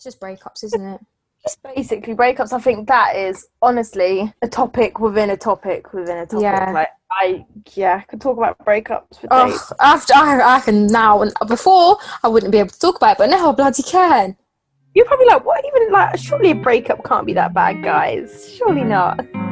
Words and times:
It's 0.00 0.16
just 0.16 0.20
breakups, 0.20 0.64
isn't 0.64 0.82
it? 0.82 1.00
Just 1.42 1.62
basically 1.62 2.14
breakups. 2.14 2.54
I 2.54 2.58
think 2.58 2.88
that 2.88 3.16
is 3.16 3.48
honestly 3.60 4.32
a 4.40 4.48
topic 4.48 4.98
within 4.98 5.28
a 5.28 5.36
topic 5.36 5.92
within 5.92 6.16
a 6.16 6.24
topic. 6.24 6.42
Yeah. 6.42 6.70
Like 6.72 6.88
I 7.10 7.44
yeah, 7.74 8.00
I 8.00 8.04
could 8.06 8.18
talk 8.18 8.38
about 8.38 8.58
breakups 8.64 9.20
for 9.20 9.26
days. 9.26 9.60
Oh, 9.60 9.72
after 9.78 10.14
I, 10.16 10.56
I 10.56 10.60
can 10.60 10.86
now. 10.86 11.20
and 11.20 11.34
Before 11.46 11.98
I 12.22 12.28
wouldn't 12.28 12.50
be 12.50 12.56
able 12.56 12.70
to 12.70 12.78
talk 12.78 12.96
about 12.96 13.12
it, 13.12 13.18
but 13.18 13.28
now 13.28 13.50
I 13.50 13.52
bloody 13.52 13.82
can. 13.82 14.38
You're 14.94 15.04
probably 15.04 15.26
like, 15.26 15.44
what 15.44 15.62
even 15.66 15.92
like 15.92 16.18
surely 16.18 16.52
a 16.52 16.54
breakup 16.54 17.04
can't 17.04 17.26
be 17.26 17.34
that 17.34 17.52
bad, 17.52 17.84
guys. 17.84 18.54
Surely 18.56 18.80
mm. 18.80 18.88
not. 18.88 19.49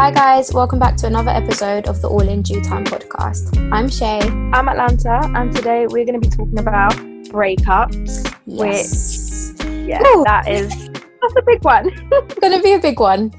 Hi 0.00 0.10
guys, 0.10 0.50
welcome 0.54 0.78
back 0.78 0.96
to 0.96 1.08
another 1.08 1.30
episode 1.30 1.86
of 1.86 2.00
the 2.00 2.08
All 2.08 2.26
in 2.26 2.40
Due 2.40 2.62
Time 2.62 2.86
podcast. 2.86 3.70
I'm 3.70 3.86
Shay. 3.86 4.20
I'm 4.50 4.66
Atlanta 4.66 5.20
and 5.38 5.54
today 5.54 5.86
we're 5.86 6.06
gonna 6.06 6.18
be 6.18 6.30
talking 6.30 6.58
about 6.58 6.94
breakups. 7.28 8.34
Yes, 8.46 9.52
Yeah, 9.62 10.00
Ooh. 10.00 10.24
that 10.24 10.48
is 10.48 10.70
that's 10.88 11.34
a 11.36 11.42
big 11.44 11.62
one. 11.62 11.90
gonna 12.40 12.62
be 12.62 12.72
a 12.72 12.78
big 12.78 12.98
one. 12.98 13.30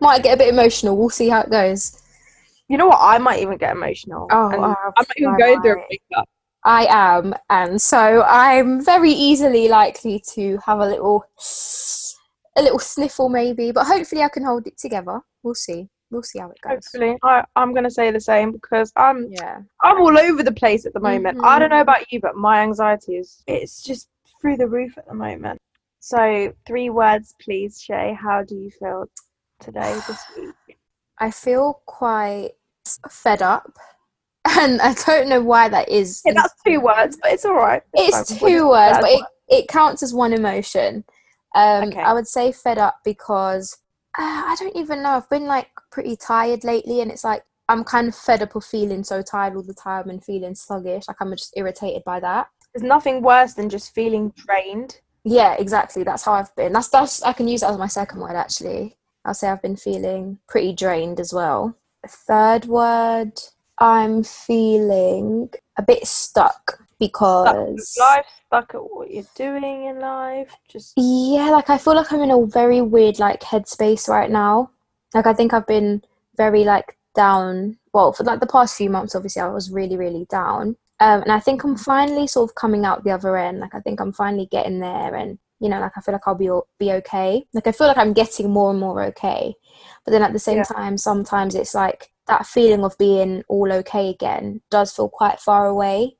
Might 0.00 0.24
get 0.24 0.34
a 0.34 0.36
bit 0.38 0.48
emotional. 0.48 0.96
We'll 0.96 1.08
see 1.08 1.28
how 1.28 1.42
it 1.42 1.50
goes. 1.52 2.02
You 2.66 2.78
know 2.78 2.88
what? 2.88 2.98
I 3.00 3.18
might 3.18 3.40
even 3.40 3.56
get 3.56 3.76
emotional. 3.76 4.26
Oh, 4.32 4.48
uh, 4.48 4.74
I'm 4.96 5.06
not 5.06 5.06
even 5.18 5.34
I 5.34 5.38
going 5.38 5.62
through 5.62 5.82
a 5.84 5.86
breakup. 5.86 6.28
I 6.64 6.86
am, 6.90 7.32
and 7.48 7.80
so 7.80 8.24
I'm 8.24 8.84
very 8.84 9.12
easily 9.12 9.68
likely 9.68 10.20
to 10.34 10.58
have 10.66 10.80
a 10.80 10.86
little, 10.86 11.24
a 12.56 12.62
little 12.62 12.80
sniffle 12.80 13.28
maybe. 13.28 13.70
But 13.70 13.86
hopefully, 13.86 14.24
I 14.24 14.28
can 14.28 14.44
hold 14.44 14.66
it 14.66 14.78
together. 14.78 15.20
We'll 15.44 15.54
see. 15.54 15.88
We'll 16.10 16.22
see 16.22 16.38
how 16.38 16.50
it 16.50 16.60
goes. 16.62 16.72
Hopefully, 16.72 17.18
I, 17.22 17.44
I'm 17.54 17.74
gonna 17.74 17.90
say 17.90 18.10
the 18.10 18.20
same 18.20 18.50
because 18.52 18.92
I'm 18.96 19.26
Yeah. 19.30 19.60
I'm 19.82 20.00
all 20.00 20.18
over 20.18 20.42
the 20.42 20.52
place 20.52 20.86
at 20.86 20.94
the 20.94 21.00
moment. 21.00 21.38
I 21.42 21.58
don't 21.58 21.70
know 21.70 21.80
about 21.80 22.10
you, 22.10 22.20
but 22.20 22.36
my 22.36 22.60
anxiety 22.60 23.16
is 23.16 23.42
it's 23.46 23.82
just 23.82 24.08
through 24.40 24.56
the 24.56 24.68
roof 24.68 24.96
at 24.96 25.06
the 25.06 25.14
moment. 25.14 25.60
So, 26.00 26.52
three 26.66 26.90
words, 26.90 27.34
please, 27.40 27.80
Shay. 27.80 28.16
How 28.18 28.42
do 28.42 28.54
you 28.54 28.70
feel 28.70 29.10
today, 29.60 30.00
this 30.06 30.24
week? 30.36 30.78
I 31.18 31.30
feel 31.30 31.82
quite 31.84 32.52
fed 33.10 33.42
up, 33.42 33.76
and 34.48 34.80
I 34.80 34.94
don't 34.94 35.28
know 35.28 35.42
why 35.42 35.68
that 35.68 35.88
is. 35.90 36.22
Yeah, 36.24 36.34
that's 36.34 36.54
two 36.64 36.80
words, 36.80 37.18
but 37.20 37.32
it's 37.32 37.44
all 37.44 37.56
right. 37.56 37.82
It's 37.92 38.30
is 38.30 38.38
two 38.38 38.68
words, 38.68 38.98
but 39.00 39.10
it, 39.10 39.24
it 39.48 39.68
counts 39.68 40.02
as 40.02 40.14
one 40.14 40.32
emotion. 40.32 41.04
Um, 41.54 41.88
Okay. 41.88 42.00
I 42.00 42.12
would 42.12 42.28
say 42.28 42.52
fed 42.52 42.78
up 42.78 43.00
because 43.04 43.76
uh, 44.18 44.42
I 44.46 44.56
don't 44.58 44.76
even 44.76 45.02
know. 45.02 45.10
I've 45.10 45.30
been 45.30 45.46
like 45.46 45.70
pretty 45.90 46.16
tired 46.16 46.64
lately, 46.64 47.00
and 47.00 47.10
it's 47.10 47.24
like 47.24 47.44
I'm 47.68 47.84
kind 47.84 48.08
of 48.08 48.14
fed 48.14 48.42
up 48.42 48.56
of 48.56 48.64
feeling 48.64 49.04
so 49.04 49.22
tired 49.22 49.54
all 49.54 49.62
the 49.62 49.74
time 49.74 50.10
and 50.10 50.22
feeling 50.22 50.54
sluggish. 50.54 51.06
Like 51.06 51.18
I'm 51.20 51.30
just 51.32 51.54
irritated 51.56 52.02
by 52.04 52.18
that. 52.20 52.48
There's 52.74 52.82
nothing 52.82 53.22
worse 53.22 53.54
than 53.54 53.70
just 53.70 53.94
feeling 53.94 54.32
drained. 54.36 55.00
Yeah, 55.24 55.54
exactly. 55.54 56.02
That's 56.02 56.24
how 56.24 56.32
I've 56.32 56.54
been. 56.56 56.72
That's 56.72 56.88
that's 56.88 57.22
I 57.22 57.32
can 57.32 57.46
use 57.46 57.60
that 57.60 57.70
as 57.70 57.78
my 57.78 57.86
second 57.86 58.20
word 58.20 58.36
actually. 58.36 58.96
I'll 59.24 59.34
say 59.34 59.48
I've 59.48 59.62
been 59.62 59.76
feeling 59.76 60.38
pretty 60.48 60.72
drained 60.72 61.20
as 61.20 61.32
well. 61.32 61.76
Third 62.06 62.64
word, 62.64 63.32
I'm 63.78 64.24
feeling 64.24 65.50
a 65.76 65.82
bit 65.82 66.06
stuck 66.06 66.80
Stuck 67.00 67.10
because 67.74 67.96
life, 68.00 68.26
stuck 68.46 68.74
at 68.74 68.80
what 68.82 69.10
you're 69.10 69.24
doing 69.36 69.84
in 69.84 70.00
life. 70.00 70.50
Just 70.68 70.94
yeah, 70.96 71.50
like 71.50 71.70
I 71.70 71.78
feel 71.78 71.94
like 71.94 72.12
I'm 72.12 72.22
in 72.22 72.30
a 72.30 72.46
very 72.46 72.80
weird 72.80 73.18
like 73.18 73.40
headspace 73.40 74.08
right 74.08 74.30
now. 74.30 74.70
Like 75.14 75.26
I 75.26 75.32
think 75.32 75.52
I've 75.52 75.66
been 75.66 76.02
very 76.36 76.64
like 76.64 76.98
down. 77.14 77.78
Well, 77.92 78.12
for 78.12 78.24
like 78.24 78.40
the 78.40 78.46
past 78.46 78.76
few 78.76 78.90
months, 78.90 79.14
obviously 79.14 79.42
I 79.42 79.48
was 79.48 79.70
really 79.70 79.96
really 79.96 80.26
down. 80.28 80.76
Um, 81.00 81.22
and 81.22 81.30
I 81.30 81.38
think 81.38 81.62
I'm 81.62 81.76
finally 81.76 82.26
sort 82.26 82.50
of 82.50 82.56
coming 82.56 82.84
out 82.84 83.04
the 83.04 83.12
other 83.12 83.36
end. 83.36 83.60
Like 83.60 83.74
I 83.74 83.80
think 83.80 84.00
I'm 84.00 84.12
finally 84.12 84.46
getting 84.50 84.80
there, 84.80 85.14
and 85.14 85.38
you 85.60 85.68
know, 85.68 85.78
like 85.80 85.92
I 85.96 86.00
feel 86.00 86.12
like 86.12 86.26
I'll 86.26 86.34
be 86.34 86.50
be 86.78 86.92
okay. 86.92 87.46
Like 87.52 87.68
I 87.68 87.72
feel 87.72 87.86
like 87.86 87.98
I'm 87.98 88.12
getting 88.12 88.50
more 88.50 88.72
and 88.72 88.80
more 88.80 89.04
okay. 89.04 89.54
But 90.04 90.10
then 90.10 90.22
at 90.22 90.32
the 90.32 90.38
same 90.40 90.58
Yeah. 90.58 90.64
time, 90.64 90.98
sometimes 90.98 91.54
it's 91.54 91.74
like 91.74 92.10
that 92.26 92.46
feeling 92.46 92.84
of 92.84 92.98
being 92.98 93.42
all 93.48 93.72
okay 93.72 94.10
again 94.10 94.60
does 94.70 94.92
feel 94.92 95.08
quite 95.08 95.40
far 95.40 95.66
away. 95.66 96.17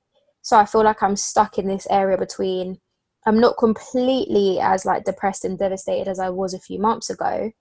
So 0.49 0.57
I 0.57 0.65
feel 0.65 0.83
like 0.83 1.03
I'm 1.03 1.15
stuck 1.15 1.59
in 1.59 1.69
this 1.69 1.87
area 1.91 2.17
between 2.17 2.79
I'm 3.27 3.39
not 3.39 3.59
completely 3.59 4.59
as 4.61 4.87
like 4.87 5.05
depressed 5.05 5.45
and 5.45 5.59
devastated 5.59 6.09
as 6.09 6.19
I 6.19 6.31
was 6.31 6.55
a 6.55 6.59
few 6.59 6.79
months 6.79 7.11
ago, 7.11 7.53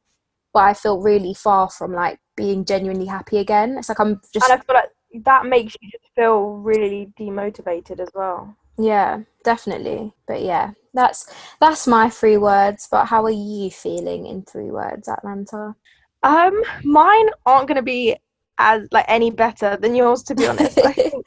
but 0.53 0.59
I 0.61 0.73
feel 0.73 1.01
really 1.01 1.33
far 1.33 1.69
from 1.69 1.91
like 1.91 2.17
being 2.37 2.63
genuinely 2.63 3.05
happy 3.05 3.39
again. 3.39 3.77
It's 3.77 3.89
like 3.89 3.99
I'm 3.99 4.21
just 4.33 4.49
and 4.49 4.57
I 4.57 4.63
feel 4.63 4.75
like 4.75 5.25
that 5.25 5.45
makes 5.45 5.75
you 5.81 5.91
just 5.91 6.05
feel 6.15 6.51
really 6.59 7.11
demotivated 7.19 7.99
as 7.99 8.07
well. 8.15 8.55
yeah, 8.77 9.19
definitely. 9.43 10.13
But 10.25 10.43
yeah, 10.43 10.71
that's 10.93 11.29
that's 11.59 11.87
my 11.87 12.09
three 12.09 12.37
words. 12.37 12.87
But 12.89 13.07
how 13.07 13.25
are 13.25 13.29
you 13.29 13.69
feeling 13.69 14.27
in 14.27 14.43
three 14.43 14.71
words, 14.71 15.09
Atlanta? 15.09 15.75
Um, 16.23 16.63
mine 16.85 17.27
aren't 17.45 17.67
gonna 17.67 17.81
be 17.81 18.15
as 18.59 18.87
like 18.93 19.05
any 19.09 19.29
better 19.29 19.75
than 19.75 19.93
yours, 19.93 20.23
to 20.23 20.35
be 20.35 20.47
honest. 20.47 20.77
I 20.77 20.93
think 20.93 21.25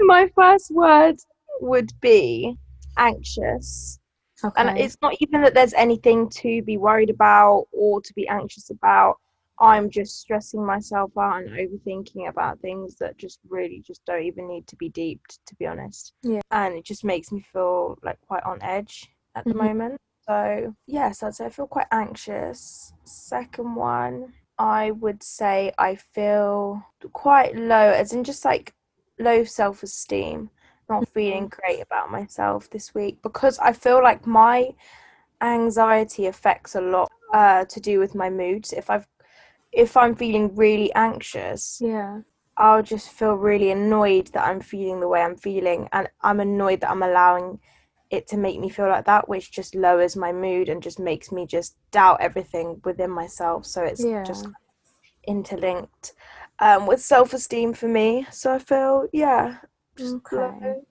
my, 0.00 0.28
first 0.34 0.70
word 0.70 1.16
would 1.60 1.92
be 2.00 2.56
anxious, 2.96 3.98
Okay. 4.42 4.60
and 4.60 4.78
it's 4.78 4.96
not 5.00 5.14
even 5.20 5.42
that 5.42 5.54
there's 5.54 5.74
anything 5.74 6.28
to 6.28 6.62
be 6.62 6.76
worried 6.76 7.10
about 7.10 7.66
or 7.72 8.00
to 8.00 8.12
be 8.14 8.28
anxious 8.28 8.70
about. 8.70 9.16
I'm 9.60 9.88
just 9.88 10.18
stressing 10.20 10.64
myself 10.66 11.12
out 11.16 11.42
and 11.42 11.50
overthinking 11.50 12.28
about 12.28 12.58
things 12.58 12.96
that 12.96 13.16
just 13.16 13.38
really 13.48 13.80
just 13.86 14.04
don't 14.04 14.24
even 14.24 14.48
need 14.48 14.66
to 14.66 14.76
be 14.76 14.88
deeped, 14.88 15.38
to 15.46 15.54
be 15.54 15.66
honest. 15.66 16.12
Yeah. 16.22 16.40
And 16.50 16.74
it 16.74 16.84
just 16.84 17.04
makes 17.04 17.30
me 17.30 17.40
feel 17.40 17.96
like 18.02 18.18
quite 18.26 18.42
on 18.42 18.60
edge 18.62 19.08
at 19.36 19.44
the 19.44 19.54
Mhm. 19.54 19.58
moment. 19.58 20.00
So 20.26 20.74
yes, 20.86 21.22
I'd 21.22 21.36
say 21.36 21.46
I 21.46 21.50
feel 21.50 21.68
quite 21.68 21.86
anxious. 21.92 22.92
Second 23.04 23.76
one, 23.76 24.34
I 24.58 24.90
would 24.90 25.22
say 25.22 25.72
I 25.78 25.94
feel 25.94 26.82
quite 27.12 27.54
low, 27.54 27.90
as 27.92 28.12
in 28.12 28.24
just 28.24 28.44
like 28.44 28.74
low 29.18 29.44
self 29.44 29.82
esteem, 29.82 30.50
not 30.88 31.08
feeling 31.08 31.48
great 31.48 31.80
about 31.80 32.10
myself 32.10 32.70
this 32.70 32.94
week 32.94 33.22
because 33.22 33.58
I 33.58 33.72
feel 33.72 34.02
like 34.02 34.26
my 34.26 34.70
anxiety 35.40 36.26
affects 36.26 36.74
a 36.74 36.80
lot 36.80 37.10
uh, 37.32 37.64
to 37.66 37.80
do 37.80 37.98
with 37.98 38.14
my 38.14 38.30
mood. 38.30 38.66
If 38.76 38.90
I've 38.90 39.08
if 39.72 39.96
I'm 39.96 40.14
feeling 40.14 40.54
really 40.56 40.92
anxious, 40.94 41.84
yeah. 41.84 42.20
I'll 42.56 42.82
just 42.82 43.10
feel 43.10 43.34
really 43.34 43.70
annoyed 43.70 44.28
that 44.28 44.46
I'm 44.46 44.60
feeling 44.60 45.00
the 45.00 45.08
way 45.08 45.22
I'm 45.22 45.36
feeling, 45.36 45.88
and 45.92 46.08
I'm 46.22 46.40
annoyed 46.40 46.80
that 46.80 46.90
I'm 46.90 47.02
allowing 47.02 47.60
it 48.10 48.28
to 48.28 48.36
make 48.36 48.60
me 48.60 48.68
feel 48.68 48.88
like 48.88 49.06
that, 49.06 49.28
which 49.28 49.50
just 49.52 49.74
lowers 49.74 50.16
my 50.16 50.32
mood 50.32 50.68
and 50.68 50.82
just 50.82 50.98
makes 51.00 51.32
me 51.32 51.46
just 51.46 51.76
doubt 51.90 52.20
everything 52.20 52.80
within 52.84 53.10
myself. 53.10 53.66
So 53.66 53.82
it's 53.82 54.08
Yeah. 54.10 54.24
just 54.24 54.48
interlinked 55.26 56.12
um, 56.58 56.86
with 56.86 57.00
self 57.00 57.32
esteem 57.32 57.74
for 57.74 57.88
me. 57.88 58.26
So 58.30 58.54
I 58.54 58.58
feel, 58.58 59.06
yeah, 59.12 59.58
just 59.96 60.16
Okay. 60.16 60.32
low. 60.32 60.82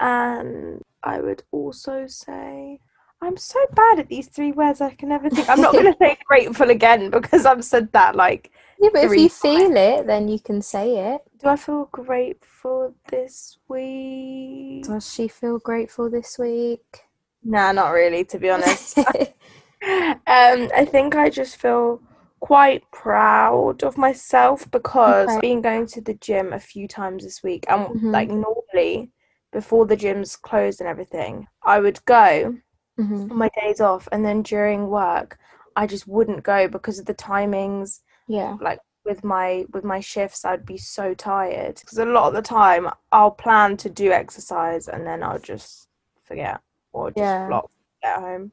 And 0.00 0.82
I 1.02 1.20
would 1.20 1.42
also 1.52 2.06
say, 2.06 2.80
I'm 3.22 3.36
so 3.36 3.58
bad 3.74 3.98
at 4.00 4.08
these 4.08 4.28
three 4.28 4.52
words. 4.52 4.80
I 4.80 4.94
can 4.94 5.08
never 5.10 5.28
think. 5.28 5.48
I'm 5.48 5.60
not 5.60 5.74
going 5.74 5.86
to 5.92 5.96
say 6.00 6.16
grateful 6.26 6.70
again 6.70 7.10
because 7.10 7.44
I've 7.46 7.64
said 7.64 7.92
that 7.92 8.16
like 8.16 8.50
Yeah, 8.80 8.90
but 8.92 9.04
if 9.04 9.16
you 9.16 9.28
feel 9.28 9.76
it, 9.76 10.06
then 10.06 10.28
you 10.28 10.40
can 10.40 10.62
say 10.62 10.96
it. 11.12 11.20
Do 11.38 11.48
I 11.48 11.56
feel 11.56 11.86
grateful 11.92 12.94
this 13.08 13.58
week? 13.68 14.86
Does 14.86 15.12
she 15.12 15.28
feel 15.28 15.58
grateful 15.58 16.08
this 16.10 16.38
week? 16.38 17.02
Nah, 17.42 17.72
not 17.72 17.90
really, 17.90 18.24
to 18.24 18.38
be 18.38 18.50
honest. 18.50 18.98
um, 19.08 20.16
I 20.26 20.86
think 20.90 21.14
I 21.14 21.30
just 21.30 21.56
feel 21.56 22.00
quite 22.40 22.84
proud 22.92 23.82
of 23.84 23.98
myself 23.98 24.70
because 24.70 25.24
Okay. 25.26 25.36
I've 25.36 25.42
been 25.42 25.62
going 25.62 25.86
to 25.88 26.00
the 26.00 26.14
gym 26.14 26.52
a 26.52 26.60
few 26.60 26.88
times 26.88 27.24
this 27.24 27.42
week, 27.42 27.64
and 27.68 27.86
Mhm. 27.94 28.12
like 28.12 28.30
normally 28.30 29.12
before 29.52 29.86
the 29.86 29.96
gym's 29.96 30.36
closed 30.36 30.80
and 30.80 30.88
everything, 30.88 31.46
I 31.64 31.80
would 31.80 32.04
go 32.06 32.56
hmm 32.96 33.30
on 33.30 33.38
my 33.38 33.50
days 33.60 33.80
off, 33.80 34.08
and 34.12 34.24
then 34.24 34.42
during 34.42 34.88
work, 34.88 35.38
I 35.76 35.86
just 35.86 36.06
wouldn't 36.08 36.42
go 36.44 36.68
because 36.68 36.98
of 36.98 37.06
the 37.06 37.14
timings. 37.14 38.00
Yeah. 38.26 38.58
like 38.60 38.80
with 39.04 39.24
my 39.24 39.64
with 39.72 39.84
my 39.84 40.00
shifts 40.00 40.44
i'd 40.44 40.66
be 40.66 40.76
so 40.78 41.14
tired 41.14 41.76
because 41.80 41.98
a 41.98 42.04
lot 42.04 42.28
of 42.28 42.34
the 42.34 42.42
time 42.42 42.88
i'll 43.12 43.30
plan 43.30 43.76
to 43.76 43.88
do 43.90 44.12
exercise 44.12 44.88
and 44.88 45.06
then 45.06 45.22
i'll 45.22 45.38
just 45.38 45.88
forget 46.24 46.60
or 46.92 47.10
just 47.10 47.36
Yeah. 47.36 47.46
flop 47.46 47.70
at 48.04 48.20
home 48.20 48.52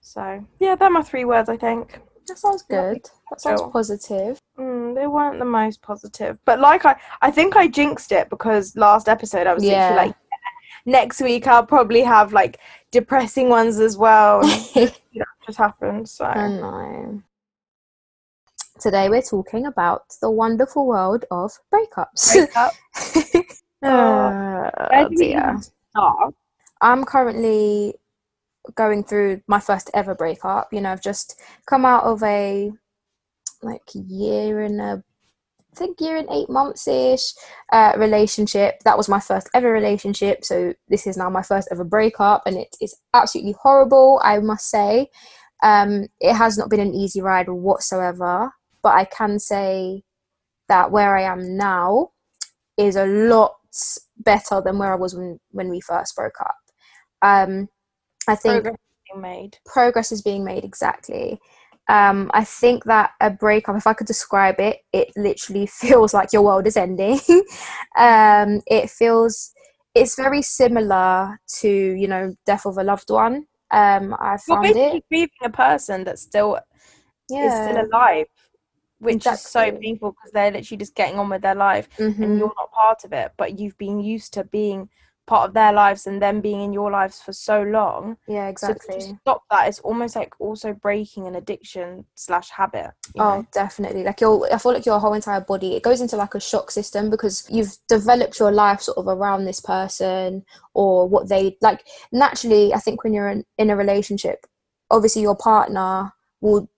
so 0.00 0.46
yeah 0.60 0.74
they're 0.74 0.90
my 0.90 1.02
three 1.02 1.24
words 1.24 1.48
i 1.48 1.56
think 1.56 2.00
That 2.28 2.38
sounds 2.38 2.62
good. 2.64 3.08
That 3.30 3.40
sounds 3.40 3.62
positive. 3.72 4.38
mm, 4.58 4.94
they 4.94 5.06
weren't 5.06 5.38
the 5.38 5.44
most 5.44 5.82
positive 5.82 6.38
but 6.44 6.58
like 6.60 6.84
i 6.86 6.94
i 7.22 7.30
think 7.30 7.56
i 7.56 7.66
jinxed 7.68 8.10
it 8.12 8.30
because 8.30 8.74
last 8.76 9.08
episode 9.08 9.46
i 9.46 9.54
was 9.54 9.64
Yeah. 9.64 9.94
like 9.94 10.14
next 10.86 11.20
week 11.20 11.46
i'll 11.46 11.66
probably 11.66 12.02
have 12.02 12.32
like 12.32 12.58
depressing 12.92 13.48
ones 13.48 13.78
as 13.80 13.96
well 13.96 14.40
I 14.44 14.92
just 15.46 15.58
happened 15.58 16.08
so 16.08 16.24
know. 16.32 17.22
Today 18.78 19.08
we're 19.08 19.22
talking 19.22 19.66
about 19.66 20.02
the 20.20 20.30
wonderful 20.30 20.86
world 20.86 21.24
of 21.30 21.50
breakups. 21.72 22.32
break 22.34 22.56
up 22.56 22.72
Uh, 23.82 24.70
Where 24.90 25.08
dear. 25.10 25.60
I'm 26.80 27.04
currently 27.04 27.94
going 28.74 29.04
through 29.04 29.42
my 29.46 29.60
first 29.60 29.90
ever 29.94 30.14
breakup. 30.14 30.72
You 30.72 30.80
know, 30.80 30.92
I've 30.92 31.02
just 31.02 31.40
come 31.66 31.84
out 31.84 32.04
of 32.04 32.22
a 32.22 32.72
like 33.62 33.82
year 33.94 34.62
and 34.62 34.80
a 34.80 35.02
I 35.72 35.78
think 35.78 36.00
year 36.00 36.16
and 36.16 36.28
eight 36.30 36.48
months 36.48 36.88
ish 36.88 37.34
uh, 37.70 37.92
relationship. 37.98 38.80
That 38.84 38.96
was 38.96 39.10
my 39.10 39.20
first 39.20 39.50
ever 39.52 39.70
relationship. 39.70 40.42
So 40.42 40.72
this 40.88 41.06
is 41.06 41.18
now 41.18 41.28
my 41.28 41.42
first 41.42 41.68
ever 41.70 41.84
breakup, 41.84 42.44
and 42.46 42.56
it 42.56 42.74
is 42.80 42.96
absolutely 43.12 43.54
horrible. 43.60 44.20
I 44.24 44.38
must 44.38 44.70
say, 44.70 45.08
um, 45.62 46.06
it 46.20 46.34
has 46.34 46.56
not 46.56 46.70
been 46.70 46.80
an 46.80 46.94
easy 46.94 47.20
ride 47.20 47.50
whatsoever. 47.50 48.50
But 48.82 48.94
I 48.94 49.04
can 49.04 49.38
say 49.38 50.02
that 50.68 50.90
where 50.90 51.16
I 51.16 51.22
am 51.22 51.56
now 51.56 52.10
is 52.78 52.96
a 52.96 53.06
lot 53.06 53.56
better 54.16 54.62
than 54.64 54.78
where 54.78 54.92
I 54.92 54.96
was 54.96 55.14
when 55.14 55.38
when 55.50 55.68
we 55.68 55.80
first 55.80 56.16
broke 56.16 56.40
up. 56.40 56.56
Um, 57.20 57.68
I 58.28 58.34
think 58.34 58.64
Progress 58.64 58.76
being 59.08 59.20
made. 59.22 59.58
progress 59.64 60.12
is 60.12 60.22
being 60.22 60.44
made 60.44 60.64
exactly 60.64 61.38
um 61.88 62.30
i 62.34 62.42
think 62.44 62.84
that 62.84 63.10
a 63.20 63.30
breakup 63.30 63.76
if 63.76 63.86
i 63.86 63.92
could 63.92 64.06
describe 64.06 64.58
it 64.60 64.78
it 64.92 65.12
literally 65.16 65.66
feels 65.82 66.12
like 66.14 66.32
your 66.32 66.42
world 66.42 66.66
is 66.66 66.76
ending 66.76 67.18
um 67.98 68.60
it 68.66 68.90
feels 68.90 69.52
it's 69.94 70.16
very 70.16 70.42
similar 70.42 71.38
to 71.48 71.68
you 71.68 72.08
know 72.08 72.34
death 72.46 72.66
of 72.66 72.76
a 72.78 72.82
loved 72.84 73.10
one 73.10 73.46
um 73.70 74.14
i 74.20 74.36
found 74.36 74.62
basically 74.62 74.76
it 74.76 75.02
grieving 75.08 75.28
a 75.44 75.50
person 75.50 76.04
that 76.04 76.18
still 76.18 76.58
is 77.40 77.56
still 77.56 77.76
alive, 77.78 78.26
which 78.98 79.30
is 79.30 79.40
so 79.42 79.60
Exactly. 79.60 79.80
painful 79.82 80.12
because 80.12 80.32
they're 80.32 80.50
literally 80.50 80.78
just 80.78 80.94
getting 80.94 81.18
on 81.18 81.28
with 81.28 81.42
their 81.42 81.54
life 81.54 81.88
and 82.20 82.30
Mhm. 82.30 82.38
you're 82.38 82.52
not 82.56 82.72
part 82.72 83.04
of 83.04 83.12
it. 83.12 83.32
But 83.36 83.58
you've 83.58 83.76
been 83.78 84.00
used 84.00 84.32
to 84.34 84.44
being 84.44 84.88
part 85.26 85.48
of 85.48 85.54
their 85.54 85.72
lives 85.72 86.06
and 86.06 86.22
them 86.22 86.40
being 86.40 86.60
in 86.60 86.72
your 86.72 86.90
lives 86.90 87.20
for 87.20 87.32
so 87.32 87.62
long. 87.62 88.16
yeah 88.28 88.52
So 88.56 88.68
to 88.68 88.72
exactly 88.72 89.16
stop 89.22 89.42
that, 89.50 89.68
it's 89.68 89.80
almost 89.80 90.16
like 90.16 90.34
also 90.38 90.72
breaking 90.72 91.26
an 91.26 91.34
addiction 91.34 92.04
slash 92.14 92.50
habit. 92.50 92.90
Oh, 93.18 93.38
know? 93.38 93.46
definitely. 93.52 94.04
Like 94.04 94.20
your, 94.20 94.52
I 94.52 94.58
feel 94.58 94.72
like 94.72 94.86
your 94.86 95.00
whole 95.00 95.14
entire 95.14 95.40
body, 95.40 95.74
it 95.74 95.82
goes 95.82 96.00
into 96.00 96.16
like 96.16 96.34
a 96.34 96.40
shock 96.40 96.70
system 96.70 97.10
because 97.10 97.46
you've 97.50 97.76
developed 97.88 98.38
your 98.38 98.52
life 98.52 98.80
sort 98.80 98.98
of 98.98 99.08
around 99.08 99.44
this 99.44 99.60
person 99.60 100.44
or 100.74 101.08
what 101.08 101.28
they 101.28 101.56
like. 101.60 101.84
Naturally, 102.12 102.72
I 102.72 102.78
think 102.78 103.02
when 103.02 103.12
you're 103.12 103.28
in, 103.28 103.44
in 103.58 103.70
a 103.70 103.76
relationship, 103.76 104.46
obviously 104.90 105.22
your 105.22 105.36
partner 105.36 106.12
will 106.40 106.68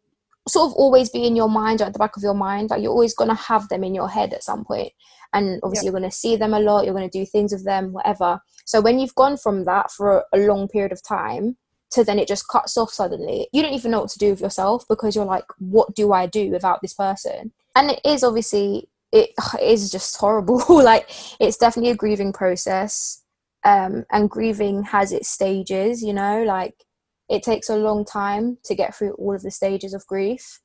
sort 0.49 0.71
of 0.71 0.75
always 0.75 1.11
be 1.11 1.27
in 1.27 1.37
your 1.37 1.49
mind 1.49 1.81
or 1.81 1.85
at 1.85 1.93
the 1.93 1.99
back 1.99 2.17
of 2.17 2.23
your 2.23 2.35
mind. 2.35 2.71
Like 2.71 2.83
you're 2.83 2.93
always 2.93 3.15
gonna 3.15 3.35
have 3.35 3.69
them 3.69 3.85
in 3.85 3.95
your 3.95 4.09
head 4.09 4.33
at 4.33 4.45
some 4.45 4.65
point, 4.65 4.93
and 5.33 5.61
obviously 5.63 5.87
you're 5.87 5.93
gonna 5.93 6.11
see 6.11 6.37
them 6.37 6.55
a 6.55 6.61
lot. 6.61 6.85
You're 6.85 6.95
gonna 6.95 7.09
do 7.09 7.27
things 7.27 7.53
with 7.53 7.65
them, 7.65 7.93
whatever. 7.93 8.41
So 8.65 8.81
when 8.81 8.99
you've 8.99 9.15
gone 9.15 9.37
from 9.37 9.65
that 9.65 9.91
for 9.91 10.25
a, 10.33 10.39
long 10.39 10.69
period 10.69 10.93
of 10.93 11.03
time 11.03 11.57
to 11.91 12.05
then 12.05 12.19
it 12.19 12.29
just 12.29 12.49
cuts 12.49 12.77
off 12.77 12.91
suddenly. 12.91 13.49
You 13.53 13.63
don't 13.63 13.73
even 13.73 13.91
know 13.91 14.01
what 14.01 14.11
to 14.11 14.19
do 14.19 14.31
with 14.31 14.41
yourself 14.41 14.85
because 14.89 15.17
you're 15.17 15.25
like, 15.25 15.47
what 15.59 15.95
do 15.95 16.13
I 16.13 16.27
do 16.27 16.51
without 16.51 16.83
this 16.83 16.93
person? 16.93 17.53
And 17.75 17.91
it 17.91 18.01
is 18.05 18.23
obviously 18.23 18.89
it, 19.13 19.31
it 19.39 19.63
is 19.63 19.91
just 19.91 20.17
horrible. 20.17 20.63
like 20.69 21.11
it's 21.41 21.57
definitely 21.57 21.93
a 21.93 21.97
grieving 21.97 22.33
process. 22.33 23.23
Um, 23.65 24.05
and 24.13 24.31
grieving 24.31 24.85
has 24.85 25.13
its 25.13 25.29
stages, 25.29 26.03
you 26.03 26.13
know, 26.13 26.45
like 26.45 26.85
it 27.29 27.43
takes 27.43 27.69
a 27.69 27.77
long 27.77 28.05
time 28.05 28.59
to 28.65 28.75
get 28.75 28.95
through 28.95 29.13
all 29.15 29.35
of 29.35 29.43
the 29.43 29.51
stages 29.51 29.95
of 29.95 30.07
grief. 30.07 30.61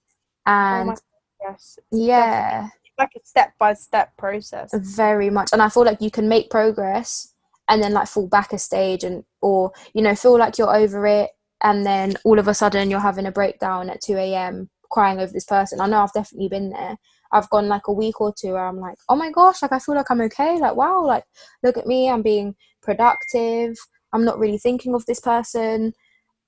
Oh 0.48 0.52
And 0.52 0.88
my- 0.88 0.96
yes, 1.42 1.78
yeah, 1.92 2.70
it's 2.84 2.98
like 2.98 3.12
a 3.16 3.20
step 3.26 3.54
by 3.60 3.74
step 3.74 4.16
process. 4.18 4.72
very 4.74 5.30
much. 5.30 5.50
And 5.54 5.62
i 5.62 5.70
feel 5.70 5.84
like 5.86 6.02
you 6.02 6.12
can 6.12 6.28
make 6.30 6.50
progress 6.50 7.34
and 7.70 7.82
then 7.82 7.94
like 7.94 8.08
fall 8.08 8.28
back 8.28 8.54
a 8.54 8.58
stage 8.58 9.04
and 9.04 9.24
or 9.42 9.72
you 9.94 10.02
know 10.02 10.16
feel 10.16 10.38
like 10.38 10.58
you're 10.58 10.76
over 10.76 11.06
it 11.08 11.32
and 11.64 11.86
then 11.86 12.14
all 12.26 12.38
of 12.40 12.48
a 12.48 12.54
sudden 12.54 12.90
you're 12.92 13.00
having 13.00 13.26
a 13.26 13.32
breakdown 13.32 13.90
at 13.90 14.02
2 14.02 14.16
a.m 14.18 14.70
crying 14.92 15.20
over 15.20 15.32
this 15.34 15.46
person. 15.46 15.82
I 15.82 15.88
know 15.88 16.02
i've 16.04 16.14
definitely 16.14 16.50
been 16.50 16.70
there. 16.70 16.98
I've 17.32 17.50
gone 17.50 17.68
like 17.68 17.88
a 17.88 17.94
week 17.94 18.22
or 18.22 18.32
two 18.38 18.52
where 18.54 18.68
i'm 18.68 18.80
like 18.80 18.98
oh 19.10 19.16
my 19.16 19.32
gosh 19.32 19.62
like 19.62 19.72
i 19.72 19.80
feel 19.80 19.96
like 19.96 20.12
i'm 20.12 20.22
okay. 20.22 20.60
Like 20.60 20.76
wow 20.76 21.04
like 21.06 21.24
look 21.64 21.78
at 21.78 21.88
me. 21.88 22.10
I'm 22.10 22.22
being 22.22 22.56
productive. 22.82 23.76
I'm 24.14 24.24
not 24.26 24.38
really 24.38 24.60
thinking 24.60 24.94
of 24.94 25.06
this 25.08 25.20
person 25.20 25.94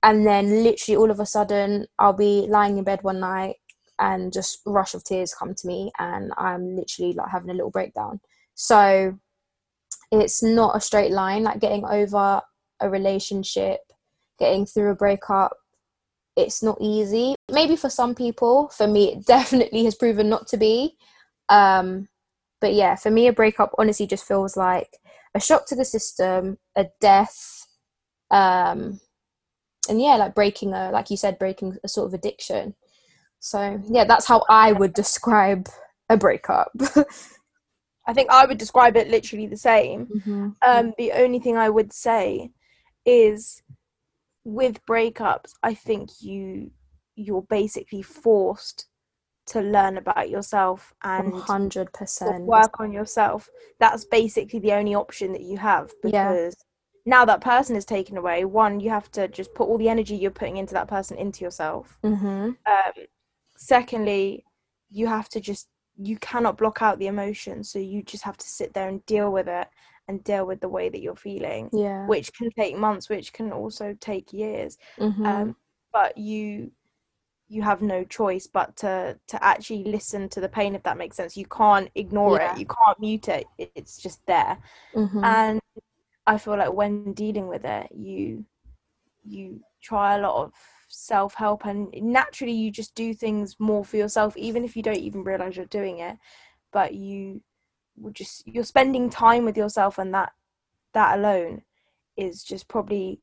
and 0.02 0.26
then 0.26 0.62
literally 0.62 0.96
all 0.96 1.10
of 1.10 1.20
a 1.20 1.26
sudden 1.26 1.86
i'll 1.98 2.12
be 2.12 2.46
lying 2.48 2.78
in 2.78 2.84
bed 2.84 3.02
one 3.02 3.20
night 3.20 3.56
and 3.98 4.32
just 4.32 4.60
rush 4.66 4.94
of 4.94 5.02
tears 5.04 5.34
come 5.34 5.54
to 5.54 5.66
me 5.66 5.90
and 5.98 6.32
i'm 6.36 6.76
literally 6.76 7.12
like 7.14 7.30
having 7.30 7.50
a 7.50 7.54
little 7.54 7.70
breakdown. 7.70 8.20
So 8.54 9.18
it's 10.10 10.42
not 10.42 10.76
a 10.76 10.80
straight 10.80 11.10
line 11.10 11.42
like 11.42 11.60
getting 11.60 11.84
over 11.84 12.40
a 12.80 12.90
relationship 12.90 13.80
getting 14.38 14.64
through 14.66 14.90
a 14.90 14.94
breakup 14.94 15.56
it's 16.36 16.62
not 16.62 16.76
easy. 16.82 17.34
Maybe 17.50 17.76
for 17.76 17.88
some 17.88 18.14
people 18.14 18.68
for 18.68 18.86
me 18.86 19.12
it 19.12 19.26
definitely 19.26 19.84
has 19.84 19.94
proven 19.94 20.28
not 20.28 20.46
to 20.48 20.56
be. 20.56 20.96
Um 21.48 22.08
but 22.60 22.74
yeah 22.74 22.96
for 22.96 23.10
me 23.10 23.26
a 23.26 23.32
breakup 23.32 23.72
honestly 23.78 24.06
just 24.06 24.26
feels 24.26 24.56
like 24.56 24.98
a 25.34 25.40
shock 25.40 25.66
to 25.68 25.76
the 25.76 25.84
system 25.84 26.58
a 26.76 26.86
death 27.00 27.66
um 28.30 29.00
and 29.88 30.00
yeah 30.00 30.16
like 30.16 30.34
breaking 30.34 30.72
a 30.72 30.90
like 30.90 31.10
you 31.10 31.16
said 31.16 31.38
breaking 31.38 31.76
a 31.84 31.88
sort 31.88 32.06
of 32.06 32.14
addiction 32.14 32.74
so 33.38 33.80
yeah 33.88 34.04
that's 34.04 34.26
how 34.26 34.44
i 34.48 34.72
would 34.72 34.92
describe 34.94 35.68
a 36.08 36.16
breakup 36.16 36.70
I 38.06 38.12
think 38.12 38.30
I 38.30 38.46
would 38.46 38.58
describe 38.58 38.96
it 38.96 39.08
literally 39.08 39.46
the 39.46 39.56
same. 39.56 40.06
Mhm. 40.06 40.54
Um, 40.62 40.94
the 40.96 41.12
only 41.12 41.40
thing 41.40 41.56
I 41.56 41.68
would 41.68 41.92
say 41.92 42.52
is 43.04 43.62
with 44.44 44.84
breakups, 44.86 45.52
I 45.62 45.74
think 45.74 46.10
you 46.20 46.70
you're 47.16 47.42
basically 47.42 48.02
forced 48.02 48.86
to 49.46 49.60
learn 49.60 49.96
about 49.96 50.28
yourself 50.28 50.92
and 51.02 51.32
100% 51.32 52.44
work 52.44 52.78
on 52.78 52.92
yourself. 52.92 53.48
That's 53.80 54.04
basically 54.04 54.58
the 54.58 54.72
only 54.72 54.94
option 54.94 55.32
that 55.32 55.42
you 55.42 55.56
have 55.56 55.92
because 56.02 56.54
now 57.06 57.24
that 57.24 57.40
person 57.40 57.76
is 57.76 57.84
taken 57.84 58.16
away, 58.18 58.44
one, 58.44 58.80
you 58.80 58.90
have 58.90 59.10
to 59.12 59.28
just 59.28 59.54
put 59.54 59.68
all 59.68 59.78
the 59.78 59.88
energy 59.88 60.16
you're 60.16 60.30
putting 60.30 60.56
into 60.58 60.74
that 60.74 60.88
person 60.88 61.16
into 61.16 61.44
yourself. 61.44 61.98
hmm 62.02 62.50
Um, 62.66 62.92
secondly, 63.56 64.44
you 64.90 65.06
have 65.06 65.28
to 65.30 65.40
just 65.40 65.68
you 65.98 66.18
cannot 66.18 66.58
block 66.58 66.82
out 66.82 66.98
the 66.98 67.06
emotion, 67.06 67.64
so 67.64 67.78
you 67.78 68.02
just 68.02 68.22
have 68.24 68.36
to 68.36 68.46
sit 68.46 68.74
there 68.74 68.88
and 68.88 69.04
deal 69.06 69.32
with 69.32 69.48
it 69.48 69.68
and 70.08 70.22
deal 70.24 70.46
with 70.46 70.60
the 70.60 70.68
way 70.68 70.88
that 70.90 71.00
you're 71.00 71.16
feeling, 71.16 71.70
yeah 71.72 72.06
which 72.06 72.32
can 72.34 72.50
take 72.58 72.76
months, 72.76 73.08
which 73.08 73.32
can 73.32 73.50
also 73.52 73.96
take 74.00 74.32
years. 74.32 74.76
Mhm. 74.98 75.26
Um, 75.26 75.56
but 75.92 76.18
you 76.18 76.70
you 77.48 77.62
have 77.62 77.80
no 77.80 78.04
choice 78.04 78.46
but 78.48 78.76
to 78.76 79.18
to 79.28 79.42
actually 79.44 79.84
listen 79.84 80.28
to 80.28 80.40
the 80.40 80.48
pain 80.48 80.74
if 80.74 80.82
that 80.82 80.96
makes 80.98 81.16
sense 81.16 81.36
you 81.36 81.46
can't 81.46 81.88
ignore 81.94 82.38
Yeah. 82.40 82.52
it 82.52 82.58
you 82.58 82.66
can't 82.66 82.98
mute 82.98 83.28
it 83.28 83.46
it- 83.56 83.70
it's 83.76 83.98
just 83.98 84.20
there 84.26 84.58
Mhm. 84.94 85.24
and 85.24 85.60
i 86.26 86.36
feel 86.38 86.56
like 86.56 86.72
when 86.72 87.12
dealing 87.12 87.48
with 87.48 87.64
it 87.64 87.88
you 87.94 88.44
you 89.24 89.60
try 89.82 90.16
a 90.16 90.20
lot 90.20 90.42
of 90.44 90.52
self-help 90.88 91.64
and 91.64 91.92
naturally 92.00 92.52
you 92.52 92.70
just 92.70 92.94
do 92.94 93.12
things 93.12 93.56
more 93.58 93.84
for 93.84 93.96
yourself 93.96 94.36
even 94.36 94.64
if 94.64 94.76
you 94.76 94.82
don't 94.82 94.96
even 94.96 95.24
realize 95.24 95.56
you're 95.56 95.66
doing 95.66 95.98
it 95.98 96.16
but 96.72 96.94
you 96.94 97.40
will 97.96 98.12
just 98.12 98.46
you're 98.46 98.64
spending 98.64 99.10
time 99.10 99.44
with 99.44 99.56
yourself 99.56 99.98
and 99.98 100.14
that 100.14 100.32
that 100.94 101.18
alone 101.18 101.62
is 102.16 102.44
just 102.44 102.68
probably 102.68 103.20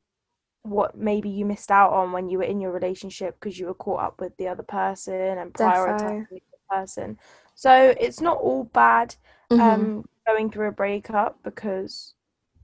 what 0.64 0.96
maybe 0.98 1.30
you 1.30 1.46
missed 1.46 1.72
out 1.72 1.92
on 1.92 2.12
when 2.12 2.30
you 2.30 2.38
were 2.38 2.44
in 2.44 2.62
your 2.62 2.72
relationship 2.72 3.38
because 3.40 3.60
you 3.60 3.66
were 3.68 3.74
caught 3.74 4.02
up 4.02 4.22
with 4.22 4.36
the 4.38 4.48
other 4.48 4.64
person 4.64 5.14
and 5.38 5.54
prioritizing 5.54 6.12
the 6.32 6.42
other 6.72 6.82
person 6.86 7.18
so 7.56 7.94
it's 8.00 8.22
not 8.22 8.38
all 8.38 8.64
bad 8.66 9.16
Mhm. 9.52 9.60
um 9.62 10.06
going 10.28 10.50
through 10.50 10.68
a 10.70 10.72
breakup 10.72 11.42
because 11.44 12.14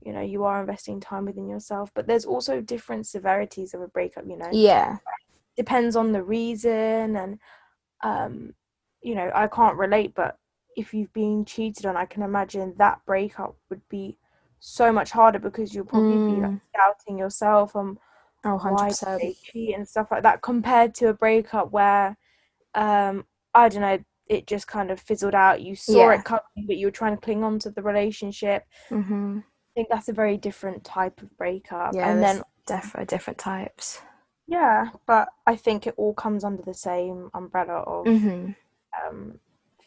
you 0.02 0.12
know 0.12 0.20
you 0.20 0.44
are 0.44 0.60
investing 0.60 1.00
time 1.00 1.24
within 1.26 1.48
yourself 1.48 1.90
but 1.94 2.06
there's 2.06 2.24
also 2.24 2.60
different 2.60 3.06
severities 3.06 3.74
of 3.74 3.80
a 3.80 3.88
breakup 3.88 4.24
you 4.26 4.36
know? 4.36 4.50
Yeah. 4.52 4.98
Depends 5.56 5.96
on 5.96 6.12
the 6.12 6.22
reason 6.22 7.16
and 7.16 7.38
um 8.02 8.54
you 9.02 9.14
know 9.14 9.30
i 9.34 9.46
can't 9.46 9.76
relate 9.76 10.14
but 10.14 10.38
if 10.76 10.94
you've 10.94 11.12
been 11.12 11.44
cheated 11.44 11.84
on 11.86 11.96
i 11.96 12.06
can 12.06 12.22
imagine 12.22 12.74
that 12.78 13.00
breakup 13.06 13.56
would 13.68 13.82
be 13.88 14.16
so 14.58 14.92
much 14.92 15.10
harder 15.10 15.38
because 15.38 15.74
you'll 15.74 15.84
probably 15.84 16.18
be 16.26 16.40
like 16.40 16.50
Mm. 16.50 16.60
doubting 16.74 17.18
yourself 17.18 17.74
and 17.74 17.98
oh 18.44 18.56
why 18.62 18.88
did 18.88 18.96
100% 18.98 19.20
they 19.20 19.34
cheat 19.42 19.74
and 19.74 19.86
stuff 19.88 20.10
like 20.10 20.22
that 20.22 20.40
compared 20.42 20.94
to 20.94 21.08
a 21.08 21.14
breakup 21.14 21.72
where 21.72 22.16
um 22.74 23.24
i 23.54 23.68
don't 23.68 23.82
know 23.82 23.98
it 24.28 24.46
just 24.46 24.68
kind 24.68 24.92
of 24.92 25.00
fizzled 25.00 25.34
out. 25.34 25.60
You 25.60 25.74
saw 25.74 26.10
Yeah. 26.10 26.14
it 26.14 26.24
coming 26.24 26.42
but 26.66 26.76
you 26.76 26.86
were 26.86 26.92
trying 26.92 27.16
to 27.16 27.20
cling 27.20 27.42
on 27.42 27.58
to 27.58 27.70
the 27.70 27.82
relationship. 27.82 28.64
Hmm 28.88 29.40
i 29.40 29.49
think 29.74 29.88
that's 29.90 30.08
a 30.08 30.12
very 30.12 30.36
different 30.36 30.84
type 30.84 31.22
of 31.22 31.36
breakup 31.36 31.94
yeah 31.94 32.10
and 32.10 32.22
then 32.22 32.42
defo 32.66 33.06
different 33.06 33.38
types 33.38 34.00
yeah 34.46 34.90
but 35.06 35.28
i 35.46 35.54
think 35.56 35.86
it 35.86 35.94
all 35.96 36.14
comes 36.14 36.44
under 36.44 36.62
the 36.62 36.74
same 36.74 37.30
umbrella 37.34 37.82
of 37.86 38.06
hmm 38.06 38.50
um 39.06 39.38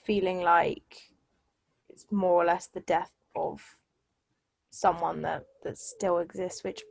feeling 0.06 0.42
like 0.42 1.14
it's 1.90 2.06
more 2.12 2.42
or 2.42 2.46
less 2.46 2.68
the 2.68 2.80
death 2.82 3.12
of 3.36 3.78
someone 4.72 5.22
that 5.22 5.46
that 5.64 5.78
still 5.78 6.18
exists, 6.20 6.64
which 6.64 6.84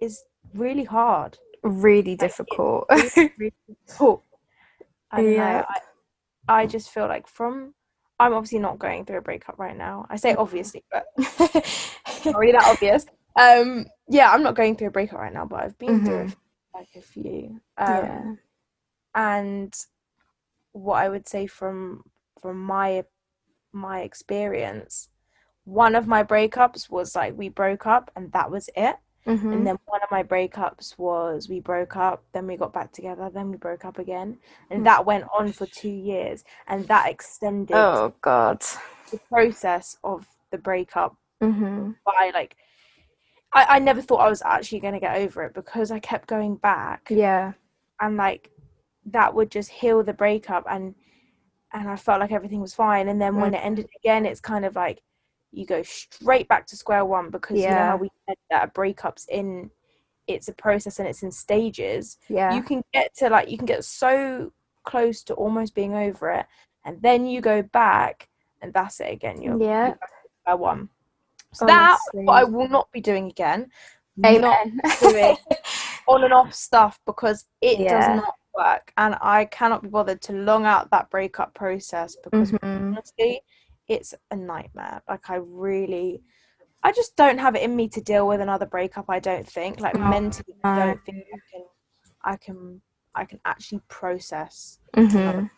is 0.00 0.24
really 0.54 0.84
hard. 0.84 1.38
Really 1.62 2.16
difficult. 2.16 2.86
Really, 2.90 3.10
really 3.38 3.52
difficult. 3.68 4.22
I 5.10 5.22
Yeah. 5.22 5.62
know. 5.62 5.64
I, 5.68 5.80
I 6.48 6.66
just 6.66 6.90
feel 6.90 7.06
like 7.08 7.26
from 7.28 7.74
I'm 8.18 8.32
obviously 8.34 8.58
not 8.60 8.78
going 8.78 9.04
through 9.04 9.18
a 9.18 9.22
breakup 9.22 9.58
right 9.58 9.76
now. 9.76 10.06
I 10.10 10.16
say 10.16 10.34
Mhm. 10.34 10.36
obviously, 10.36 10.84
but 10.90 11.04
not 11.18 12.38
really 12.38 12.52
that 12.52 12.64
obvious. 12.66 13.06
Um, 13.38 13.86
yeah, 14.08 14.30
I'm 14.30 14.42
not 14.42 14.54
going 14.56 14.76
through 14.76 14.88
a 14.88 14.92
breakup 14.92 15.18
right 15.18 15.32
now, 15.32 15.44
but 15.46 15.62
I've 15.62 15.78
been 15.78 16.02
through 16.02 16.26
Mhm. 16.26 16.36
like 16.74 16.88
a 16.96 17.02
few. 17.02 17.60
Um, 17.78 18.04
yeah. 18.04 18.36
and 19.14 19.74
what 20.72 20.96
I 21.02 21.08
would 21.08 21.28
say 21.28 21.46
from 21.46 22.04
from 22.40 22.62
my 22.62 23.04
my 23.72 24.00
experience, 24.02 25.10
one 25.64 25.94
of 25.94 26.06
my 26.06 26.24
breakups 26.24 26.90
was 26.90 27.16
like 27.16 27.36
we 27.36 27.48
broke 27.50 27.86
up 27.86 28.10
and 28.16 28.32
that 28.32 28.50
was 28.50 28.70
it. 28.76 28.96
Mhm. 29.26 29.52
And 29.52 29.66
then 29.66 29.76
one 29.86 30.02
of 30.02 30.10
my 30.10 30.22
breakups 30.22 30.96
was 30.98 31.48
we 31.48 31.60
broke 31.60 31.96
up, 31.96 32.24
then 32.32 32.46
we 32.46 32.56
got 32.56 32.72
back 32.72 32.92
together, 32.92 33.30
then 33.32 33.50
we 33.50 33.56
broke 33.56 33.84
up 33.84 33.98
again. 33.98 34.38
And 34.70 34.80
Mm. 34.82 34.84
that 34.86 35.06
went 35.06 35.24
on 35.36 35.52
for 35.52 35.66
two 35.66 35.88
years. 35.90 36.44
And 36.68 36.86
that 36.88 37.10
extended 37.10 37.74
oh 37.74 38.14
God. 38.20 38.62
the 39.10 39.18
process 39.30 39.96
of 40.04 40.26
the 40.50 40.58
breakup 40.58 41.16
hmm 41.40 41.90
by 42.04 42.30
like 42.34 42.56
I, 43.52 43.76
I 43.76 43.78
never 43.78 44.02
thought 44.02 44.18
I 44.20 44.28
was 44.28 44.42
actually 44.42 44.80
gonna 44.80 45.00
get 45.00 45.16
over 45.16 45.44
it 45.44 45.54
because 45.54 45.90
I 45.90 45.98
kept 46.00 46.28
going 46.28 46.56
back 46.56 47.10
Yeah. 47.10 47.52
and 48.00 48.16
like 48.16 48.50
that 49.06 49.34
would 49.34 49.50
just 49.50 49.70
heal 49.70 50.02
the 50.02 50.12
breakup 50.12 50.64
and 50.68 50.94
and 51.72 51.88
I 51.88 51.96
felt 51.96 52.20
like 52.20 52.32
everything 52.32 52.60
was 52.60 52.74
fine. 52.74 53.08
And 53.08 53.20
then 53.20 53.38
when 53.40 53.54
it 53.54 53.58
ended 53.64 53.88
again, 53.98 54.26
it's 54.26 54.40
kind 54.40 54.64
of 54.64 54.76
like 54.76 55.02
you 55.56 55.64
go 55.64 55.82
straight 55.82 56.46
back 56.48 56.66
to 56.66 56.76
square 56.76 57.04
one 57.04 57.30
because 57.30 57.58
you 57.62 57.74
know 57.74 57.86
how 57.86 57.96
we 57.96 58.10
said 58.28 58.36
that 58.50 58.64
a 58.64 58.70
breakup's 58.72 59.26
in 59.28 59.70
it's 60.26 60.48
a 60.48 60.52
process 60.52 60.98
and 60.98 61.08
it's 61.08 61.22
in 61.22 61.30
stages. 61.30 62.18
Yeah. 62.28 62.52
You 62.54 62.62
can 62.62 62.82
get 62.92 63.14
to 63.16 63.30
like 63.30 63.48
you 63.48 63.56
can 63.56 63.66
get 63.66 63.84
so 63.84 64.52
close 64.84 65.22
to 65.24 65.34
almost 65.34 65.74
being 65.74 65.94
over 65.94 66.30
it, 66.30 66.46
and 66.84 67.00
then 67.00 67.26
you 67.26 67.40
go 67.40 67.62
back 67.62 68.28
and 68.60 68.72
that's 68.72 69.00
it 69.00 69.12
again. 69.12 69.40
You're, 69.40 69.60
Yeah. 69.60 69.86
you're 69.86 69.98
square 70.42 70.56
one. 70.56 70.88
So 71.52 71.64
that 71.66 71.98
what 72.12 72.34
I 72.34 72.44
will 72.44 72.68
not 72.68 72.92
be 72.92 73.00
doing 73.00 73.28
again. 73.30 73.70
Not 74.18 74.66
doing 75.00 75.36
on 76.08 76.24
and 76.24 76.32
off 76.32 76.52
stuff 76.52 76.98
because 77.06 77.46
it 77.60 77.78
Yeah. 77.80 77.98
does 77.98 78.16
not 78.16 78.34
work 78.54 78.92
and 78.96 79.16
I 79.20 79.44
cannot 79.46 79.82
be 79.82 79.88
bothered 79.88 80.22
to 80.22 80.32
long 80.32 80.64
out 80.64 80.90
that 80.90 81.10
breakup 81.10 81.52
process 81.54 82.16
because 82.24 82.50
Mhm. 82.52 82.92
honestly 82.96 83.42
it's 83.88 84.14
a 84.30 84.36
nightmare 84.36 85.02
like 85.08 85.28
I 85.30 85.36
really 85.36 86.22
I 86.82 86.92
just 86.92 87.16
don't 87.16 87.38
have 87.38 87.56
it 87.56 87.62
in 87.62 87.74
me 87.74 87.88
to 87.90 88.00
deal 88.00 88.26
with 88.28 88.40
another 88.40 88.66
breakup 88.66 89.06
I 89.08 89.18
don't 89.18 89.48
think 89.48 89.80
like 89.80 89.94
No, 89.94 90.10
mentally 90.10 90.54
I 90.64 90.76
don't 90.76 91.04
think 91.04 91.24
I 91.32 91.38
can 91.50 91.64
I 92.22 92.36
can 92.36 92.80
I 93.14 93.24
can 93.24 93.40
actually 93.44 93.80
process 93.88 94.78
Mhm. 94.96 95.50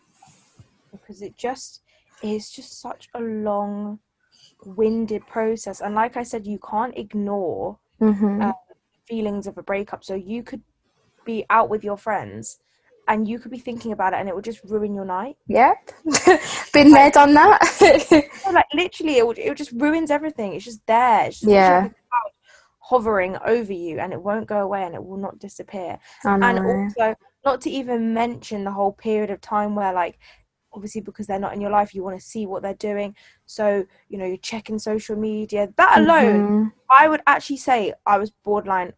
because 0.91 1.21
it 1.21 1.35
just 1.37 1.81
is 2.23 2.49
just 2.49 2.79
such 2.81 3.09
a 3.13 3.19
long 3.19 3.99
winded 4.65 5.25
process 5.27 5.81
and 5.81 5.95
like 5.95 6.17
I 6.17 6.23
said 6.23 6.45
you 6.45 6.59
can't 6.59 6.97
ignore 6.97 7.79
Mhm. 8.01 8.41
uh, 8.41 8.53
feelings 9.07 9.47
of 9.47 9.57
a 9.57 9.63
breakup. 9.63 10.03
So 10.03 10.15
you 10.15 10.43
could 10.43 10.61
be 11.25 11.45
out 11.49 11.69
with 11.69 11.83
your 11.83 11.97
friends 11.97 12.59
and 13.09 13.27
you 13.27 13.39
could 13.39 13.51
be 13.51 13.59
thinking 13.59 13.91
about 13.91 14.13
it 14.13 14.17
and 14.17 14.29
it 14.29 14.35
would 14.35 14.45
just 14.45 14.63
ruin 14.63 14.93
your 14.93 15.05
night. 15.05 15.35
Yep. 15.47 15.91
Been 16.73 16.91
there, 16.91 17.11
done 17.11 17.33
that. 17.33 17.59
Like 18.53 18.65
literally 18.73 19.17
it 19.17 19.27
would, 19.27 19.37
it 19.37 19.57
just 19.57 19.71
ruins 19.73 20.09
everything. 20.11 20.53
It's 20.53 20.65
just 20.65 20.85
there. 20.87 21.25
It's 21.25 21.39
just 21.39 21.51
Yeah. 21.51 21.89
hovering 22.79 23.37
over 23.45 23.73
you 23.73 23.99
and 23.99 24.13
it 24.13 24.21
won't 24.21 24.47
go 24.47 24.61
away 24.61 24.83
and 24.83 24.95
it 24.95 25.03
will 25.03 25.17
not 25.17 25.37
disappear. 25.39 25.99
And 26.23 26.59
also 26.59 27.15
not 27.45 27.61
to 27.61 27.69
even 27.69 28.13
mention 28.13 28.63
the 28.63 28.71
whole 28.71 28.93
period 28.93 29.29
of 29.29 29.41
time 29.41 29.75
where 29.75 29.93
like 29.93 30.17
obviously 30.73 31.01
because 31.01 31.27
they're 31.27 31.39
not 31.39 31.53
in 31.53 31.61
your 31.61 31.71
life 31.71 31.93
you 31.93 32.03
want 32.03 32.19
to 32.19 32.25
see 32.25 32.45
what 32.45 32.61
they're 32.63 32.73
doing. 32.75 33.15
So, 33.45 33.85
you 34.07 34.17
know, 34.17 34.25
you're 34.25 34.37
checking 34.37 34.79
social 34.79 35.15
media. 35.15 35.69
That 35.77 35.99
alone 35.99 36.55
Mhm. 36.55 36.71
I 36.91 37.07
would 37.07 37.21
actually 37.27 37.57
say 37.57 37.93
I 38.05 38.17
was 38.17 38.31
borderline 38.43 38.87
like 38.87 38.95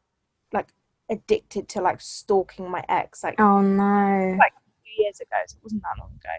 addicted 1.11 1.67
to 1.69 1.81
like 1.81 2.01
stalking 2.01 2.69
my 2.71 2.83
ex 2.89 3.23
like 3.23 3.39
Oh 3.39 3.61
no. 3.61 4.35
Like- 4.39 4.53
two 4.83 5.03
years 5.03 5.19
ago. 5.19 5.37
So 5.47 5.57
it 5.57 5.63
wasn't 5.63 5.83
that 5.83 5.99
long 5.99 6.11
ago. 6.11 6.35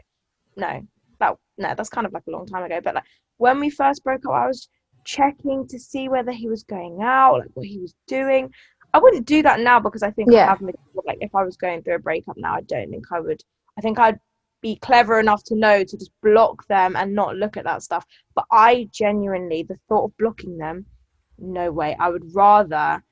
No, 0.56 0.86
that 1.20 1.36
no, 1.58 1.74
that's 1.76 1.88
kind 1.88 2.06
of 2.06 2.12
like 2.12 2.24
a 2.26 2.30
long 2.30 2.46
time 2.46 2.64
ago. 2.64 2.80
But 2.82 2.96
like 2.96 3.04
when 3.36 3.60
we 3.60 3.70
first 3.70 4.02
broke 4.02 4.26
up, 4.26 4.32
I 4.32 4.46
was 4.46 4.68
checking 5.04 5.66
to 5.68 5.78
see 5.78 6.08
whether 6.08 6.32
he 6.32 6.48
was 6.48 6.62
going 6.64 7.00
out, 7.02 7.38
like 7.40 7.50
what 7.54 7.66
he 7.66 7.78
was 7.78 7.94
doing. 8.06 8.50
I 8.94 8.98
wouldn't 8.98 9.26
do 9.26 9.42
that 9.42 9.60
now 9.60 9.80
because 9.80 10.02
I 10.02 10.10
think 10.10 10.34
I 10.34 10.44
have. 10.46 10.60
Like 10.60 11.18
if 11.20 11.34
I 11.34 11.44
was 11.44 11.56
going 11.56 11.82
through 11.82 11.94
a 11.94 11.98
breakup 11.98 12.36
now, 12.36 12.54
I 12.54 12.60
don't 12.62 12.90
think 12.90 13.06
I 13.10 13.20
would. 13.20 13.40
I 13.78 13.80
think 13.80 13.98
I'd 13.98 14.20
be 14.60 14.76
clever 14.76 15.18
enough 15.18 15.42
to 15.44 15.56
know 15.56 15.82
to 15.82 15.96
just 15.96 16.12
block 16.22 16.66
them 16.68 16.94
and 16.94 17.14
not 17.14 17.36
look 17.36 17.56
at 17.56 17.64
that 17.64 17.82
stuff. 17.82 18.04
But 18.34 18.44
I 18.52 18.88
genuinely, 18.92 19.62
the 19.62 19.78
thought 19.88 20.04
of 20.04 20.16
blocking 20.18 20.58
them, 20.58 20.84
no 21.38 21.72
way. 21.72 21.96
I 21.98 22.10
would 22.10 22.34
rather 22.34 23.02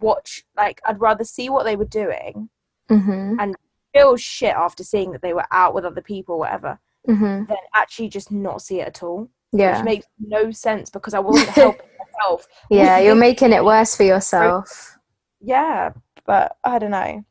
watch, 0.00 0.44
like, 0.56 0.80
I'd 0.84 1.00
rather 1.00 1.24
see 1.24 1.48
what 1.50 1.64
they 1.64 1.76
were 1.76 1.84
doing 1.84 2.48
Mhm. 2.90 3.54
feel 3.92 4.16
shit 4.16 4.54
after 4.54 4.82
seeing 4.82 5.12
that 5.12 5.22
they 5.22 5.32
were 5.32 5.46
out 5.52 5.74
with 5.74 5.84
other 5.84 6.00
people, 6.02 6.38
whatever, 6.38 6.78
Mhm. 7.08 7.46
then 7.48 7.56
actually 7.74 8.08
just 8.08 8.30
not 8.32 8.60
see 8.60 8.80
it 8.80 8.88
at 8.88 9.02
all. 9.02 9.28
Yeah. 9.52 9.76
Which 9.76 9.84
makes 9.84 10.06
no 10.18 10.50
sense 10.50 10.90
because 10.90 11.14
I 11.14 11.20
wasn't 11.20 11.48
helping 11.78 11.86
myself. 11.98 12.46
Yeah. 12.70 12.98
You're 12.98 13.14
making 13.14 13.52
it 13.52 13.64
worse 13.64 13.94
for 13.96 14.02
yourself. 14.02 14.98
Yeah, 15.40 15.92
but 16.26 16.56
I 16.64 16.78
don't 16.78 16.90
know. 16.90 17.24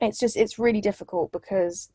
It's 0.00 0.18
just 0.18 0.36
it's 0.36 0.58
really 0.58 0.80
difficult 0.80 1.30
because 1.32 1.90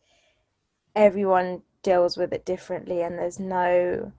everyone 0.95 1.63
deals 1.81 2.17
with 2.17 2.33
it 2.33 2.45
differently 2.45 3.01
and 3.01 3.17
there's 3.17 3.39
no 3.39 4.11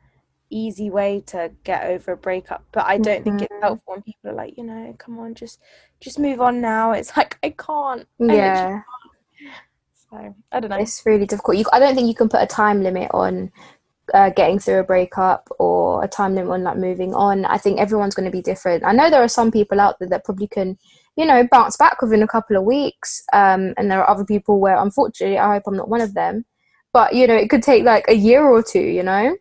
easy 0.54 0.90
way 0.90 1.22
to 1.26 1.50
get 1.64 1.84
over 1.84 2.12
a 2.12 2.16
breakup. 2.16 2.64
But 2.72 2.86
I 2.86 2.98
don't 2.98 3.24
think 3.24 3.42
it's 3.42 3.54
helpful 3.60 3.94
when 3.94 4.02
people 4.02 4.30
are 4.30 4.34
like, 4.34 4.56
you 4.56 4.64
know, 4.64 4.94
come 4.98 5.18
on, 5.18 5.34
just 5.34 5.60
just 6.00 6.18
move 6.18 6.40
on 6.40 6.60
now. 6.60 6.92
It's 6.92 7.14
like 7.16 7.38
I 7.42 7.50
can't. 7.50 8.06
I 8.20 8.24
Yeah. 8.24 8.82
So 10.10 10.34
I 10.52 10.60
don't 10.60 10.70
know. 10.70 10.78
It's 10.78 11.04
really 11.04 11.26
difficult. 11.26 11.56
You, 11.56 11.64
I 11.72 11.78
don't 11.78 11.94
think 11.94 12.08
you 12.08 12.14
can 12.14 12.28
put 12.28 12.42
a 12.42 12.46
time 12.46 12.82
limit 12.82 13.10
on 13.12 13.50
uh, 14.12 14.30
getting 14.30 14.58
through 14.58 14.78
a 14.78 14.84
breakup 14.84 15.48
or 15.58 16.04
a 16.04 16.08
time 16.08 16.34
limit 16.34 16.52
on 16.52 16.62
like 16.62 16.76
moving 16.76 17.14
on. 17.14 17.44
I 17.46 17.58
think 17.58 17.80
everyone's 17.80 18.14
going 18.14 18.30
to 18.30 18.36
be 18.36 18.42
different. 18.42 18.84
I 18.84 18.92
know 18.92 19.10
there 19.10 19.22
are 19.22 19.28
some 19.28 19.50
people 19.50 19.80
out 19.80 19.98
there 19.98 20.08
that 20.10 20.24
probably 20.24 20.46
can, 20.46 20.78
you 21.16 21.26
know, 21.26 21.46
bounce 21.50 21.76
back 21.76 22.00
within 22.00 22.22
a 22.22 22.28
couple 22.28 22.56
of 22.56 22.64
weeks. 22.64 23.22
Um, 23.32 23.74
and 23.76 23.90
there 23.90 24.00
are 24.00 24.10
other 24.10 24.24
people 24.24 24.60
where, 24.60 24.76
unfortunately, 24.76 25.38
I 25.38 25.54
hope 25.54 25.64
I'm 25.66 25.76
not 25.76 25.88
one 25.88 26.00
of 26.02 26.14
them. 26.14 26.44
But 26.92 27.14
you 27.14 27.26
know, 27.26 27.34
it 27.34 27.50
could 27.50 27.62
take 27.62 27.82
like 27.82 28.04
a 28.06 28.14
year 28.14 28.44
or 28.44 28.62
two. 28.62 28.78
You 28.78 29.02
know. 29.02 29.36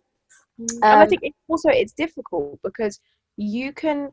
And 0.92 1.02
I 1.02 1.06
Um, 1.06 1.08
think 1.08 1.24
also 1.48 1.70
it's 1.70 1.94
difficult 1.94 2.60
because 2.64 3.00
you 3.38 3.74
can 3.74 4.12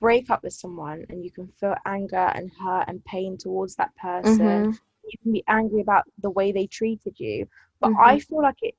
break 0.00 0.30
up 0.30 0.42
with 0.42 0.52
someone 0.52 1.04
and 1.08 1.24
you 1.24 1.30
can 1.30 1.48
feel 1.60 1.74
anger 1.86 2.30
and 2.34 2.50
hurt 2.60 2.84
and 2.88 3.04
pain 3.04 3.36
towards 3.38 3.76
that 3.76 3.94
person. 3.96 4.68
Mhm. 4.68 4.78
You 5.04 5.18
can 5.22 5.32
be 5.32 5.44
angry 5.48 5.80
about 5.80 6.04
the 6.22 6.30
way 6.30 6.52
they 6.52 6.66
treated 6.66 7.18
you, 7.18 7.46
but 7.80 7.90
Mhm. 7.90 7.96
I 7.98 8.18
feel 8.20 8.42
like 8.42 8.58
it. 8.62 8.74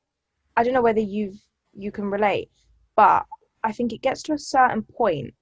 I 0.55 0.63
don't 0.63 0.73
know 0.73 0.81
whether 0.81 0.99
you've 1.01 1.41
you 1.73 1.91
can 1.91 2.09
relate, 2.11 2.49
but 2.95 3.25
I 3.63 3.71
think 3.73 3.93
it 3.93 4.01
gets 4.01 4.23
to 4.23 4.33
a 4.33 4.39
certain 4.39 4.83
point 4.83 5.33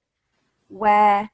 where 0.68 1.30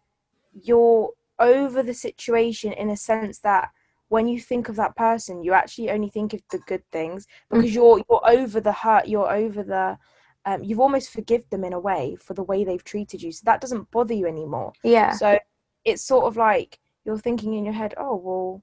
you're 0.63 1.11
over 1.39 1.83
the 1.83 1.95
situation 1.95 2.73
in 2.73 2.91
a 2.91 2.97
sense 2.97 3.41
that 3.41 3.71
when 4.09 4.29
you 4.29 4.41
think 4.41 4.69
of 4.69 4.77
that 4.77 4.97
person, 4.97 5.43
you 5.43 5.53
actually 5.53 5.91
only 5.91 6.09
think 6.11 6.33
of 6.35 6.41
the 6.51 6.59
good 6.67 6.83
things 6.93 7.27
because 7.51 7.75
you're 7.75 7.99
you're 8.09 8.29
over 8.29 8.61
the 8.61 8.73
hurt, 8.73 9.09
you're 9.09 9.31
over 9.33 9.63
the 9.63 9.99
um, 10.47 10.63
you've 10.63 10.81
almost 10.81 11.11
forgive 11.11 11.49
them 11.51 11.65
in 11.65 11.73
a 11.73 11.81
way 11.81 12.17
for 12.21 12.35
the 12.35 12.43
way 12.43 12.65
they've 12.65 12.85
treated 12.85 13.23
you, 13.23 13.33
so 13.33 13.43
that 13.45 13.61
doesn't 13.61 13.91
bother 13.91 14.15
you 14.15 14.27
anymore. 14.27 14.73
Yeah. 14.83 15.13
So 15.13 15.39
it's 15.85 16.03
sort 16.05 16.25
of 16.25 16.37
like 16.37 16.79
you're 17.05 17.19
thinking 17.19 17.55
in 17.55 17.65
your 17.65 17.75
head, 17.75 17.95
oh 17.97 18.17
well, 18.17 18.63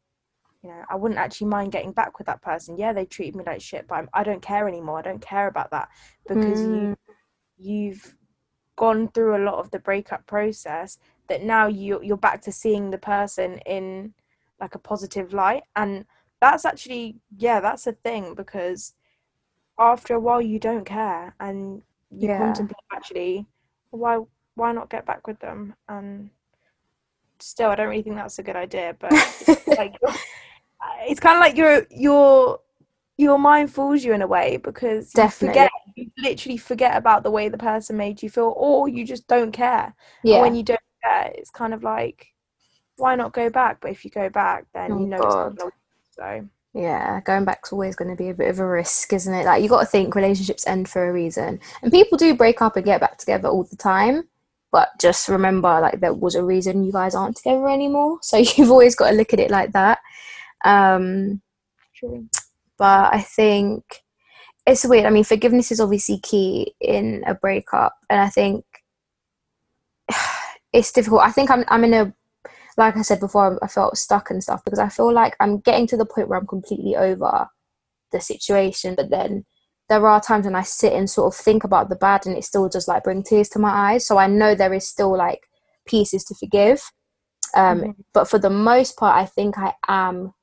you 0.63 0.69
know, 0.69 0.83
I 0.89 0.95
wouldn't 0.95 1.19
actually 1.19 1.47
mind 1.47 1.71
getting 1.71 1.91
back 1.91 2.17
with 2.17 2.27
that 2.27 2.41
person. 2.41 2.77
Yeah, 2.77 2.93
they 2.93 3.05
treated 3.05 3.35
me 3.35 3.43
like 3.45 3.61
shit, 3.61 3.87
but 3.87 3.95
I'm, 3.95 4.09
I 4.13 4.23
don't 4.23 4.41
care 4.41 4.67
anymore. 4.67 4.99
I 4.99 5.03
don't 5.03 5.21
care 5.21 5.47
about 5.47 5.71
that 5.71 5.89
because 6.27 6.65
you 6.65 6.89
Mm. 6.89 6.95
you've 7.57 8.15
gone 8.75 9.07
through 9.09 9.35
a 9.35 9.45
lot 9.45 9.55
of 9.59 9.69
the 9.71 9.79
breakup 9.79 10.25
process 10.25 10.97
that 11.27 11.43
now 11.43 11.67
you 11.67 11.99
you're 12.03 12.17
back 12.17 12.41
to 12.41 12.51
seeing 12.51 12.89
the 12.89 12.97
person 12.97 13.59
in 13.59 14.13
like 14.59 14.75
a 14.75 14.79
positive 14.79 15.33
light 15.33 15.63
and 15.75 16.05
that's 16.39 16.65
actually 16.65 17.15
yeah 17.37 17.59
that's 17.59 17.85
a 17.85 17.91
thing 17.91 18.33
because 18.33 18.93
after 19.81 20.15
a 20.15 20.19
while 20.19 20.41
you 20.41 20.59
don't 20.59 20.85
care 20.85 21.35
and 21.39 21.83
you 22.19 22.29
Yeah. 22.29 22.29
contemplate 22.29 22.77
actually 22.93 23.47
why 23.91 24.19
why 24.55 24.71
not 24.71 24.89
get 24.89 25.05
back 25.05 25.27
with 25.27 25.39
them 25.39 25.75
and 25.89 26.29
still 27.39 27.69
I 27.69 27.75
don't 27.75 27.89
really 27.89 28.03
think 28.03 28.15
that's 28.15 28.39
a 28.39 28.43
good 28.43 28.55
idea 28.55 28.95
but 28.99 29.25
it's 29.39 29.59
like 29.77 29.93
it's 31.07 31.19
kind 31.19 31.37
of 31.37 31.41
like 31.41 31.57
you're 31.57 31.85
you're 31.89 32.59
your 33.17 33.37
mind 33.39 33.73
fools 33.73 34.03
you 34.03 34.13
in 34.13 34.21
a 34.21 34.27
way 34.27 34.57
because 34.57 35.15
Definitely. 35.15 35.21
you 35.21 35.29
forget 35.29 35.71
you 35.95 36.11
literally 36.17 36.57
forget 36.57 36.97
about 36.97 37.23
the 37.23 37.31
way 37.31 37.49
the 37.49 37.57
person 37.57 37.97
made 37.97 38.23
you 38.23 38.29
feel 38.29 38.53
or 38.57 38.89
you 38.89 39.05
just 39.05 39.27
don't 39.27 39.51
care. 39.51 39.93
Yeah. 40.23 40.31
And 40.31 40.41
when 40.41 40.55
you 40.55 40.63
don't 40.63 40.79
care, 41.03 41.31
it's 41.35 41.51
kind 41.51 41.73
of 41.73 41.83
like 41.83 42.27
why 42.97 43.15
not 43.15 43.33
go 43.33 43.49
back? 43.49 43.79
But 43.81 43.91
if 43.91 44.05
you 44.05 44.11
go 44.11 44.29
back 44.29 44.65
then 44.73 44.97
Oh, 44.97 44.99
you 44.99 45.07
know 45.07 45.21
it's 45.23 45.37
God. 45.37 45.53
not 45.57 45.57
gonna 45.57 45.71
so 46.11 46.49
Yeah, 46.73 47.19
going 47.21 47.43
back's 47.43 47.73
always 47.73 47.97
going 47.97 48.11
to 48.11 48.15
be 48.15 48.29
a 48.29 48.33
bit 48.33 48.49
of 48.49 48.59
a 48.59 48.65
risk, 48.65 49.11
isn't 49.11 49.33
it? 49.33 49.45
Like 49.45 49.61
you 49.61 49.67
got 49.67 49.81
to 49.81 49.85
think 49.85 50.15
relationships 50.15 50.65
end 50.65 50.87
for 50.87 51.09
a 51.09 51.13
reason, 51.13 51.59
and 51.81 51.91
people 51.91 52.17
do 52.17 52.33
break 52.33 52.61
up 52.61 52.77
and 52.77 52.85
get 52.85 53.01
back 53.01 53.17
together 53.17 53.49
all 53.49 53.65
the 53.65 53.75
time. 53.75 54.23
But 54.71 54.89
just 54.99 55.27
remember, 55.27 55.81
like 55.81 55.99
there 55.99 56.13
was 56.13 56.35
a 56.35 56.43
reason 56.43 56.85
you 56.85 56.93
guys 56.93 57.13
aren't 57.13 57.35
together 57.35 57.67
anymore. 57.67 58.19
So 58.21 58.37
you've 58.57 58.71
always 58.71 58.95
got 58.95 59.09
to 59.09 59.15
look 59.15 59.33
at 59.33 59.39
it 59.41 59.51
like 59.51 59.73
that. 59.73 59.99
Um, 60.63 61.41
true. 61.95 62.27
but 62.77 63.13
I 63.13 63.21
think 63.21 63.83
it's 64.65 64.85
weird. 64.85 65.05
I 65.05 65.09
mean, 65.09 65.25
forgiveness 65.25 65.71
is 65.71 65.81
obviously 65.81 66.19
key 66.19 66.73
in 66.79 67.23
a 67.27 67.35
breakup, 67.35 67.97
and 68.09 68.21
I 68.21 68.29
think 68.29 68.63
it's 70.73 70.93
difficult. 70.93 71.23
I 71.23 71.31
think 71.31 71.51
I'm 71.51 71.65
I'm 71.67 71.83
in 71.83 71.93
a 71.93 72.13
like 72.81 72.97
I 72.97 73.01
said 73.03 73.19
before, 73.19 73.59
I 73.63 73.67
felt 73.67 73.97
stuck 73.97 74.29
and 74.31 74.43
stuff 74.43 74.63
because 74.63 74.79
I 74.79 74.89
feel 74.89 75.13
like 75.13 75.35
I'm 75.39 75.59
getting 75.59 75.87
to 75.87 75.97
the 75.97 76.05
point 76.05 76.27
where 76.27 76.39
I'm 76.39 76.47
completely 76.47 76.95
over 76.95 77.47
the 78.11 78.19
situation, 78.19 78.95
but 78.95 79.09
then 79.09 79.45
there 79.89 80.05
are 80.07 80.21
times 80.21 80.45
when 80.45 80.55
I 80.55 80.63
sit 80.63 80.93
and 80.93 81.09
sort 81.09 81.33
of 81.33 81.39
think 81.39 81.63
about 81.63 81.89
the 81.89 81.95
bad, 81.95 82.25
and 82.25 82.37
it 82.37 82.43
still 82.43 82.67
does 82.69 82.87
like 82.87 83.03
bring 83.03 83.23
tears 83.23 83.49
to 83.49 83.59
my 83.59 83.69
eyes. 83.69 84.05
So 84.05 84.17
I 84.17 84.27
know 84.27 84.55
there 84.55 84.73
is 84.73 84.87
still 84.87 85.15
like 85.17 85.47
pieces 85.85 86.23
to 86.25 86.35
forgive, 86.35 86.91
um, 87.55 87.81
Mhm. 87.81 87.95
but 88.13 88.27
for 88.27 88.39
the 88.39 88.49
most 88.49 88.97
part, 88.97 89.15
I 89.17 89.25
think 89.25 89.57
I 89.57 89.73
am 89.87 90.33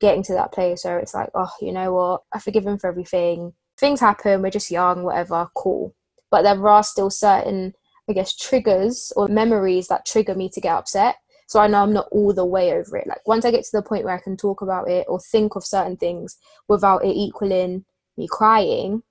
getting 0.00 0.22
to 0.24 0.34
that 0.34 0.52
place 0.52 0.84
where 0.84 0.98
it's 0.98 1.14
like, 1.14 1.30
oh, 1.34 1.52
you 1.60 1.72
know 1.72 1.92
what? 1.94 2.22
I 2.32 2.38
forgive 2.38 2.66
him 2.66 2.78
for 2.78 2.88
everything. 2.88 3.54
Things 3.78 4.00
happen. 4.00 4.42
We're 4.42 4.50
just 4.50 4.70
young, 4.70 5.02
whatever. 5.02 5.48
Cool. 5.54 5.94
But 6.30 6.42
there 6.42 6.68
are 6.68 6.82
still 6.82 7.10
certain, 7.10 7.74
I 8.08 8.12
guess, 8.12 8.36
triggers 8.36 9.12
or 9.16 9.28
memories 9.28 9.88
that 9.88 10.04
trigger 10.04 10.34
me 10.34 10.48
to 10.50 10.60
get 10.60 10.74
upset. 10.74 11.16
So 11.46 11.60
I 11.60 11.68
know 11.68 11.82
I'm 11.82 11.92
not 11.92 12.08
all 12.10 12.32
the 12.32 12.44
way 12.44 12.72
over 12.72 12.96
it. 12.96 13.06
Like 13.06 13.26
once 13.26 13.44
I 13.44 13.50
get 13.52 13.64
to 13.64 13.70
the 13.72 13.82
point 13.82 14.04
where 14.04 14.14
I 14.14 14.20
can 14.20 14.36
talk 14.36 14.62
about 14.62 14.88
it 14.88 15.06
or 15.08 15.20
think 15.20 15.54
of 15.54 15.64
certain 15.64 15.96
things 15.96 16.36
without 16.68 17.04
it 17.04 17.14
equaling 17.16 17.84
me 18.16 18.26
crying, 18.28 19.02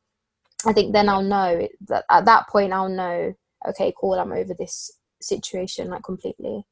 I 0.66 0.74
think 0.74 0.94
then 0.94 1.08
I'll 1.08 1.24
know 1.24 1.68
that 1.88 2.06
at 2.10 2.26
that 2.26 2.48
point 2.50 2.74
I'll 2.74 2.90
know, 2.90 3.34
okay, 3.70 3.94
cool, 4.00 4.16
I'm 4.16 4.34
over 4.34 4.54
this 4.54 4.92
situation 5.22 5.90
like 5.90 6.04
completely. 6.04 6.66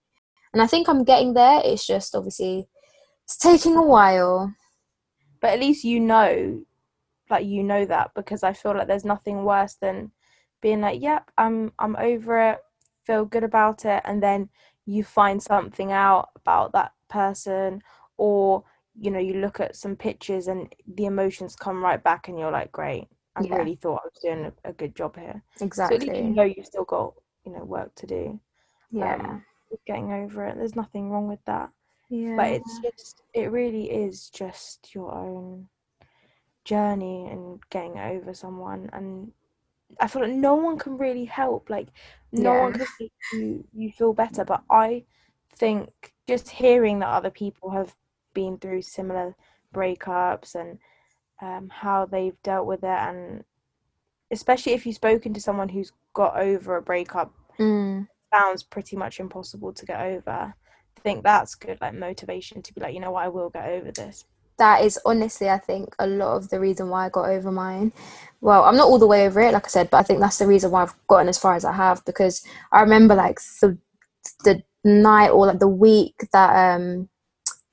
And 0.53 0.62
I 0.62 0.67
think 0.67 0.88
I'm 0.88 1.03
getting 1.03 1.34
there. 1.34 1.62
It's 1.63 1.88
just 1.88 2.13
obviously 2.13 2.67
it's 3.24 3.38
taking 3.38 3.77
a 3.77 3.84
while. 3.84 4.53
But 5.39 5.51
at 5.51 5.60
least 5.60 5.84
you 5.84 6.00
know 6.00 6.63
like 7.29 7.46
you 7.46 7.63
know 7.63 7.86
that 7.86 8.12
because 8.15 8.43
I 8.43 8.53
feel 8.53 8.75
like 8.75 8.88
there's 8.88 9.05
nothing 9.05 9.46
worse 9.46 9.75
than 9.75 10.12
being 10.62 10.82
like, 10.82 11.01
Yep, 11.01 11.32
I'm 11.38 11.72
I'm 11.79 11.96
over 11.96 12.51
it, 12.51 12.60
feel 13.05 13.25
good 13.25 13.43
about 13.43 13.86
it 13.86 14.01
and 14.05 14.22
then 14.22 14.50
you 14.86 15.04
find 15.04 15.42
something 15.42 15.92
out 15.92 16.30
about 16.36 16.72
that 16.74 16.92
person 17.10 17.82
or 18.18 18.63
you 19.00 19.10
know 19.10 19.20
you 19.20 19.36
look 19.36 19.60
at 19.60 19.75
some 19.75 19.96
pictures 19.96 20.48
and 20.48 20.74
the 20.96 21.06
emotions 21.06 21.56
come 21.56 21.84
right 21.84 22.04
back 22.04 22.28
and 22.28 22.38
you're 22.38 22.52
like 22.52 22.72
great 22.72 23.08
i 23.36 23.42
Yeah. 23.44 23.56
really 23.58 23.75
thought 23.75 24.02
i 24.04 24.06
was 24.06 24.20
doing 24.22 24.46
a, 24.66 24.70
a 24.70 24.74
good 24.74 24.96
job 24.96 25.16
here 25.16 25.42
Exactly. 25.62 26.00
least 26.00 26.12
you 26.12 26.30
know 26.30 26.44
you've 26.44 26.66
still 26.66 26.84
got 26.84 27.13
you 27.46 27.52
know 27.54 27.63
work 27.63 27.94
to 27.96 28.08
do 28.08 28.40
yeah. 28.92 29.16
um, 29.16 29.44
getting 29.88 30.12
over 30.12 30.46
it 30.46 30.56
there's 30.58 30.75
nothing 30.75 31.10
wrong 31.10 31.28
with 31.28 31.44
that 31.46 31.70
yeah. 32.10 32.36
but 32.36 32.48
it's 32.48 32.80
just 32.80 33.24
it 33.34 33.52
really 33.52 33.90
is 33.90 34.30
just 34.30 34.94
your 34.94 35.12
own 35.13 35.68
journey 36.66 37.28
and 37.32 37.60
getting 37.70 37.98
over 38.00 38.34
someone 38.34 38.90
and 38.94 39.32
i 40.00 40.07
feel 40.07 40.21
like 40.23 40.31
no 40.31 40.55
one 40.55 40.77
can 40.77 40.97
really 40.97 41.25
help 41.25 41.69
like 41.69 41.88
no 42.31 42.53
one 42.53 42.73
can 42.73 42.85
make 43.00 43.12
you 43.31 43.63
you 43.73 43.91
feel 43.91 44.13
better 44.13 44.43
but 44.45 44.63
i 44.69 45.03
think 45.55 46.13
just 46.27 46.50
hearing 46.50 47.00
that 47.00 47.09
other 47.09 47.29
people 47.29 47.71
have 47.71 47.95
been 48.34 48.58
through 48.58 48.82
similar 48.82 49.36
breakups 49.73 50.56
and 50.56 50.79
um, 51.41 51.69
how 51.69 52.06
they've 52.06 52.41
dealt 52.43 52.65
with 52.67 52.84
it 52.84 52.89
and 52.89 53.43
especially 54.32 54.73
if 54.73 54.86
you've 54.86 54.95
spoken 54.95 55.34
to 55.34 55.41
someone 55.41 55.69
who's 55.69 55.91
got 56.13 56.38
over 56.38 56.77
a 56.77 56.82
breakup 56.82 57.34
Mm, 57.60 58.08
sounds 58.34 58.63
pretty 58.63 58.95
much 58.95 59.19
impossible 59.19 59.73
to 59.73 59.86
get 59.86 60.01
over. 60.01 60.53
I 60.97 61.01
think 61.01 61.23
that's 61.23 61.56
good 61.56 61.79
like 61.82 61.93
motivation 61.93 62.62
to 62.62 62.73
be 62.73 62.82
like 62.82 62.93
you 62.93 62.99
know 62.99 63.12
what? 63.12 63.25
I 63.25 63.29
will 63.29 63.49
get 63.49 63.69
over 63.69 63.91
this 63.91 64.25
that 64.58 64.84
is 64.84 65.00
honestly, 65.06 65.50
I 65.50 65.58
think, 65.58 65.96
a 66.00 66.08
lot 66.08 66.36
of 66.38 66.50
the 66.50 66.60
reason 66.60 66.89
why 66.89 67.06
I 67.06 67.10
got 67.10 67.30
over 67.30 67.52
mine. 67.52 67.92
Well, 68.42 68.63
I'm 68.63 68.76
not 68.76 68.88
all 68.88 69.00
the 69.00 69.08
way 69.08 69.26
over 69.26 69.42
it, 69.42 69.54
like 69.54 69.66
I 69.66 69.70
said, 69.70 69.89
but 69.89 69.98
I 69.98 70.04
think 70.04 70.20
that's 70.20 70.38
the 70.38 70.48
reason 70.48 70.72
why 70.72 70.84
I've 70.84 70.96
gotten 71.08 71.30
as 71.30 71.39
far 71.39 71.56
as 71.56 71.66
I 71.66 71.72
have 71.74 72.04
because 72.06 72.46
I 72.72 72.82
remember 72.82 73.16
like 73.16 73.39
the 73.62 73.78
the 74.44 74.63
night 74.84 75.30
or 75.30 75.48
like 75.48 75.60
the 75.60 75.68
week 75.68 76.16
that 76.34 76.76
um 76.76 77.10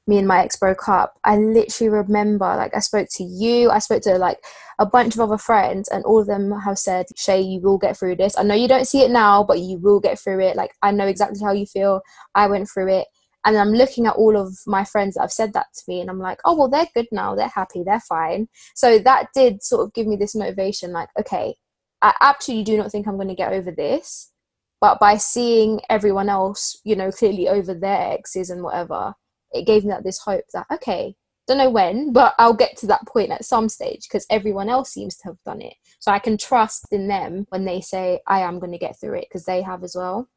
me 0.06 0.18
and 0.18 0.28
my 0.28 0.42
ex 0.42 0.56
broke 0.56 0.88
up. 0.88 1.14
I 1.24 1.36
literally 1.36 1.90
remember 1.90 2.44
like 2.44 2.74
I 2.74 2.80
spoke 2.80 3.08
to 3.16 3.24
you, 3.24 3.70
I 3.70 3.78
spoke 3.78 4.02
to 4.02 4.18
like 4.18 4.38
a 4.78 4.86
bunch 4.86 5.14
of 5.14 5.20
other 5.20 5.38
friends, 5.38 5.88
and 5.88 6.04
all 6.04 6.20
of 6.20 6.26
them 6.26 6.50
have 6.52 6.78
said, 6.78 7.06
"Shay, 7.16 7.40
you 7.40 7.60
will 7.60 7.78
get 7.78 7.96
through 7.96 8.16
this. 8.16 8.36
I 8.38 8.42
know 8.42 8.54
you 8.54 8.68
don't 8.68 8.86
see 8.88 9.02
it 9.02 9.10
now, 9.10 9.44
but 9.44 9.60
you 9.60 9.78
will 9.78 10.00
get 10.00 10.18
through 10.18 10.40
it. 10.40 10.56
Like 10.56 10.72
I 10.82 10.90
know 10.90 11.06
exactly 11.06 11.40
how 11.42 11.52
you 11.52 11.66
feel. 11.66 12.00
I 12.34 12.46
went 12.48 12.68
through 12.68 12.88
it." 12.88 13.06
And 13.44 13.56
I'm 13.56 13.72
looking 13.72 14.06
at 14.06 14.16
all 14.16 14.36
of 14.36 14.54
my 14.66 14.84
friends 14.84 15.14
that 15.14 15.22
have 15.22 15.32
said 15.32 15.52
that 15.54 15.66
to 15.74 15.82
me, 15.88 16.00
and 16.00 16.10
I'm 16.10 16.18
like, 16.18 16.38
oh 16.44 16.56
well, 16.56 16.68
they're 16.68 16.88
good 16.94 17.08
now, 17.12 17.34
they're 17.34 17.48
happy, 17.48 17.82
they're 17.82 18.00
fine. 18.00 18.48
So 18.74 18.98
that 18.98 19.28
did 19.34 19.62
sort 19.62 19.86
of 19.86 19.94
give 19.94 20.06
me 20.06 20.16
this 20.16 20.34
motivation, 20.34 20.92
like, 20.92 21.08
okay, 21.18 21.54
I 22.02 22.14
absolutely 22.20 22.64
do 22.64 22.76
not 22.76 22.90
think 22.90 23.06
I'm 23.06 23.16
going 23.16 23.28
to 23.28 23.34
get 23.34 23.52
over 23.52 23.70
this, 23.70 24.32
but 24.80 24.98
by 25.00 25.16
seeing 25.16 25.80
everyone 25.90 26.28
else, 26.28 26.80
you 26.84 26.96
know, 26.96 27.10
clearly 27.10 27.48
over 27.48 27.74
their 27.74 28.12
exes 28.12 28.50
and 28.50 28.62
whatever, 28.62 29.14
it 29.52 29.66
gave 29.66 29.84
me 29.84 29.90
that 29.90 30.04
this 30.04 30.18
hope 30.18 30.44
that 30.54 30.66
okay, 30.72 31.14
don't 31.46 31.58
know 31.58 31.70
when, 31.70 32.12
but 32.12 32.34
I'll 32.38 32.54
get 32.54 32.76
to 32.78 32.86
that 32.86 33.06
point 33.08 33.32
at 33.32 33.44
some 33.44 33.68
stage 33.68 34.06
because 34.08 34.26
everyone 34.30 34.68
else 34.68 34.92
seems 34.92 35.16
to 35.16 35.24
have 35.28 35.36
done 35.44 35.60
it. 35.60 35.74
So 35.98 36.12
I 36.12 36.18
can 36.20 36.38
trust 36.38 36.86
in 36.92 37.08
them 37.08 37.46
when 37.48 37.64
they 37.64 37.80
say 37.80 38.20
I 38.26 38.40
am 38.40 38.60
going 38.60 38.72
to 38.72 38.78
get 38.78 38.98
through 39.00 39.18
it 39.18 39.26
because 39.28 39.44
they 39.44 39.60
have 39.62 39.82
as 39.82 39.96
well. 39.96 40.28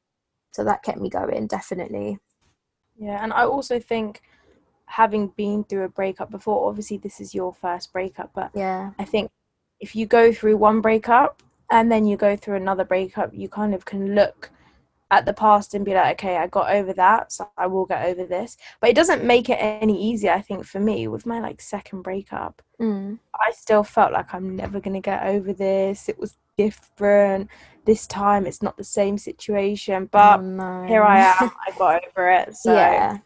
So 0.53 0.63
that 0.63 0.83
kept 0.83 0.99
me 0.99 1.09
going, 1.09 1.47
definitely. 1.47 2.17
Yeah, 3.03 3.21
and 3.21 3.33
I 3.33 3.43
also 3.43 3.79
think 3.79 4.21
having 4.85 5.27
been 5.35 5.63
through 5.65 5.83
a 5.83 5.89
breakup 5.89 6.31
before, 6.31 6.67
obviously 6.69 6.97
this 6.97 7.19
is 7.19 7.35
your 7.35 7.53
first 7.53 7.91
breakup, 7.91 8.31
but 8.33 8.51
Yeah. 8.53 8.91
I 8.97 9.05
think 9.05 9.29
if 9.79 9.95
you 9.95 10.05
go 10.05 10.31
through 10.31 10.57
one 10.57 10.79
breakup 10.81 11.43
and 11.69 11.91
then 11.91 12.05
you 12.05 12.15
go 12.15 12.37
through 12.37 12.55
another 12.55 12.85
breakup, 12.85 13.33
you 13.33 13.49
kind 13.49 13.73
of 13.73 13.83
can 13.83 14.15
look 14.15 14.51
at 15.11 15.25
the 15.25 15.33
past 15.33 15.73
and 15.73 15.83
be 15.83 15.93
like, 15.93 16.13
okay, 16.13 16.37
I 16.37 16.47
got 16.47 16.71
over 16.71 16.93
that, 16.93 17.31
so 17.31 17.49
I 17.57 17.67
will 17.67 17.85
get 17.85 18.05
over 18.05 18.25
this. 18.25 18.57
But 18.79 18.89
it 18.89 18.95
doesn't 18.95 19.23
make 19.23 19.49
it 19.49 19.59
any 19.59 20.01
easier, 20.01 20.31
I 20.31 20.41
think, 20.41 20.65
for 20.65 20.79
me 20.79 21.07
with 21.07 21.25
my 21.25 21.39
like 21.39 21.61
second 21.61 22.01
breakup. 22.01 22.61
Mm. 22.79 23.19
I 23.35 23.51
still 23.51 23.83
felt 23.83 24.13
like 24.13 24.33
I'm 24.33 24.55
never 24.55 24.79
gonna 24.79 25.01
get 25.01 25.25
over 25.25 25.53
this. 25.53 26.07
It 26.07 26.17
was 26.17 26.37
different. 26.57 27.49
This 27.85 28.07
time 28.07 28.45
it's 28.45 28.61
not 28.61 28.77
the 28.77 28.83
same 28.83 29.17
situation, 29.17 30.07
but 30.11 30.39
Oh, 30.39 30.41
no. 30.41 30.85
here 30.87 31.03
I 31.03 31.19
am. 31.19 31.51
I 31.67 31.77
got 31.77 32.01
over 32.07 32.29
it. 32.31 32.55
So 32.55 32.73
yeah. 32.73 33.17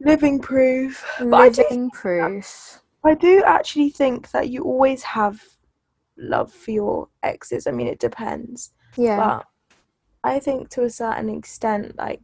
living 0.00 0.38
proof. 0.38 1.04
But 1.18 1.34
I 1.34 1.48
Living 1.48 1.90
proof. 1.90 2.80
I 3.04 3.14
do 3.14 3.42
actually 3.44 3.90
think 3.90 4.30
that 4.32 4.48
you 4.50 4.62
always 4.64 5.02
have 5.02 5.42
love 6.16 6.52
for 6.52 6.70
your 6.70 7.08
exes. 7.22 7.66
I 7.66 7.70
mean, 7.70 7.86
it 7.86 7.98
depends, 8.00 8.72
Yeah. 8.96 9.16
but 9.16 9.46
I 10.24 10.40
think 10.40 10.70
to 10.70 10.82
a 10.84 10.90
certain 10.90 11.28
extent, 11.30 11.96
like 11.96 12.20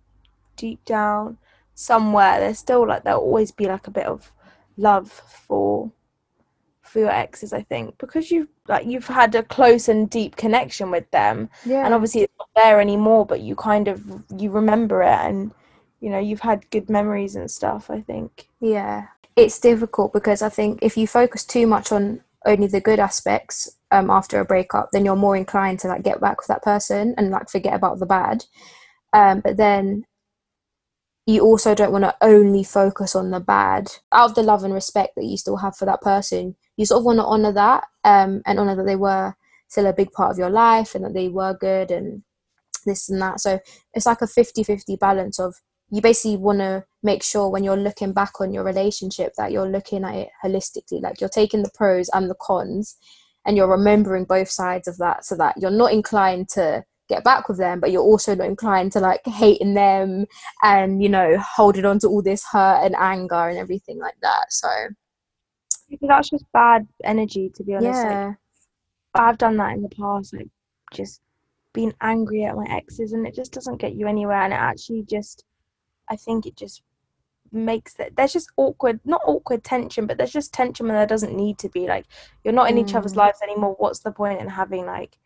deep 0.57 0.85
down 0.85 1.39
somewhere, 1.75 2.41
there's 2.41 2.59
still 2.59 2.87
like 2.87 3.05
there'll 3.05 3.21
always 3.21 3.53
be 3.53 3.67
like 3.67 3.87
a 3.87 3.91
bit 3.93 4.07
of 4.07 4.33
love 4.77 5.11
for 5.11 5.93
for 6.93 7.01
your 7.01 7.11
exes. 7.11 7.53
I 7.53 7.63
think 7.63 7.99
because 7.99 8.31
you've 8.31 8.49
like 8.69 8.87
you've 8.87 9.07
had 9.07 9.35
a 9.35 9.43
close 9.43 9.89
and 9.89 10.09
deep 10.09 10.37
connection 10.37 10.91
with 10.91 11.11
them, 11.11 11.49
yeah. 11.65 11.85
and 11.85 11.95
obviously 11.95 12.23
it's 12.23 12.35
not 12.39 12.49
there 12.55 12.81
anymore, 12.81 13.27
but 13.27 13.41
you 13.41 13.57
kind 13.57 13.89
of 13.89 14.05
you 14.37 14.51
remember 14.51 15.03
it 15.03 15.09
and. 15.09 15.53
You 16.05 16.11
know, 16.11 16.19
you've 16.19 16.41
had 16.41 16.69
good 16.71 16.91
memories 16.91 17.37
and 17.37 17.49
stuff, 17.49 17.89
I 17.89 18.01
think. 18.01 18.49
Yeah, 18.61 19.07
it's 19.37 19.61
difficult 19.61 20.13
because 20.13 20.43
I 20.43 20.49
think 20.49 20.81
if 20.83 20.97
you 20.97 21.07
focus 21.07 21.45
too 21.45 21.65
much 21.65 21.93
on 21.93 22.23
only 22.45 22.67
the 22.67 22.81
good 22.81 22.99
aspects 22.99 23.77
um, 23.91 24.11
after 24.11 24.41
a 24.41 24.45
breakup, 24.45 24.91
then 24.93 25.05
you're 25.05 25.17
more 25.17 25.37
inclined 25.37 25.79
to 25.81 25.89
like 25.89 26.03
get 26.03 26.21
back 26.21 26.39
with 26.39 26.49
that 26.49 26.63
person 26.63 27.15
and 27.17 27.31
like 27.31 27.49
forget 27.49 27.75
about 27.75 27.99
the 27.99 28.07
bad. 28.07 28.45
Um, 29.13 29.41
but 29.41 29.57
then 29.57 30.05
you 31.27 31.43
also 31.43 31.75
don't 31.75 31.93
want 31.93 32.05
to 32.05 32.17
only 32.21 32.65
focus 32.65 33.15
on 33.15 33.31
the 33.31 33.41
bad. 33.41 33.93
Out 34.11 34.31
of 34.31 34.35
the 34.35 34.43
love 34.43 34.65
and 34.65 34.75
respect 34.75 35.15
that 35.17 35.25
you 35.25 35.37
still 35.37 35.59
have 35.59 35.77
for 35.77 35.85
that 35.85 36.01
person, 36.01 36.57
you 36.77 36.87
sort 36.87 37.01
of 37.01 37.05
want 37.05 37.19
to 37.19 37.25
honor 37.25 37.53
that 37.53 37.85
um, 38.05 38.43
and 38.47 38.59
honor 38.59 38.77
that 38.77 38.87
they 38.87 38.97
were 38.97 39.35
still 39.69 39.87
a 39.87 39.93
big 39.93 40.13
part 40.13 40.31
of 40.31 40.39
your 40.39 40.51
life 40.51 40.95
and 40.95 41.05
that 41.05 41.15
they 41.15 41.29
were 41.29 41.57
good 41.59 41.91
and 41.91 42.23
this 42.85 43.09
and 43.09 43.21
that. 43.23 43.41
So 43.41 43.59
it's 43.95 44.07
like 44.07 44.23
a 44.23 44.27
50 44.27 44.63
50 44.63 44.97
balance 44.97 45.39
of 45.39 45.55
you 45.91 46.01
basically 46.01 46.39
want 46.39 46.59
to 46.61 46.85
make 47.03 47.23
sure 47.23 47.51
when 47.51 47.63
you're 47.63 47.77
looking 47.77 48.13
back 48.13 48.41
on 48.41 48.53
your 48.53 48.65
relationship 48.65 49.35
that 49.37 49.53
you're 49.53 49.69
looking 49.69 50.05
at 50.05 50.15
it 50.15 50.29
holistically 50.43 51.03
like 51.03 51.21
you're 51.21 51.29
taking 51.29 51.63
the 51.63 51.71
pros 51.75 52.09
and 52.15 52.31
the 52.31 52.35
cons 52.41 52.97
and 53.45 53.57
you're 53.57 53.71
remembering 53.71 54.25
both 54.25 54.49
sides 54.49 54.89
of 54.89 54.97
that 54.99 55.25
so 55.25 55.37
that 55.37 55.55
you're 55.59 55.71
not 55.71 55.93
inclined 55.93 56.49
to 56.49 56.83
get 57.09 57.23
back 57.25 57.49
with 57.49 57.59
them 57.59 57.79
but 57.79 57.93
you're 57.93 58.03
also 58.03 58.35
not 58.35 58.47
inclined 58.47 58.91
to 58.91 59.01
like 59.01 59.21
hating 59.27 59.75
them 59.75 60.25
and 60.63 61.03
you 61.03 61.09
know 61.09 61.37
holding 61.39 61.85
on 61.85 61.99
to 61.99 62.09
all 62.09 62.23
this 62.23 62.45
hurt 62.51 62.83
and 62.85 62.97
anger 62.97 63.49
and 63.49 63.59
everything 63.59 63.99
like 63.99 64.17
that 64.23 64.47
so 64.51 64.69
that's 66.03 66.31
just 66.31 66.45
bad 66.53 66.87
energy 67.05 67.51
to 67.55 67.63
be 67.65 67.75
honest 67.75 68.05
yeah. 68.05 68.27
Like, 68.27 68.37
i've 69.15 69.39
done 69.39 69.57
that 69.59 69.75
in 69.75 69.83
the 69.83 69.89
past 69.91 70.35
like 70.35 70.49
just 70.93 71.21
being 71.75 71.95
angry 72.01 72.45
at 72.45 72.57
my 72.57 72.67
exes 72.71 73.13
and 73.13 73.27
it 73.27 73.35
just 73.35 73.53
doesn't 73.53 73.79
get 73.81 73.95
you 73.95 74.07
anywhere 74.07 74.43
and 74.43 74.53
it 74.53 74.57
actually 74.57 75.03
just 75.03 75.45
i 76.09 76.17
think 76.17 76.47
it 76.47 76.57
just 76.57 76.83
makes 77.55 77.95
that 77.95 78.17
there's 78.17 78.33
just 78.33 78.51
awkward 78.57 78.99
not 79.05 79.21
awkward 79.27 79.63
tension 79.63 80.07
but 80.07 80.17
there's 80.17 80.33
just 80.33 80.55
tension 80.55 80.87
when 80.87 80.97
there 80.97 81.07
doesn't 81.07 81.37
need 81.37 81.59
to 81.59 81.69
be 81.69 81.87
like 81.87 82.07
you're 82.45 82.55
not 82.55 82.71
in 82.71 82.79
each 82.79 82.95
other's 82.95 83.13
Mm. 83.13 83.17
lives 83.17 83.41
anymore 83.43 83.75
what's 83.79 84.01
the 84.01 84.11
point 84.13 84.41
in 84.41 84.49
having 84.49 84.87
like 84.87 85.19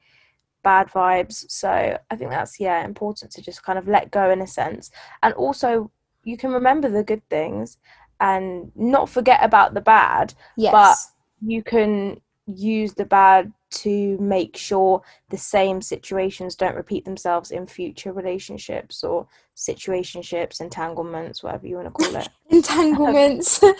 bad 0.62 0.88
vibes? 0.88 1.44
So 1.50 1.96
i 2.11 2.16
think 2.16 2.31
that's 2.31 2.59
yeah 2.59 2.85
important 2.85 3.31
to 3.33 3.42
just 3.42 3.62
kind 3.62 3.79
of 3.79 3.87
let 3.88 4.11
go 4.11 4.31
in 4.31 4.40
a 4.42 4.46
sense. 4.46 4.90
And 5.22 5.35
also 5.35 5.90
you 6.24 6.37
can 6.37 6.50
remember 6.52 6.88
the 6.88 7.05
good 7.05 7.22
things 7.31 7.79
and 8.20 8.70
not 8.74 9.09
forget 9.09 9.40
about 9.42 9.74
the 9.74 9.81
bad 9.81 10.33
yes 10.57 11.12
you 11.44 11.62
can 11.62 12.20
use 12.46 12.94
the 12.94 13.05
bad 13.05 13.52
to 13.68 14.16
make 14.18 14.57
sure 14.57 15.02
the 15.31 15.37
same 15.37 15.83
situations 15.83 16.55
don't 16.55 16.76
repeat 16.76 17.05
themselves 17.05 17.50
in 17.50 17.66
future 17.66 18.12
relationships 18.12 19.02
or 19.02 19.26
situationships 19.57 20.61
entanglements 20.61 21.42
whatever 21.42 21.66
you 21.66 21.76
want 21.76 21.87
to 21.87 21.90
call 21.90 22.16
it 22.16 22.29
entanglements 22.50 23.61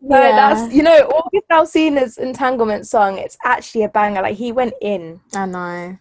So 0.00 0.08
yeah 0.10 0.54
that's 0.54 0.74
you 0.74 0.82
know 0.82 0.98
August 1.08 1.48
Alsina's 1.50 2.18
entanglement 2.18 2.86
song. 2.86 3.18
It's 3.18 3.38
actually 3.44 3.84
a 3.84 3.88
banger. 3.88 4.22
Like 4.22 4.36
he 4.36 4.52
went 4.52 4.74
in. 4.80 5.20
i 5.34 5.46
know 5.46 5.98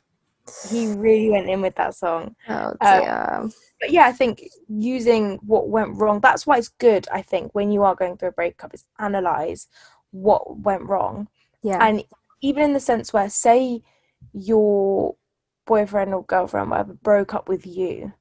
He 0.70 0.88
really 0.88 1.30
went 1.30 1.50
in 1.50 1.62
with 1.62 1.76
that 1.76 1.96
song. 1.96 2.36
oh 2.50 2.74
Um, 2.82 3.54
But 3.82 3.92
yeah, 3.92 4.06
I 4.08 4.12
think 4.12 4.44
using 4.68 5.38
what 5.46 5.70
went 5.70 5.96
wrong. 5.98 6.20
That's 6.22 6.48
why 6.48 6.58
it's 6.58 6.70
good. 6.70 7.08
I 7.12 7.22
think 7.22 7.54
when 7.54 7.72
you 7.72 7.84
are 7.84 7.96
going 7.96 8.18
through 8.18 8.30
a 8.30 8.34
breakup, 8.34 8.74
is 8.74 8.86
analyze 9.00 9.68
what 10.12 10.60
went 10.60 10.84
wrong, 10.84 11.28
yeah 11.62 11.86
and 11.86 12.04
even 12.42 12.64
in 12.64 12.74
the 12.74 12.80
sense 12.80 13.12
where, 13.12 13.30
say, 13.30 13.82
your 14.34 15.16
boyfriend 15.66 16.14
or 16.14 16.24
girlfriend, 16.24 16.70
whatever, 16.70 16.94
broke 16.94 17.34
up 17.34 17.50
with 17.50 17.66
you, 17.66 18.14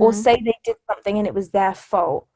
or 0.00 0.12
Mhm. 0.12 0.22
say 0.22 0.36
they 0.36 0.54
did 0.64 0.76
something 0.88 1.18
and 1.18 1.26
it 1.26 1.34
was 1.34 1.50
their 1.50 1.74
fault 1.74 2.26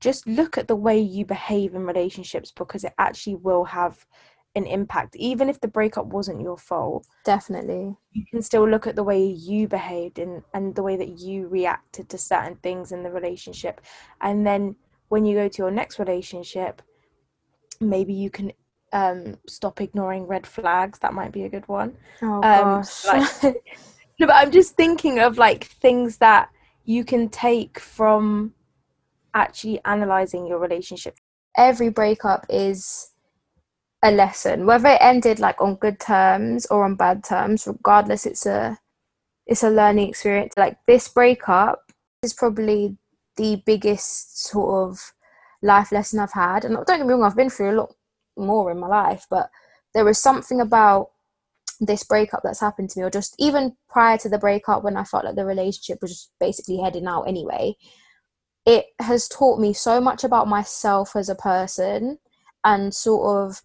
just 0.00 0.26
look 0.26 0.58
at 0.58 0.68
the 0.68 0.76
way 0.76 0.98
you 0.98 1.24
behave 1.24 1.74
in 1.74 1.86
relationships 1.86 2.52
because 2.52 2.84
it 2.84 2.92
actually 2.98 3.36
will 3.36 3.64
have 3.64 4.06
an 4.56 4.66
impact 4.66 5.16
even 5.16 5.48
if 5.48 5.60
the 5.60 5.68
breakup 5.68 6.06
wasn't 6.06 6.40
your 6.40 6.56
fault. 6.56 7.06
Definitely. 7.24 7.96
You 8.12 8.24
can 8.30 8.42
still 8.42 8.68
look 8.68 8.86
at 8.86 8.94
the 8.96 9.02
way 9.02 9.24
you 9.24 9.66
behaved 9.68 10.18
and, 10.18 10.42
and 10.54 10.74
the 10.74 10.82
way 10.82 10.96
that 10.96 11.18
you 11.18 11.48
reacted 11.48 12.08
to 12.10 12.18
certain 12.18 12.56
things 12.56 12.92
in 12.92 13.02
the 13.02 13.10
relationship. 13.10 13.80
And 14.20 14.46
then 14.46 14.76
when 15.08 15.24
you 15.24 15.34
go 15.36 15.48
to 15.48 15.58
your 15.62 15.70
next 15.70 15.98
relationship 15.98 16.82
maybe 17.80 18.12
you 18.14 18.30
can 18.30 18.52
um, 18.92 19.36
stop 19.48 19.80
ignoring 19.80 20.26
red 20.28 20.46
flags. 20.46 21.00
That 21.00 21.12
might 21.12 21.32
be 21.32 21.42
a 21.42 21.48
good 21.48 21.66
one. 21.68 21.96
Oh 22.22 22.34
Um, 22.36 22.42
gosh. 22.42 23.04
like- 23.42 23.42
no, 24.20 24.28
but 24.28 24.36
I'm 24.36 24.52
just 24.52 24.76
thinking 24.76 25.18
of 25.18 25.38
like 25.38 25.64
things 25.64 26.18
that 26.18 26.50
you 26.84 27.04
can 27.04 27.28
take 27.28 27.80
from 27.80 28.54
actually 29.34 29.80
analyzing 29.84 30.46
your 30.46 30.58
relationship. 30.60 31.18
every 31.56 31.88
breakup 31.88 32.46
is 32.48 33.10
a 34.04 34.10
lesson 34.10 34.66
whether 34.66 34.90
it 34.90 34.98
ended 35.00 35.38
like 35.38 35.60
on 35.60 35.76
good 35.76 35.98
terms 35.98 36.66
or 36.66 36.84
on 36.84 36.94
bad 36.94 37.24
terms 37.24 37.66
regardless 37.66 38.26
it's 38.26 38.46
a 38.46 38.78
it's 39.46 39.62
a 39.62 39.70
learning 39.70 40.08
experience. 40.08 40.54
Like 40.56 40.78
this 40.86 41.08
breakup 41.08 41.92
is 42.22 42.32
probably 42.32 42.96
the 43.36 43.62
biggest 43.66 44.42
sort 44.46 44.88
of 44.88 45.12
life 45.62 45.92
lesson 45.92 46.20
i've 46.20 46.32
had. 46.32 46.64
And 46.64 46.74
don't 46.74 46.98
get 46.98 47.06
me 47.06 47.12
wrong 47.12 47.24
i've 47.24 47.36
been 47.36 47.50
through 47.50 47.72
a 47.72 47.80
lot 47.80 47.94
more 48.36 48.70
in 48.70 48.78
my 48.78 48.88
life 48.88 49.26
but 49.30 49.48
there 49.94 50.04
was 50.04 50.18
something 50.18 50.60
about 50.60 51.10
this 51.80 52.04
breakup 52.04 52.40
that's 52.42 52.60
happened 52.60 52.90
to 52.90 52.98
me 52.98 53.04
or 53.04 53.10
just 53.10 53.34
even 53.38 53.76
prior 53.88 54.18
to 54.18 54.28
the 54.28 54.38
breakup 54.38 54.82
when 54.82 54.96
i 54.96 55.04
felt 55.04 55.24
like 55.24 55.36
the 55.36 55.44
relationship 55.44 55.98
was 56.02 56.10
just 56.10 56.32
basically 56.40 56.78
heading 56.78 57.06
out 57.06 57.22
anyway 57.22 57.72
it 58.66 58.86
has 58.98 59.28
taught 59.28 59.60
me 59.60 59.72
so 59.72 60.00
much 60.00 60.24
about 60.24 60.48
myself 60.48 61.14
as 61.14 61.28
a 61.28 61.34
person 61.36 62.18
and 62.64 62.92
sort 62.92 63.24
of 63.24 63.62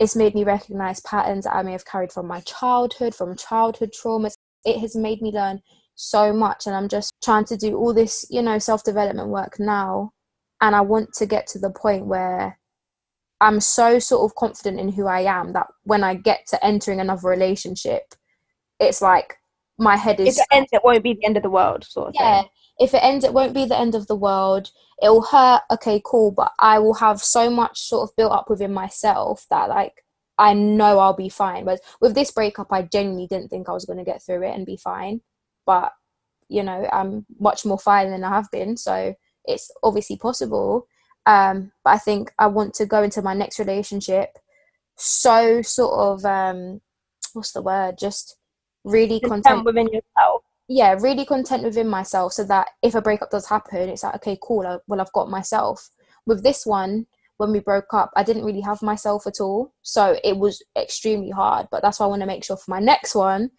it's 0.00 0.16
made 0.16 0.34
me 0.34 0.44
recognize 0.44 1.00
patterns 1.00 1.44
that 1.44 1.54
I 1.54 1.62
may 1.62 1.72
have 1.72 1.84
carried 1.84 2.10
from 2.10 2.26
my 2.26 2.40
childhood, 2.40 3.14
from 3.14 3.36
childhood 3.36 3.90
traumas. 3.92 4.32
It 4.64 4.80
has 4.80 4.96
made 4.96 5.20
me 5.20 5.30
learn 5.30 5.60
so 5.94 6.32
much, 6.32 6.66
and 6.66 6.74
I'm 6.74 6.88
just 6.88 7.12
trying 7.22 7.44
to 7.44 7.56
do 7.56 7.76
all 7.76 7.92
this, 7.92 8.24
you 8.30 8.40
know, 8.40 8.58
self 8.58 8.82
development 8.82 9.28
work 9.28 9.60
now. 9.60 10.12
And 10.62 10.74
I 10.74 10.80
want 10.80 11.12
to 11.14 11.26
get 11.26 11.46
to 11.48 11.58
the 11.58 11.70
point 11.70 12.06
where 12.06 12.58
I'm 13.42 13.60
so 13.60 13.98
sort 13.98 14.24
of 14.28 14.34
confident 14.36 14.80
in 14.80 14.90
who 14.90 15.06
I 15.06 15.20
am 15.20 15.52
that 15.52 15.66
when 15.84 16.02
I 16.02 16.14
get 16.14 16.46
to 16.48 16.64
entering 16.64 17.00
another 17.00 17.28
relationship, 17.28 18.02
it's 18.78 19.02
like 19.02 19.36
my 19.78 19.96
head 19.96 20.18
If 20.20 20.28
is 20.28 20.38
it 20.38 20.46
ends, 20.50 20.70
it 20.72 20.82
won't 20.82 21.04
be 21.04 21.14
the 21.14 21.24
end 21.26 21.36
of 21.36 21.42
the 21.42 21.50
world, 21.50 21.84
sort 21.84 22.08
of 22.08 22.14
yeah 22.18 22.40
thing. 22.40 22.50
If 22.80 22.94
it 22.94 23.04
ends 23.04 23.24
it 23.24 23.32
won't 23.32 23.54
be 23.54 23.64
the 23.64 23.78
end 23.78 23.94
of 23.94 24.06
the 24.06 24.16
world. 24.16 24.70
It 25.02 25.08
will 25.08 25.22
hurt 25.22 25.62
okay 25.70 26.02
cool 26.04 26.30
but 26.30 26.52
i 26.58 26.78
will 26.78 26.94
have 26.94 27.22
so 27.22 27.48
much 27.48 27.80
sort 27.80 28.08
of 28.08 28.16
built 28.16 28.32
up 28.32 28.50
within 28.50 28.72
myself 28.72 29.46
that 29.48 29.70
like 29.70 30.04
i 30.38 30.52
know 30.52 30.98
i'll 30.98 31.14
be 31.16 31.28
fine. 31.28 31.64
But 31.64 31.80
with 32.00 32.14
this 32.14 32.32
breakup 32.32 32.68
i 32.72 32.82
genuinely 32.82 33.26
didn't 33.26 33.48
think 33.48 33.68
i 33.68 33.72
was 33.72 33.84
going 33.84 33.98
to 33.98 34.04
get 34.04 34.22
through 34.22 34.42
it 34.42 34.54
and 34.54 34.66
be 34.66 34.76
fine. 34.76 35.20
But 35.66 35.92
you 36.48 36.62
know 36.62 36.88
i'm 36.92 37.24
much 37.38 37.64
more 37.64 37.78
fine 37.78 38.10
than 38.10 38.24
i 38.24 38.28
have 38.28 38.50
been 38.50 38.76
so 38.76 39.14
it's 39.44 39.70
obviously 39.82 40.16
possible. 40.16 40.86
Um 41.26 41.72
but 41.84 41.90
i 41.90 41.98
think 41.98 42.32
i 42.38 42.46
want 42.46 42.74
to 42.74 42.86
go 42.86 43.02
into 43.02 43.22
my 43.22 43.34
next 43.34 43.58
relationship 43.58 44.38
so 44.96 45.62
sort 45.62 45.94
of 45.94 46.24
um 46.26 46.80
what's 47.32 47.52
the 47.52 47.62
word? 47.62 47.98
Just 47.98 48.36
really 48.84 49.20
content 49.20 49.64
within 49.64 49.86
yourself. 49.86 50.42
Yeah, 50.72 50.96
really 51.00 51.24
content 51.24 51.64
within 51.64 51.88
myself 51.88 52.32
so 52.32 52.44
that 52.44 52.68
if 52.80 52.94
a 52.94 53.02
breakup 53.02 53.28
does 53.30 53.48
happen, 53.48 53.88
it's 53.88 54.04
like, 54.04 54.14
okay, 54.14 54.38
cool, 54.40 54.64
I, 54.64 54.78
well, 54.86 55.00
I've 55.00 55.12
got 55.12 55.28
myself. 55.28 55.90
With 56.26 56.44
this 56.44 56.64
one, 56.64 57.06
when 57.38 57.50
we 57.50 57.58
broke 57.58 57.92
up, 57.92 58.12
I 58.14 58.22
didn't 58.22 58.44
really 58.44 58.60
have 58.60 58.80
myself 58.80 59.26
at 59.26 59.40
all. 59.40 59.74
So 59.82 60.16
it 60.22 60.36
was 60.36 60.62
extremely 60.78 61.30
hard. 61.30 61.66
But 61.72 61.82
that's 61.82 61.98
why 61.98 62.06
I 62.06 62.08
want 62.08 62.22
to 62.22 62.26
make 62.26 62.44
sure 62.44 62.56
for 62.56 62.70
my 62.70 62.78
next 62.78 63.16
one, 63.16 63.50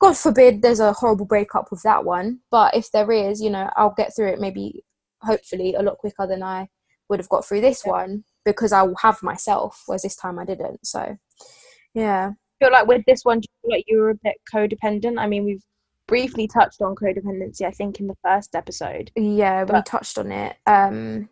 God 0.00 0.16
forbid 0.16 0.62
there's 0.62 0.78
a 0.78 0.92
horrible 0.92 1.26
breakup 1.26 1.72
with 1.72 1.82
that 1.82 2.04
one. 2.04 2.38
But 2.52 2.76
if 2.76 2.88
there 2.92 3.10
is, 3.10 3.42
you 3.42 3.50
know, 3.50 3.68
I'll 3.76 3.94
get 3.96 4.14
through 4.14 4.28
it 4.28 4.40
maybe, 4.40 4.84
hopefully, 5.22 5.74
a 5.74 5.82
lot 5.82 5.98
quicker 5.98 6.24
than 6.24 6.44
I 6.44 6.68
would 7.08 7.18
have 7.18 7.28
got 7.30 7.44
through 7.44 7.62
this 7.62 7.84
one 7.84 8.22
because 8.44 8.70
I 8.70 8.82
will 8.82 8.96
have 9.02 9.20
myself, 9.24 9.82
whereas 9.86 10.02
this 10.02 10.14
time 10.14 10.38
I 10.38 10.44
didn't. 10.44 10.86
So, 10.86 11.16
yeah. 11.94 12.30
I 12.30 12.64
feel 12.64 12.72
like 12.72 12.86
with 12.86 13.02
this 13.08 13.24
one, 13.24 13.40
you 13.42 13.70
like 13.70 13.84
you 13.88 13.98
were 13.98 14.10
a 14.10 14.20
bit 14.22 14.36
codependent? 14.54 15.18
I 15.18 15.26
mean, 15.26 15.44
we've 15.44 15.64
briefly 16.06 16.46
touched 16.46 16.82
on 16.82 16.94
codependency, 16.94 17.62
I 17.62 17.70
think, 17.70 18.00
in 18.00 18.06
the 18.06 18.16
first 18.22 18.54
episode. 18.54 19.10
Yeah, 19.16 19.64
we 19.64 19.80
touched 19.82 20.18
on 20.18 20.32
it. 20.32 20.56
Um, 20.66 21.28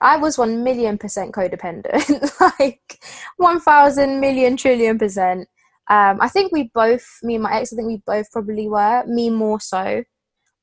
I 0.00 0.16
was 0.16 0.38
one 0.38 0.64
million 0.64 0.98
percent 0.98 1.34
codependent, 1.34 2.40
like 2.58 3.00
one 3.36 3.60
thousand 3.60 4.20
million 4.20 4.56
trillion 4.56 4.98
percent. 4.98 5.48
Um, 5.90 6.18
I 6.20 6.28
think 6.28 6.52
we 6.52 6.70
both, 6.74 7.06
me 7.22 7.36
and 7.36 7.42
my 7.42 7.54
ex, 7.54 7.72
I 7.72 7.76
think 7.76 7.88
we 7.88 8.02
both 8.06 8.30
probably 8.30 8.68
were. 8.68 9.04
Me 9.06 9.30
more 9.30 9.58
so. 9.58 10.04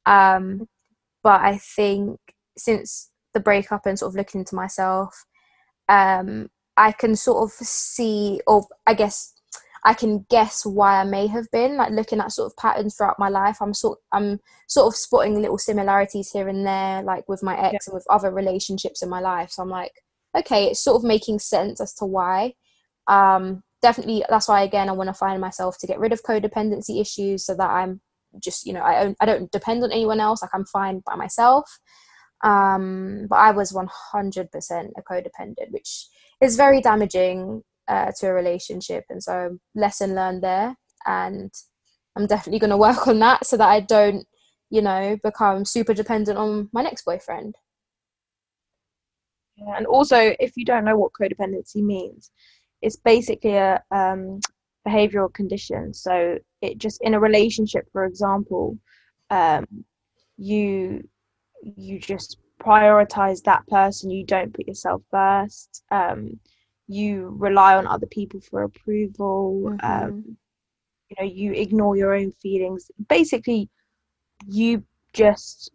Um, 0.05 0.67
but 1.23 1.41
I 1.41 1.57
think 1.57 2.19
since 2.57 3.09
the 3.33 3.39
breakup 3.39 3.85
and 3.85 3.97
sort 3.97 4.11
of 4.11 4.15
looking 4.15 4.41
into 4.41 4.55
myself, 4.55 5.25
um, 5.89 6.49
I 6.77 6.91
can 6.91 7.15
sort 7.15 7.43
of 7.43 7.51
see, 7.51 8.41
or 8.45 8.67
I 8.85 8.93
guess 8.93 9.33
I 9.85 9.93
can 9.93 10.25
guess 10.31 10.65
why 10.65 10.99
I 10.99 11.03
may 11.03 11.27
have 11.27 11.45
been 11.51 11.77
like 11.77 11.91
looking 11.91 12.19
at 12.19 12.31
sort 12.31 12.51
of 12.51 12.57
patterns 12.57 12.95
throughout 12.95 13.19
my 13.19 13.29
life. 13.29 13.57
I'm 13.61 13.73
sort, 13.73 13.99
I'm 14.11 14.39
sort 14.67 14.87
of 14.87 14.95
spotting 14.97 15.39
little 15.39 15.59
similarities 15.59 16.31
here 16.31 16.47
and 16.47 16.65
there, 16.65 17.03
like 17.03 17.29
with 17.29 17.43
my 17.43 17.55
ex 17.55 17.87
and 17.87 17.93
with 17.93 18.05
other 18.09 18.31
relationships 18.31 19.03
in 19.03 19.09
my 19.09 19.19
life. 19.19 19.51
So 19.51 19.61
I'm 19.61 19.69
like, 19.69 19.91
okay, 20.35 20.65
it's 20.65 20.83
sort 20.83 20.97
of 20.97 21.03
making 21.03 21.37
sense 21.37 21.79
as 21.79 21.93
to 21.95 22.05
why. 22.05 22.55
Um, 23.07 23.61
definitely, 23.83 24.25
that's 24.27 24.47
why 24.47 24.63
again 24.63 24.89
I 24.89 24.93
want 24.93 25.09
to 25.09 25.13
find 25.13 25.39
myself 25.39 25.77
to 25.79 25.87
get 25.87 25.99
rid 25.99 26.13
of 26.13 26.23
codependency 26.23 26.99
issues, 26.99 27.45
so 27.45 27.53
that 27.53 27.69
I'm 27.69 28.01
just 28.43 28.65
you 28.65 28.73
know 28.73 28.81
I 28.81 29.05
own, 29.05 29.15
I 29.21 29.27
don't 29.27 29.51
depend 29.51 29.83
on 29.83 29.91
anyone 29.91 30.19
else. 30.19 30.41
Like 30.41 30.51
I'm 30.55 30.65
fine 30.65 31.03
by 31.05 31.15
myself. 31.15 31.69
Um, 32.43 33.27
but 33.29 33.37
I 33.37 33.51
was 33.51 33.71
100% 33.71 33.87
a 34.97 35.01
codependent, 35.03 35.71
which 35.71 36.07
is 36.41 36.57
very 36.57 36.81
damaging 36.81 37.63
uh, 37.87 38.11
to 38.19 38.27
a 38.27 38.33
relationship, 38.33 39.03
and 39.09 39.21
so 39.21 39.57
lesson 39.75 40.15
learned 40.15 40.43
there. 40.43 40.75
And 41.05 41.51
I'm 42.15 42.27
definitely 42.27 42.59
going 42.59 42.71
to 42.71 42.77
work 42.77 43.07
on 43.07 43.19
that 43.19 43.45
so 43.45 43.57
that 43.57 43.69
I 43.69 43.79
don't 43.81 44.25
you 44.69 44.81
know, 44.81 45.17
become 45.23 45.65
super 45.65 45.93
dependent 45.93 46.37
on 46.37 46.69
my 46.73 46.81
next 46.81 47.05
boyfriend. 47.05 47.55
Yeah, 49.55 49.77
and 49.77 49.85
also, 49.87 50.35
if 50.39 50.57
you 50.57 50.65
don't 50.65 50.83
know 50.83 50.97
what 50.97 51.13
codependency 51.13 51.81
means, 51.81 52.31
it's 52.81 52.97
basically 52.97 53.55
a 53.55 53.81
um, 53.91 54.39
behavioral 54.85 55.33
condition. 55.33 55.93
So 55.93 56.39
it 56.61 56.77
just 56.77 57.01
in 57.01 57.13
a 57.13 57.19
relationship, 57.19 57.85
for 57.91 58.05
example, 58.05 58.77
um, 59.29 59.65
you 60.37 61.07
you 61.61 61.99
just 61.99 62.37
prioritize 62.61 63.41
that 63.43 63.65
person. 63.67 64.11
You 64.11 64.25
don't 64.25 64.53
put 64.53 64.67
yourself 64.67 65.03
first. 65.09 65.83
Um, 65.89 66.39
you 66.87 67.35
rely 67.37 67.75
on 67.75 67.87
other 67.87 68.07
people 68.07 68.39
for 68.41 68.63
approval. 68.63 69.61
Mm-hmm. 69.65 69.85
Um, 69.85 70.37
you 71.09 71.15
know, 71.19 71.25
you 71.25 71.53
ignore 71.53 71.95
your 71.95 72.13
own 72.13 72.31
feelings. 72.31 72.89
Basically, 73.07 73.69
you 74.47 74.83
just 75.13 75.71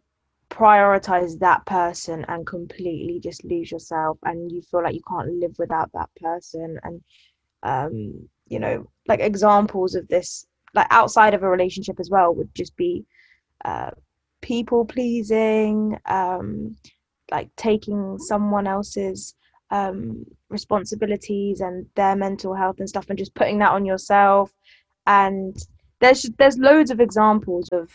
prioritize 0.51 1.38
that 1.38 1.64
person 1.64 2.25
and 2.29 2.46
completely 2.46 3.20
just 3.20 3.44
lose 3.44 3.70
yourself 3.70 4.18
and 4.25 4.51
you 4.51 4.61
feel 4.61 4.83
like 4.83 4.94
you 4.94 5.01
can't 5.09 5.33
live 5.35 5.55
without 5.59 5.88
that 5.94 6.09
person 6.20 6.77
and 6.83 7.01
um 7.62 8.29
you 8.49 8.59
know 8.59 8.85
like 9.07 9.20
examples 9.20 9.94
of 9.94 10.07
this 10.09 10.44
like 10.75 10.88
outside 10.90 11.35
of 11.35 11.44
a 11.44 11.49
relationship 11.49 12.01
as 12.01 12.11
well 12.11 12.35
would 12.35 12.53
just 12.53 12.77
be 12.77 13.05
uh 13.64 13.90
people 14.40 14.85
pleasing 14.85 15.96
um 16.07 16.75
like 17.31 17.49
taking 17.57 18.18
someone 18.18 18.66
else's 18.66 19.37
um 19.70 20.24
responsibilities 20.48 21.61
and 21.61 21.87
their 21.94 22.16
mental 22.16 22.54
health 22.54 22.80
and 22.80 22.88
stuff 22.88 23.09
and 23.09 23.18
just 23.18 23.35
putting 23.35 23.59
that 23.59 23.72
on 23.72 23.85
yourself. 23.85 24.52
And 25.06 25.56
there's 26.00 26.22
there's 26.38 26.59
loads 26.59 26.90
of 26.90 27.00
examples 27.00 27.68
of 27.72 27.90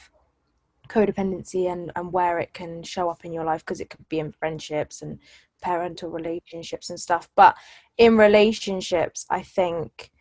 codependency 0.87 1.71
and, 1.71 1.91
and 1.95 2.13
where 2.13 2.37
it 2.39 2.53
can 2.53 2.83
show 2.83 3.09
up 3.09 3.25
in 3.25 3.33
your 3.33 3.43
life 3.43 3.65
because 3.65 3.81
it 3.81 3.89
could 3.89 4.07
be 4.07 4.19
in 4.19 4.31
friendships 4.31 5.01
and 5.01 5.17
parental 5.61 6.11
relationships 6.11 6.91
and 6.91 6.99
stuff. 6.99 7.27
But 7.35 7.55
in 7.97 8.17
relationships 8.17 9.25
i 9.29 9.41
think 9.41 10.11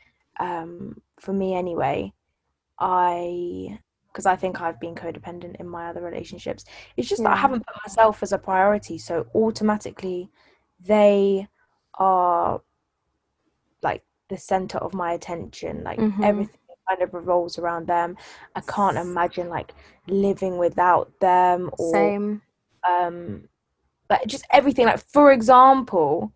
um, 0.40 1.00
for 1.20 1.32
me 1.32 1.54
anyway 1.54 2.12
i 2.78 3.78
because 4.12 4.26
i 4.26 4.36
think 4.36 4.60
i've 4.60 4.80
been 4.80 4.94
codependent 4.94 5.56
in 5.56 5.68
my 5.68 5.88
other 5.88 6.02
relationships 6.02 6.64
it's 6.96 7.08
just 7.08 7.22
that 7.22 7.32
i 7.32 7.36
haven't 7.36 7.64
put 7.66 7.76
myself 7.86 8.22
as 8.22 8.32
a 8.32 8.38
priority. 8.38 8.98
So 8.98 9.26
automatically 9.34 10.28
they 10.84 11.48
are 11.98 12.60
like 13.82 14.02
the 14.28 14.36
center 14.38 14.78
of 14.78 14.94
my 14.94 15.12
attention 15.12 15.82
like 15.84 15.98
Mhm. 15.98 16.22
everything 16.24 16.58
kind 16.88 17.02
of 17.02 17.14
revolves 17.14 17.58
around 17.58 17.86
them 17.86 18.16
i 18.56 18.60
can't 18.60 18.98
imagine 18.98 19.48
like 19.48 19.72
living 20.06 20.58
without 20.58 21.10
them 21.20 21.70
or 21.78 21.92
Same. 21.92 22.42
um 22.88 23.48
like 24.10 24.26
just 24.26 24.44
everything 24.50 24.86
like 24.86 25.00
for 25.12 25.32
example 25.32 26.32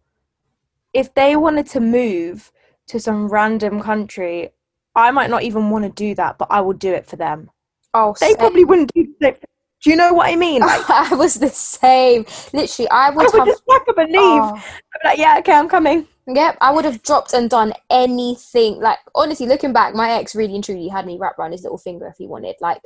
if 0.95 1.13
they 1.15 1.37
wanted 1.37 1.67
to 1.67 1.81
move 1.81 2.51
to 2.87 2.99
some 2.99 3.29
random 3.29 3.81
country 3.81 4.51
i 4.95 5.11
might 5.11 5.29
not 5.31 5.43
even 5.43 5.69
want 5.71 5.85
to 5.85 5.91
do 5.91 6.15
that 6.15 6.39
but 6.39 6.49
i 6.51 6.61
will 6.61 6.73
do 6.73 6.93
it 6.93 7.07
for 7.07 7.17
them 7.17 7.51
Oh, 7.95 8.15
they 8.21 8.29
same. 8.29 8.37
probably 8.37 8.65
wouldn't 8.65 8.93
do 8.95 9.07
it 9.21 9.43
do 9.83 9.91
you 9.91 9.97
know 9.97 10.13
what 10.13 10.29
i 10.31 10.37
mean 10.37 10.61
like 10.61 10.89
I 10.91 11.15
was 11.15 11.35
the 11.35 11.49
same. 11.49 12.25
Literally, 12.53 12.89
I 12.91 13.09
i 13.09 13.11
would 13.11 13.33
would 13.33 13.39
have. 13.39 13.47
just 13.47 13.67
pack 13.67 13.83
up 13.89 13.99
and 13.99 14.11
leave 14.11 14.43
Oh, 14.43 14.63
like 15.05 15.19
yeah 15.19 15.39
okay 15.39 15.53
i'm 15.53 15.69
coming 15.69 16.07
Yep, 16.31 16.59
I 16.61 16.71
would 16.73 16.85
have 16.85 17.03
dropped 17.03 17.33
and 17.33 17.49
done 17.49 17.73
anything. 17.89 18.81
Like 18.81 18.99
honestly, 19.15 19.47
looking 19.47 19.73
back, 19.73 19.95
my 19.95 20.11
ex 20.11 20.35
really 20.35 20.55
and 20.55 20.63
truly 20.63 20.89
had 20.89 21.07
me 21.07 21.17
wrapped 21.19 21.39
around 21.39 21.53
his 21.53 21.63
little 21.63 21.79
finger 21.79 22.07
if 22.07 22.17
he 22.19 22.27
wanted. 22.27 22.55
Like, 22.61 22.83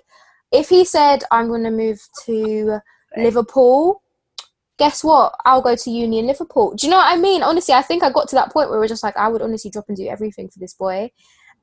if 0.53 0.69
he 0.69 0.85
said 0.85 1.25
I'm 1.33 1.49
going 1.49 1.65
to 1.65 1.73
move 1.73 2.01
to 2.27 2.79
Liverpool, 3.17 4.01
guess 4.79 5.03
what? 5.03 5.35
I'll 5.45 5.61
go 5.61 5.75
to 5.75 5.91
uni 5.91 6.21
in 6.21 6.29
Liverpool. 6.29 6.73
Do 6.77 6.87
you 6.87 6.93
know 6.93 6.99
what 6.99 7.13
I 7.13 7.21
mean? 7.21 7.43
Honestly, 7.43 7.75
I 7.75 7.83
think 7.83 8.05
I 8.05 8.13
got 8.13 8.29
to 8.29 8.37
that 8.37 8.53
point 8.53 8.69
where 8.71 8.79
it 8.79 8.83
was 8.83 8.91
just 8.93 9.03
like 9.03 9.17
I 9.17 9.27
would 9.27 9.43
honestly 9.43 9.73
drop 9.73 9.87
and 9.89 9.97
do 9.97 10.07
everything 10.07 10.49
for 10.49 10.61
this 10.61 10.75
boy. 10.75 11.11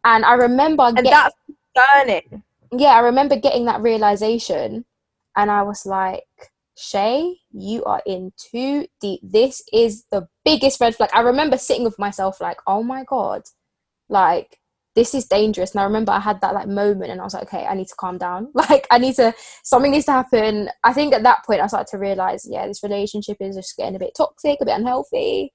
And 0.04 0.26
I 0.26 0.34
remember 0.34 0.84
and 0.84 0.98
getting, 0.98 1.12
that's 1.12 1.36
concerning 1.76 2.44
yeah, 2.72 2.90
I 2.90 3.00
remember 3.00 3.36
getting 3.36 3.66
that 3.66 3.82
realization, 3.82 4.86
and 5.36 5.52
I 5.52 5.64
was 5.64 5.86
like, 5.86 6.24
Shay, 6.78 7.36
you 7.52 7.84
are 7.84 8.02
in 8.06 8.32
too 8.38 8.88
deep. 9.02 9.20
This 9.24 9.62
is 9.74 10.06
the 10.12 10.28
biggest 10.46 10.80
red 10.80 10.96
flag. 10.96 11.10
I 11.14 11.22
remember 11.22 11.58
sitting 11.58 11.84
with 11.84 12.00
myself 12.00 12.40
like, 12.40 12.58
oh 12.68 12.84
my 12.84 13.04
god, 13.04 13.44
like 14.08 14.60
this 14.96 15.14
is 15.14 15.26
dangerous. 15.28 15.72
And 15.72 15.82
I 15.82 15.84
remember 15.84 16.12
I 16.12 16.20
had 16.20 16.42
that 16.42 16.54
like 16.54 16.68
moment, 16.68 17.12
and 17.12 17.22
I 17.22 17.24
was 17.24 17.34
like, 17.34 17.44
okay, 17.44 17.66
I 17.66 17.74
need 17.76 17.88
to 17.88 17.96
calm 17.96 18.18
down. 18.18 18.52
Like 18.56 18.88
I 18.92 18.98
need 18.98 19.16
to, 19.16 19.34
something 19.64 19.92
needs 19.92 20.06
to 20.06 20.12
happen. 20.14 20.70
I 20.84 20.94
think 20.94 21.14
at 21.14 21.24
that 21.24 21.46
point 21.46 21.62
I 21.62 21.68
started 21.68 21.88
to 21.92 21.98
realize, 21.98 22.46
yeah, 22.50 22.68
this 22.68 22.84
relationship 22.84 23.38
is 23.40 23.56
just 23.56 23.78
getting 23.78 23.96
a 23.96 24.00
bit 24.00 24.14
toxic, 24.16 24.60
a 24.62 24.66
bit 24.66 24.78
unhealthy. 24.78 25.52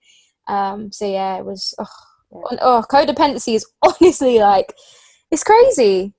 Um, 0.49 0.93
so 0.93 1.07
yeah, 1.07 1.37
it 1.39 1.45
was. 1.45 1.75
Oh, 1.79 1.87
Yeah. 2.33 2.59
oh 2.63 2.85
codependency 2.91 3.55
is 3.55 3.67
honestly 3.83 4.39
like, 4.39 4.73
it's 5.31 5.45
crazy. 5.45 6.13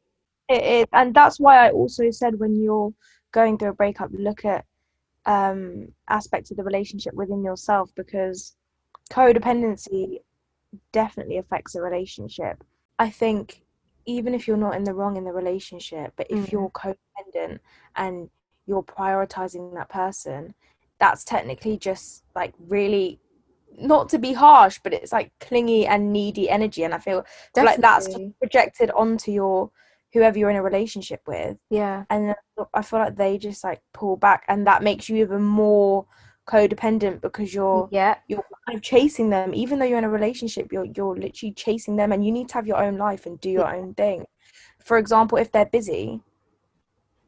It 0.50 0.64
is, 0.64 0.86
and 0.94 1.14
that's 1.14 1.40
why 1.40 1.68
I 1.68 1.72
also 1.72 2.12
said 2.12 2.40
when 2.40 2.62
you're 2.62 2.92
going 3.36 3.58
through 3.58 3.74
a 3.76 3.82
breakup, 3.82 4.10
look 4.14 4.46
at 4.46 4.66
um, 5.26 5.90
aspects 6.10 6.50
of 6.52 6.58
the 6.58 6.64
relationship 6.64 7.14
within 7.14 7.44
yourself 7.44 7.92
because 7.96 8.56
codependency 9.12 10.20
definitely 10.92 11.38
affects 11.38 11.76
a 11.76 11.82
relationship. 11.82 12.64
I 12.98 13.10
think 13.10 13.62
even 14.06 14.34
if 14.34 14.48
you're 14.48 14.66
not 14.66 14.76
in 14.76 14.86
the 14.86 14.94
wrong 14.94 15.18
in 15.18 15.26
the 15.26 15.34
relationship, 15.42 16.14
but 16.16 16.28
if 16.30 16.40
Mm. 16.40 16.52
you're 16.52 16.70
codependent 16.70 17.60
and 17.96 18.30
you're 18.68 18.84
prioritizing 18.84 19.74
that 19.76 19.90
person, 19.90 20.56
that's 21.00 21.24
technically 21.24 21.78
just 21.78 22.24
like 22.36 22.54
really 22.76 23.20
not 23.78 24.08
to 24.10 24.18
be 24.18 24.32
harsh, 24.34 24.80
but 24.84 24.94
it's 24.94 25.12
like 25.12 25.32
clingy 25.42 25.86
and 25.86 26.14
needy 26.14 26.50
energy, 26.50 26.84
and 26.86 26.94
I 26.94 27.00
feel 27.00 27.26
feel 27.54 27.66
like 27.66 27.82
that's 27.82 28.08
projected 28.40 28.92
onto 28.92 29.32
your 29.32 29.72
whoever 30.16 30.40
you're 30.40 30.50
in 30.50 30.56
a 30.56 30.64
relationship 30.64 31.22
with. 31.28 31.58
Yeah. 31.70 32.06
and 32.10 32.34
I 32.74 32.82
feel 32.82 33.00
like 33.00 33.18
they 33.18 33.38
just 33.38 33.64
like 33.66 33.82
pull 33.94 34.16
back 34.16 34.46
and 34.48 34.66
that 34.66 34.82
makes 34.82 35.10
you 35.10 35.18
even 35.18 35.44
more 35.44 36.06
codependent 36.48 37.20
because 37.22 37.54
you're 37.54 37.90
Yeah. 37.92 38.16
you're 38.30 38.46
kind 38.66 38.78
of 38.78 38.82
chasing 38.82 39.30
them. 39.30 39.54
Even 39.54 39.78
though 39.78 39.86
you're 39.86 39.98
in 39.98 40.04
a 40.06 40.10
relationship 40.10 40.72
you're 40.72 40.86
you're 40.96 41.16
literally 41.18 41.54
chasing 41.54 41.98
them 41.98 42.12
and 42.14 42.26
you 42.26 42.32
need 42.32 42.48
to 42.50 42.54
have 42.56 42.66
your 42.66 42.82
own 42.82 42.98
life 42.98 43.26
and 43.26 43.40
do 43.42 43.50
your 43.50 43.68
own 43.76 43.94
thing. 43.94 44.26
For 44.80 44.98
example 44.98 45.38
if 45.38 45.52
they're 45.52 45.66
busy 45.80 46.22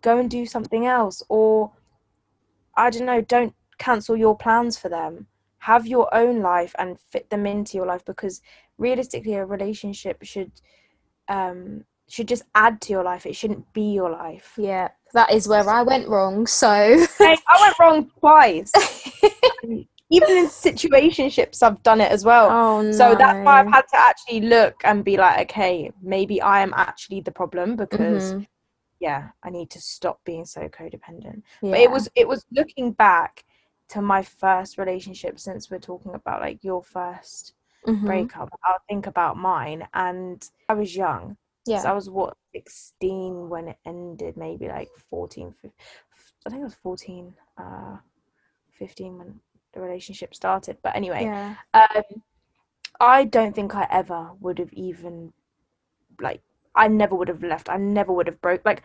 go 0.02 0.18
and 0.18 0.30
do 0.30 0.46
something 0.46 0.86
else 0.86 1.22
or 1.28 1.72
I 2.76 2.90
don't 2.90 3.06
know 3.06 3.22
don't 3.22 3.54
cancel 3.78 4.16
your 4.16 4.38
plans 4.38 4.78
for 4.78 4.90
them. 4.90 5.28
Have 5.60 5.86
your 5.88 6.08
own 6.16 6.42
life 6.42 6.74
and 6.80 6.98
fit 7.00 7.30
them 7.30 7.46
into 7.46 7.76
your 7.78 7.86
life 7.88 8.06
because 8.06 8.42
realistically 8.78 9.34
a 9.34 9.46
relationship 9.46 10.24
should 10.24 10.52
um 11.28 11.84
should 12.10 12.28
just 12.28 12.44
add 12.56 12.80
to 12.82 12.92
your 12.94 13.04
life 13.04 13.26
it 13.26 13.36
shouldn't 13.36 13.72
be 13.74 13.94
your 13.94 14.10
life 14.12 14.54
Yeah. 14.58 14.90
That 15.14 15.32
is 15.32 15.48
where 15.48 15.68
I 15.70 15.82
went 15.84 16.08
wrong. 16.10 16.46
So 16.48 16.68
Hey, 17.18 17.36
I 17.48 17.62
went 17.62 17.80
wrong 17.80 18.12
twice. 18.20 18.72
Even 20.10 20.38
in 20.38 20.48
situationships, 20.48 21.62
I've 21.64 21.82
done 21.84 22.02
it 22.02 22.12
as 22.12 22.24
well. 22.24 22.50
Oh 22.52 22.82
no. 22.82 22.92
So 22.92 23.16
that's 23.16 23.40
why 23.46 23.60
I've 23.62 23.72
had 23.72 23.88
to 23.94 23.98
actually 24.00 24.42
look 24.42 24.76
and 24.86 25.04
be 25.04 25.18
like, 25.18 25.50
okay, 25.50 25.92
maybe 26.02 26.42
I 26.42 26.62
am 26.62 26.74
actually 26.76 27.22
the 27.22 27.32
problem 27.32 27.76
because 27.76 28.34
Mhm. 28.34 28.48
yeah, 29.00 29.30
I 29.44 29.50
need 29.50 29.70
to 29.72 29.82
stop 29.82 30.24
being 30.24 30.46
so 30.46 30.68
codependent. 30.70 31.42
yeah. 31.62 31.72
But 31.72 31.80
it 31.80 31.92
was 31.92 32.10
it 32.16 32.28
was 32.28 32.46
looking 32.52 32.92
back 32.94 33.44
to 33.90 34.02
my 34.02 34.24
first 34.24 34.78
relationship 34.78 35.40
since 35.40 35.70
we're 35.72 35.80
talking 35.80 36.14
about 36.16 36.42
like 36.42 36.64
your 36.64 36.84
first 36.84 37.54
Mhm. 37.86 38.06
breakup. 38.06 38.50
I'll 38.64 38.84
think 38.90 39.08
about 39.08 39.38
mine 39.38 39.88
and 39.94 40.50
I 40.70 40.74
was 40.74 40.96
young. 40.96 41.38
Yeah. 41.68 41.82
So 41.82 41.90
I 41.90 41.94
was 41.94 42.10
what 42.10 42.36
16 42.56 43.50
when 43.50 43.70
it 43.70 43.78
ended, 43.86 44.38
maybe 44.38 44.68
like 44.68 44.90
14. 45.10 45.54
fif- 45.62 45.72
I 46.46 46.50
think 46.50 46.62
it 46.62 46.66
was 46.66 46.76
14, 46.76 47.34
uh, 47.58 47.98
15 48.80 49.18
when 49.18 49.40
the 49.74 49.82
relationship 49.82 50.34
started. 50.34 50.78
But 50.82 50.96
anyway, 50.96 51.26
yeah. 51.26 51.56
um, 51.74 52.22
I 53.00 53.26
don't 53.26 53.54
think 53.54 53.76
I 53.76 53.88
ever 53.92 54.32
would 54.40 54.60
have 54.60 54.74
even 54.74 55.34
like 56.22 56.42
I 56.74 56.88
never 56.88 57.16
would 57.16 57.28
have 57.28 57.44
left. 57.44 57.70
I 57.70 57.78
never 57.78 58.14
would 58.14 58.28
have 58.28 58.42
broke 58.42 58.64
like 58.66 58.84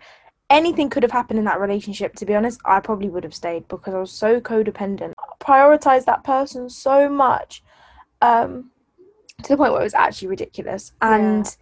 anything 0.53 0.91
could 0.91 1.03
have 1.03 1.13
happened 1.13 1.39
in 1.39 1.47
that 1.47 1.59
relationship 1.59 2.15
to 2.15 2.27
be 2.27 2.35
honest 2.35 2.61
i 2.67 2.79
probably 2.79 3.09
would 3.09 3.25
have 3.25 3.35
stayed 3.35 3.67
because 3.69 3.95
i 3.95 3.99
was 3.99 4.13
so 4.13 4.39
codependent 4.39 5.13
I 5.19 5.45
prioritized 5.45 6.05
that 6.05 6.25
person 6.25 6.69
so 6.69 7.09
much 7.09 7.65
um 8.21 8.71
to 9.43 9.49
the 9.49 9.57
point 9.57 9.73
where 9.73 9.81
it 9.81 9.85
was 9.85 9.95
actually 9.95 10.29
ridiculous 10.29 10.93
and 11.01 11.57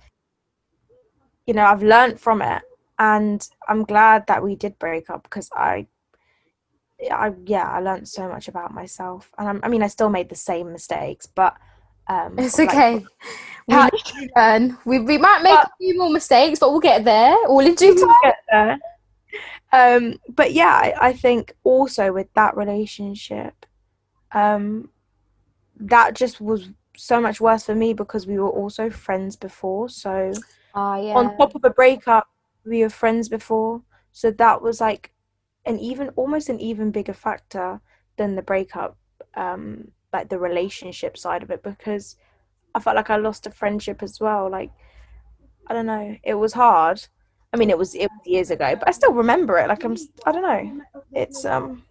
you 1.47 1.55
know 1.55 1.65
i've 1.65 1.83
learned 1.83 2.19
from 2.21 2.43
it 2.43 2.63
and 2.99 3.49
i'm 3.69 3.85
glad 3.85 4.27
that 4.27 4.43
we 4.43 4.55
did 4.57 4.79
break 4.79 5.09
up 5.11 5.23
because 5.23 5.49
i 5.55 5.87
i 7.11 7.33
yeah 7.47 7.67
i 7.69 7.81
learned 7.81 8.07
so 8.09 8.29
much 8.29 8.49
about 8.49 8.73
myself 8.75 9.31
and 9.39 9.49
I'm, 9.49 9.61
i 9.63 9.69
mean 9.69 9.83
i 9.83 9.87
still 9.89 10.11
made 10.11 10.29
the 10.29 10.35
same 10.37 10.73
mistakes 10.73 11.27
but 11.27 11.57
um 12.09 12.39
It's 12.39 12.59
like, 12.59 12.69
okay. 12.69 13.07
We 13.69 13.77
Yeah. 13.77 13.89
learn. 14.37 14.79
We, 14.85 14.99
we 14.99 15.17
might 15.19 15.43
make 15.43 15.53
But- 15.55 15.67
a 15.67 15.71
few 15.79 15.97
more 15.97 16.11
mistakes, 16.11 16.59
but 16.59 16.71
we'll 16.73 16.81
get 16.81 17.05
there 17.05 17.37
all 17.47 17.61
in 17.61 17.75
due 17.77 17.95
we'll 17.95 18.07
time. 18.07 18.17
get 18.25 18.37
there. 18.51 18.79
um, 19.73 20.19
but 20.29 20.53
yeah, 20.53 20.75
I, 20.75 20.95
I 21.09 21.13
think 21.13 21.53
also 21.63 22.13
with 22.13 22.27
that 22.35 22.57
relationship, 22.57 23.55
um, 24.33 24.91
that 25.77 26.15
just 26.15 26.41
was 26.41 26.71
so 26.97 27.21
much 27.21 27.41
worse 27.41 27.65
for 27.67 27.77
me 27.77 27.93
because 27.93 28.27
we 28.27 28.39
were 28.39 28.51
also 28.51 28.91
friends 28.91 29.37
before. 29.37 29.89
So 29.89 30.33
Oh 30.75 30.97
yeah. 30.97 31.15
on 31.15 31.37
top 31.37 31.55
of 31.55 31.65
a 31.65 31.71
breakup, 31.71 32.29
we 32.65 32.83
were 32.83 32.91
friends 32.91 33.29
before. 33.29 33.83
So 34.13 34.31
that 34.33 34.63
was 34.63 34.81
like 34.81 35.13
an 35.65 35.79
even 35.79 36.09
almost 36.11 36.49
an 36.49 36.61
even 36.61 36.91
bigger 36.91 37.13
factor 37.13 37.81
than 38.17 38.37
the 38.37 38.43
breakup, 38.43 38.97
um, 39.35 39.89
like 40.13 40.29
the 40.29 40.39
relationship 40.39 41.17
side 41.17 41.43
of 41.43 41.51
it 41.51 41.63
because 41.63 42.17
I 42.75 42.81
felt 42.81 42.97
like 42.97 43.11
I 43.11 43.17
lost 43.17 43.47
a 43.47 43.51
friendship 43.51 44.03
as 44.03 44.21
well. 44.21 44.51
Like 44.51 44.71
I 45.67 45.75
don't 45.75 45.87
know, 45.87 46.17
it 46.23 46.35
was 46.35 46.53
hard. 46.53 47.07
I 47.53 47.57
mean, 47.57 47.71
it 47.71 47.79
was 47.79 47.95
it 47.95 48.09
was 48.11 48.27
years 48.27 48.51
ago, 48.51 48.77
but 48.77 48.89
I 48.89 48.93
still 48.93 49.13
remember 49.13 49.59
it. 49.59 49.69
Like 49.69 49.85
I'm, 49.85 49.97
I 50.25 50.33
don't 50.33 50.43
know. 50.43 50.81
It's 51.13 51.45
um, 51.45 51.83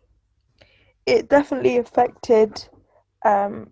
it 1.05 1.29
definitely 1.29 1.77
affected 1.77 2.67
um, 3.25 3.71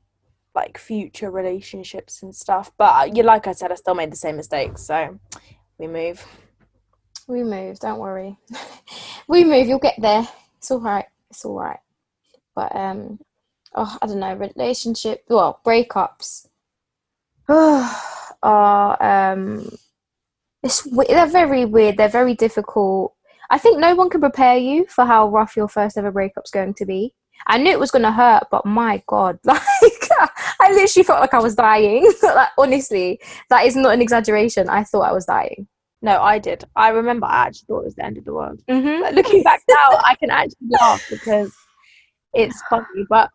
like 0.58 0.80
future 0.80 1.30
relationships 1.30 2.24
and 2.24 2.36
stuff. 2.36 2.72
But 2.78 2.94
uh, 3.00 3.12
you, 3.14 3.22
like 3.22 3.46
I 3.46 3.52
said, 3.52 3.72
I 3.72 3.76
still 3.76 3.94
made 3.94 4.12
the 4.12 4.18
same 4.18 4.38
mistakes. 4.38 4.82
So 4.82 5.20
we 5.78 5.86
move. 5.88 6.26
We 7.28 7.44
move, 7.44 7.80
don't 7.80 8.00
worry. 8.00 8.38
we 9.28 9.44
move, 9.44 9.68
you'll 9.68 9.80
get 9.80 10.02
there. 10.02 10.28
It's 10.58 10.72
all 10.72 10.80
right. 10.80 11.06
It's 11.30 11.46
all 11.46 11.60
right. 11.60 11.80
But 12.56 12.76
um 12.76 13.20
oh, 13.76 13.98
I 14.02 14.08
don't 14.08 14.20
know, 14.20 14.34
relationship 14.34 15.24
well, 15.30 15.62
breakups 15.66 16.48
are 17.50 19.04
um 19.34 19.70
it's 20.64 20.82
they're 21.08 21.28
very 21.28 21.66
weird, 21.66 21.98
they're 21.98 22.10
very 22.10 22.34
difficult. 22.34 23.14
I 23.50 23.58
think 23.58 23.78
no 23.80 23.94
one 23.94 24.10
can 24.10 24.22
prepare 24.22 24.58
you 24.58 24.88
for 24.88 25.06
how 25.06 25.30
rough 25.30 25.56
your 25.56 25.68
first 25.68 25.98
ever 25.98 26.12
breakup's 26.12 26.52
going 26.52 26.74
to 26.76 26.86
be. 26.86 27.14
I 27.46 27.58
knew 27.58 27.72
it 27.72 27.80
was 27.80 27.92
gonna 27.92 28.12
hurt, 28.12 28.46
but 28.50 28.66
my 28.66 29.04
god, 29.06 29.40
like 29.44 29.62
I 30.60 30.72
literally 30.72 31.04
felt 31.04 31.22
like 31.22 31.34
I 31.34 31.40
was 31.40 31.56
dying. 31.56 32.12
like 32.24 32.50
honestly, 32.58 33.20
that 33.50 33.66
is 33.66 33.76
not 33.76 33.94
an 33.94 34.02
exaggeration. 34.02 34.70
I 34.70 34.84
thought 34.84 35.10
I 35.10 35.14
was 35.14 35.26
dying. 35.26 35.68
No, 36.02 36.22
I 36.22 36.38
did. 36.40 36.64
I 36.76 36.90
remember 36.90 37.26
I 37.26 37.48
actually 37.48 37.66
thought 37.68 37.80
it 37.82 37.86
was 37.86 37.96
the 37.96 38.06
end 38.06 38.18
of 38.18 38.26
the 38.26 38.34
world. 38.34 38.62
Mm-hmm. 38.70 39.02
But 39.02 39.14
looking 39.16 39.44
back 39.44 39.62
now, 39.70 40.00
I 40.06 40.16
can 40.16 40.30
actually 40.30 40.68
laugh 40.80 41.02
because 41.10 41.56
it's 42.34 42.62
funny. 42.70 43.06
But 43.10 43.30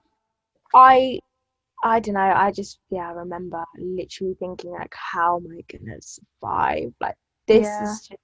I, 0.75 1.19
I 1.83 1.99
don't 2.01 2.15
know. 2.15 2.21
I 2.21 2.53
just 2.53 2.79
yeah, 2.91 3.09
I 3.09 3.13
remember 3.13 3.65
literally 3.79 4.35
thinking 4.39 4.71
like, 4.71 4.95
how 4.95 5.39
am 5.39 5.47
I 5.51 5.77
gonna 5.77 5.99
survive? 6.01 6.93
Like 7.01 7.17
this 7.49 7.67
Yeah. 7.67 7.83
is 7.85 8.01
just, 8.09 8.21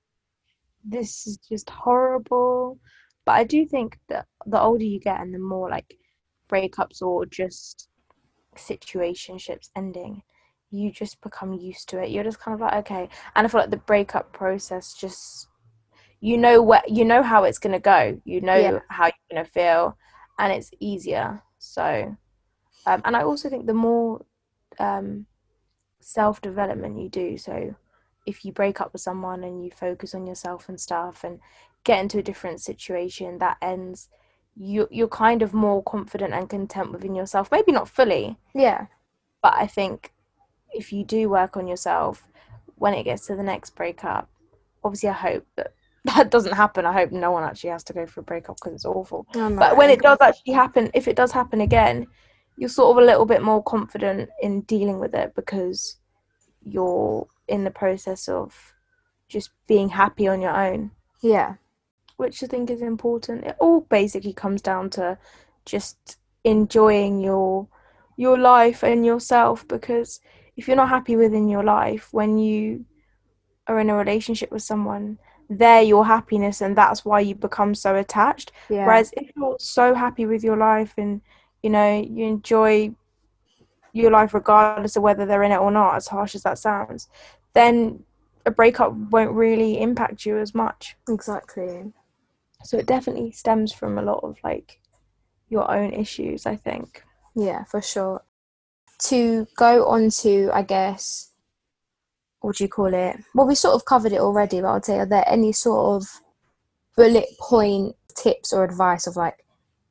this 0.85 1.27
is 1.27 1.39
just 1.49 1.69
horrible. 1.71 2.79
But 3.27 3.33
I 3.33 3.45
do 3.45 3.67
think 3.67 3.99
that 4.09 4.27
the 4.47 4.61
older 4.61 4.85
you 4.85 5.01
get 5.01 5.21
and 5.21 5.35
the 5.35 5.39
more 5.39 5.69
like 5.69 5.97
breakups 6.49 7.03
or 7.03 7.27
just 7.27 7.89
situationships 8.59 9.71
ending, 9.77 10.23
you 10.71 10.91
just 10.91 11.21
become 11.21 11.53
used 11.55 11.89
to 11.91 11.99
it. 12.03 12.11
You're 12.11 12.25
just 12.25 12.41
kind 12.41 12.55
of 12.55 12.61
like 12.61 12.75
okay. 12.75 13.09
And 13.35 13.47
I 13.47 13.51
feel 13.51 13.61
like 13.61 13.71
the 13.71 13.77
breakup 13.79 14.33
process 14.33 14.95
just 14.95 15.49
you 16.21 16.37
know 16.37 16.63
where 16.63 16.83
you 16.89 17.05
know 17.05 17.23
how 17.23 17.45
it's 17.45 17.59
gonna 17.59 17.81
go. 17.81 18.21
You 18.25 18.41
know 18.41 18.63
Yeah. 18.63 18.81
how 18.89 19.07
you're 19.07 19.13
gonna 19.31 19.45
feel, 19.45 19.97
and 20.39 20.53
it's 20.53 20.71
easier. 20.81 21.43
So, 21.59 22.17
um, 22.87 23.03
and 23.05 23.17
I 23.17 23.23
also 23.23 23.49
think 23.49 23.67
the 23.67 23.75
more 23.75 24.25
um, 24.79 25.27
self 26.01 26.41
development 26.41 26.99
you 27.01 27.09
do, 27.09 27.39
so 27.39 27.75
if 28.27 28.45
you 28.45 28.53
break 28.53 28.81
up 28.81 28.93
with 28.93 29.03
someone 29.03 29.45
and 29.45 29.65
you 29.65 29.71
focus 29.71 30.15
on 30.15 30.27
yourself 30.27 30.69
and 30.69 30.81
stuff, 30.81 31.25
and 31.25 31.41
get 31.85 32.01
into 32.01 32.19
a 32.19 32.23
different 32.23 32.61
situation 32.61 33.39
that 33.39 33.57
ends, 33.63 34.09
you 34.61 34.89
you're 34.91 35.09
kind 35.09 35.43
of 35.43 35.55
more 35.55 35.83
confident 35.83 36.35
and 36.35 36.49
content 36.49 36.93
within 36.93 37.15
yourself. 37.15 37.51
Maybe 37.53 37.73
not 37.73 37.89
fully, 37.89 38.37
Yeah. 38.55 38.87
but 39.43 39.55
I 39.55 39.67
think 39.67 40.13
if 40.73 40.93
you 40.93 41.05
do 41.05 41.29
work 41.31 41.57
on 41.57 41.67
yourself 41.67 42.27
when 42.77 42.95
it 42.95 43.05
gets 43.05 43.27
to 43.27 43.37
the 43.37 43.43
next 43.43 43.71
breakup, 43.77 44.29
obviously 44.85 45.09
I 45.11 45.13
hope 45.13 45.47
that 45.57 45.75
that 46.05 46.31
doesn't 46.31 46.55
happen. 46.55 46.87
I 46.87 46.93
hope 46.93 47.13
no 47.13 47.31
one 47.31 47.45
actually 47.45 47.71
has 47.71 47.85
to 47.85 47.93
go 47.93 48.07
for 48.07 48.21
a 48.21 48.23
breakup 48.25 48.57
because 48.57 48.73
it's 48.75 48.85
awful. 48.85 49.27
Oh, 49.35 49.57
but 49.57 49.77
when 49.77 49.91
it 49.91 50.01
does 50.01 50.19
actually 50.21 50.55
happen, 50.55 50.91
if 50.95 51.07
it 51.09 51.17
does 51.17 51.33
happen 51.33 51.61
again, 51.61 52.07
you're 52.57 52.69
sort 52.69 52.97
of 52.97 53.03
a 53.03 53.07
little 53.07 53.27
bit 53.27 53.43
more 53.43 53.63
confident 53.63 54.29
in 54.43 54.63
dealing 54.63 54.99
with 54.99 55.15
it 55.15 55.35
because 55.35 55.97
you're 56.63 57.27
in 57.47 57.65
the 57.65 57.71
process 57.71 58.29
of 58.29 58.75
just 59.29 59.51
being 59.67 59.89
happy 59.91 60.27
on 60.29 60.41
your 60.41 60.57
own, 60.57 60.91
Yeah. 61.21 61.55
Which 62.19 62.43
I 62.43 62.47
think 62.47 62.69
is 62.71 62.83
important. 62.83 63.45
It 63.45 63.57
all 63.59 63.81
basically 63.81 64.35
comes 64.35 64.61
down 64.61 64.91
to 64.91 65.19
just 65.65 66.19
enjoying 66.45 67.21
your 67.21 67.67
your 68.17 68.37
life 68.37 68.83
and 68.83 69.07
yourself 69.07 69.67
because 69.69 70.21
if 70.57 70.67
you're 70.67 70.77
not 70.77 70.89
happy 70.89 71.15
within 71.17 71.49
your 71.49 71.63
life 71.63 72.09
when 72.13 72.37
you 72.39 72.85
are 73.69 73.79
in 73.79 73.91
a 73.91 73.95
relationship 73.95 74.51
with 74.51 74.63
someone 74.63 75.19
they're 75.51 75.83
your 75.83 76.05
happiness 76.05 76.61
and 76.61 76.77
that's 76.77 77.05
why 77.05 77.21
you 77.21 77.35
become 77.35 77.75
so 77.75 77.95
attached 77.95 78.51
Yeah. 78.69 78.87
Whereas 78.87 79.13
if 79.17 79.31
you're 79.37 79.57
so 79.59 79.95
happy 79.95 80.27
with 80.27 80.43
your 80.43 80.57
life 80.57 80.95
and 80.97 81.21
you 81.63 81.71
know 81.71 82.01
you 82.01 82.27
enjoy 82.27 82.95
your 83.93 84.11
life 84.11 84.35
regardless 84.35 84.97
of 84.97 85.03
whether 85.03 85.27
they're 85.27 85.43
in 85.43 85.53
it 85.53 85.59
or 85.59 85.71
not, 85.71 85.97
as 85.97 86.09
harsh 86.09 86.35
as 86.35 86.43
that 86.43 86.59
sounds, 86.59 87.09
then 87.55 88.03
a 88.47 88.51
breakup 88.51 88.93
won't 88.93 89.33
really 89.33 89.81
impact 89.81 90.25
you 90.25 90.39
as 90.39 90.55
much. 90.55 90.97
Exactly. 91.09 91.93
So 92.65 92.77
it 92.79 92.87
definitely 92.87 93.33
stems 93.33 93.73
from 93.73 93.99
a 93.99 94.03
lot 94.03 94.21
of 94.23 94.37
like 94.43 94.81
your 95.49 95.71
own 95.71 95.93
issues, 95.93 96.47
I 96.47 96.57
think. 96.57 97.03
Yeah, 97.35 97.65
for 97.65 97.81
sure. 97.81 98.23
To 99.05 99.47
go 99.57 99.87
on 99.87 100.11
to, 100.23 100.51
I 100.53 100.63
guess, 100.63 101.33
what 102.41 102.57
do 102.57 102.65
you 102.65 102.69
call 102.69 102.93
it? 102.93 103.17
Well, 103.35 103.47
we 103.47 103.55
sort 103.55 103.75
of 103.75 103.85
covered 103.85 104.13
it 104.13 104.21
already, 104.21 104.61
but 104.61 104.73
I'd 104.73 104.85
say, 104.85 104.99
are 104.99 105.07
there 105.07 105.25
any 105.27 105.53
sort 105.53 106.03
of 106.03 106.09
bullet 106.97 107.29
point 107.39 107.95
tips 108.17 108.53
or 108.53 108.65
advice 108.65 109.07
of 109.07 109.17
like 109.17 109.45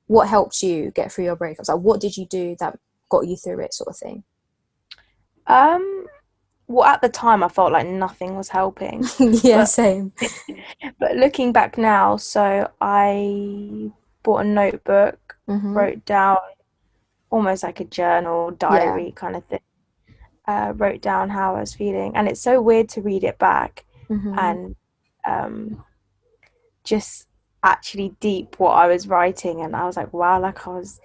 what 0.07 0.27
helped 0.27 0.61
you 0.61 0.91
get 0.91 1.11
through 1.11 1.25
your 1.25 1.37
breakups? 1.37 1.69
Like, 1.69 1.79
what 1.79 2.01
did 2.01 2.17
you 2.17 2.25
do 2.25 2.55
that 2.59 2.77
got 3.09 3.27
you 3.27 3.37
through 3.37 3.61
it, 3.61 3.73
sort 3.73 3.89
of 3.89 3.97
thing? 3.97 4.23
Um 5.47 5.96
well 6.67 6.85
at 6.87 7.01
the 7.01 7.09
time 7.09 7.43
I 7.43 7.47
felt 7.49 7.71
like 7.71 7.87
nothing 7.87 8.35
was 8.35 8.49
helping. 8.49 9.03
yeah, 9.19 9.59
But- 9.59 9.65
same. 9.65 10.11
but 10.99 11.15
looking 11.15 11.51
back 11.51 11.77
now, 11.77 12.17
so 12.17 12.69
I 12.81 13.91
bought 14.23 14.41
a 14.45 14.47
notebook 14.47 15.37
hmm 15.47 15.73
wrote 15.73 16.03
down 16.03 16.37
almost 17.29 17.63
like 17.63 17.79
a 17.79 17.85
journal 17.85 18.51
diary 18.51 19.13
kind 19.15 19.35
of 19.37 19.45
thing 19.45 19.59
uh, 20.47 20.73
wrote 20.75 21.01
down 21.01 21.29
how 21.29 21.55
i 21.55 21.59
was 21.61 21.73
feeling 21.73 22.13
and 22.15 22.27
it's 22.27 22.41
so 22.41 22.61
weird 22.61 22.89
to 22.89 23.01
read 23.01 23.23
it 23.23 23.37
back 23.39 23.85
hmm 24.09 24.37
and 24.37 24.75
um, 25.25 25.81
just 26.83 27.27
actually 27.63 28.13
deep 28.19 28.59
what 28.59 28.71
i 28.71 28.87
was 28.87 29.07
writing 29.07 29.61
and 29.61 29.75
i 29.75 29.85
was 29.85 29.95
like 29.95 30.11
wow 30.13 30.39
like 30.39 30.67
i 30.67 30.71
was 30.71 30.99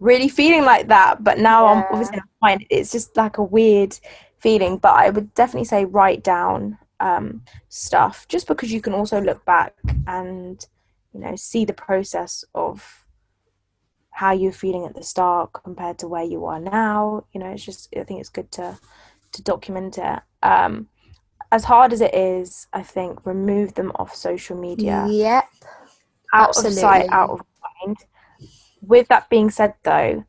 really 0.00 0.28
feeling 0.28 0.64
like 0.64 0.86
that 0.88 1.22
but 1.24 1.38
now 1.38 1.66
i'm 1.66 1.84
obviously 1.90 2.20
fine 2.40 2.64
it's 2.70 2.92
just 2.92 3.16
like 3.16 3.38
a 3.38 3.42
weird 3.42 3.98
feeling 4.38 4.76
but 4.78 4.94
i 4.94 5.10
would 5.10 5.32
definitely 5.34 5.64
say 5.64 5.84
write 5.84 6.22
down 6.22 6.78
um, 7.00 7.42
stuff 7.68 8.26
just 8.28 8.46
because 8.46 8.72
you 8.72 8.80
can 8.80 8.92
also 8.92 9.20
look 9.20 9.44
back 9.44 9.74
and 10.06 10.66
you 11.12 11.20
know 11.20 11.36
see 11.36 11.64
the 11.64 11.72
process 11.72 12.44
of 12.54 13.04
how 14.10 14.32
you're 14.32 14.52
feeling 14.52 14.84
at 14.84 14.94
the 14.94 15.02
start 15.02 15.52
compared 15.52 15.98
to 16.00 16.08
where 16.08 16.24
you 16.24 16.44
are 16.46 16.58
now. 16.58 17.24
You 17.32 17.40
know 17.40 17.50
it's 17.50 17.64
just 17.64 17.88
i 17.96 18.02
think 18.02 18.20
it's 18.20 18.28
good 18.28 18.50
to 18.52 18.78
to 19.32 19.42
document 19.42 19.98
it. 19.98 20.20
Um 20.42 20.88
as 21.50 21.64
hard 21.64 21.92
as 21.92 22.00
it 22.02 22.14
is 22.14 22.66
i 22.72 22.82
think 22.82 23.24
remove 23.24 23.74
them 23.74 23.92
off 23.94 24.14
social 24.14 24.56
media. 24.56 25.06
Yep. 25.08 25.44
out 26.34 26.56
of 26.58 26.72
sight 26.72 27.06
out 27.10 27.30
of 27.30 27.40
mind. 27.84 27.96
With 28.82 29.08
that 29.08 29.28
being 29.30 29.50
said 29.50 29.74
though 29.84 30.24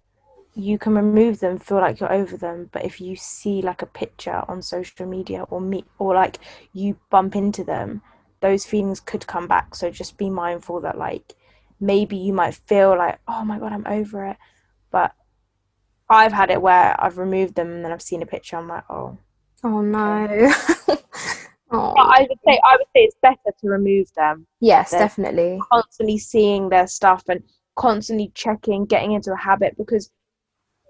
you 0.59 0.77
can 0.77 0.93
remove 0.95 1.39
them 1.39 1.57
feel 1.57 1.77
like 1.77 1.99
you're 1.99 2.11
over 2.11 2.35
them 2.37 2.69
but 2.71 2.83
if 2.85 2.99
you 2.99 3.15
see 3.15 3.61
like 3.61 3.81
a 3.81 3.85
picture 3.85 4.43
on 4.47 4.61
social 4.61 5.05
media 5.05 5.43
or 5.49 5.61
meet 5.61 5.85
or 5.97 6.13
like 6.13 6.37
you 6.73 6.97
bump 7.09 7.35
into 7.35 7.63
them 7.63 8.01
those 8.41 8.65
feelings 8.65 8.99
could 8.99 9.25
come 9.27 9.47
back 9.47 9.73
so 9.75 9.89
just 9.89 10.17
be 10.17 10.29
mindful 10.29 10.79
that 10.81 10.97
like 10.97 11.35
maybe 11.79 12.17
you 12.17 12.33
might 12.33 12.53
feel 12.55 12.97
like 12.97 13.19
oh 13.27 13.43
my 13.45 13.57
god 13.59 13.71
i'm 13.73 13.87
over 13.87 14.25
it 14.25 14.37
but 14.91 15.13
i've 16.09 16.33
had 16.33 16.49
it 16.49 16.61
where 16.61 16.95
i've 17.03 17.17
removed 17.17 17.55
them 17.55 17.71
and 17.71 17.85
then 17.85 17.91
i've 17.91 18.01
seen 18.01 18.21
a 18.21 18.25
picture 18.25 18.57
i'm 18.57 18.67
like 18.67 18.83
oh 18.89 19.17
Oh 19.63 19.81
no. 19.81 20.27
oh. 21.71 21.93
but 21.95 22.07
i 22.17 22.25
would 22.29 22.39
say 22.47 22.59
i 22.63 22.75
would 22.77 22.87
say 22.95 23.03
it's 23.03 23.17
better 23.21 23.51
to 23.61 23.67
remove 23.69 24.07
them 24.15 24.45
Yes, 24.61 24.91
They're- 24.91 24.99
definitely. 25.01 25.59
constantly 25.71 26.17
seeing 26.17 26.69
their 26.69 26.87
stuff 26.87 27.23
and 27.29 27.41
constantly 27.75 28.29
checking, 28.35 28.85
getting 28.85 29.13
into 29.13 29.31
a 29.31 29.37
habit 29.37 29.77
because 29.77 30.11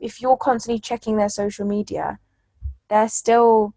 if 0.02 0.22
you're 0.22 0.38
constantly 0.38 0.80
checking 0.80 1.18
their 1.18 1.30
social 1.30 1.66
media, 1.66 2.20
they're 2.90 3.10
still 3.10 3.74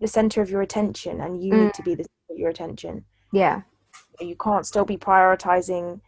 the 0.00 0.08
center 0.08 0.40
of 0.40 0.50
your 0.50 0.62
attention 0.62 1.20
and 1.20 1.42
you 1.42 1.52
Mm. 1.52 1.64
need 1.64 1.74
to 1.74 1.82
be 1.82 1.94
the 1.94 2.04
center 2.04 2.32
of 2.34 2.38
your 2.38 2.50
attention. 2.50 3.04
Yeah. 3.32 3.62
you 4.20 4.34
can't 4.36 4.66
still 4.66 4.84
be 4.84 4.96
prioritizing 4.96 6.00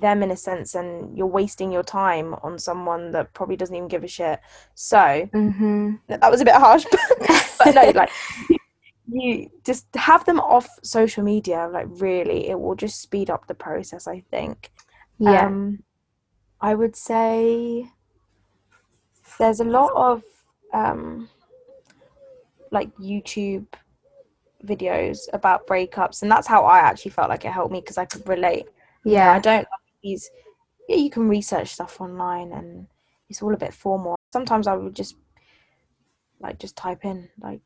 them 0.00 0.22
in 0.22 0.30
a 0.30 0.36
sense 0.36 0.74
and 0.74 1.16
you're 1.16 1.26
wasting 1.26 1.70
your 1.72 1.82
time 1.82 2.34
on 2.42 2.58
someone 2.58 3.12
that 3.12 3.32
probably 3.32 3.56
doesn't 3.56 3.74
even 3.74 3.88
give 3.88 4.04
a 4.04 4.08
shit 4.08 4.40
so 4.74 4.98
mm-hmm. 4.98 5.94
that 6.08 6.30
was 6.30 6.40
a 6.40 6.44
bit 6.44 6.54
harsh 6.54 6.84
but 7.58 7.74
no 7.74 7.90
like 7.94 8.10
you 9.06 9.48
just 9.64 9.86
have 9.94 10.24
them 10.24 10.40
off 10.40 10.68
social 10.82 11.22
media 11.22 11.68
like 11.72 11.86
really 11.88 12.48
it 12.48 12.58
will 12.58 12.74
just 12.74 13.00
speed 13.00 13.30
up 13.30 13.46
the 13.46 13.54
process 13.54 14.06
i 14.06 14.20
think 14.30 14.70
yeah 15.18 15.46
um, 15.46 15.82
i 16.60 16.74
would 16.74 16.96
say 16.96 17.88
there's 19.38 19.60
a 19.60 19.64
lot 19.64 19.92
of 19.94 20.22
um, 20.72 21.28
like 22.70 22.94
youtube 22.96 23.66
videos 24.64 25.28
about 25.32 25.66
breakups 25.66 26.22
and 26.22 26.30
that's 26.30 26.46
how 26.46 26.64
i 26.64 26.78
actually 26.78 27.10
felt 27.10 27.28
like 27.28 27.44
it 27.44 27.52
helped 27.52 27.72
me 27.72 27.80
because 27.80 27.98
i 27.98 28.04
could 28.04 28.26
relate. 28.26 28.66
Yeah. 29.04 29.32
I 29.32 29.38
don't 29.38 29.58
like 29.58 29.66
these 30.02 30.30
yeah 30.88 30.96
you 30.96 31.10
can 31.10 31.28
research 31.28 31.68
stuff 31.68 32.00
online 32.00 32.52
and 32.52 32.86
it's 33.28 33.42
all 33.42 33.52
a 33.54 33.58
bit 33.58 33.74
formal. 33.74 34.16
Sometimes 34.32 34.66
i 34.66 34.74
would 34.74 34.94
just 34.94 35.16
like 36.40 36.58
just 36.58 36.76
type 36.76 37.04
in 37.04 37.28
like 37.40 37.60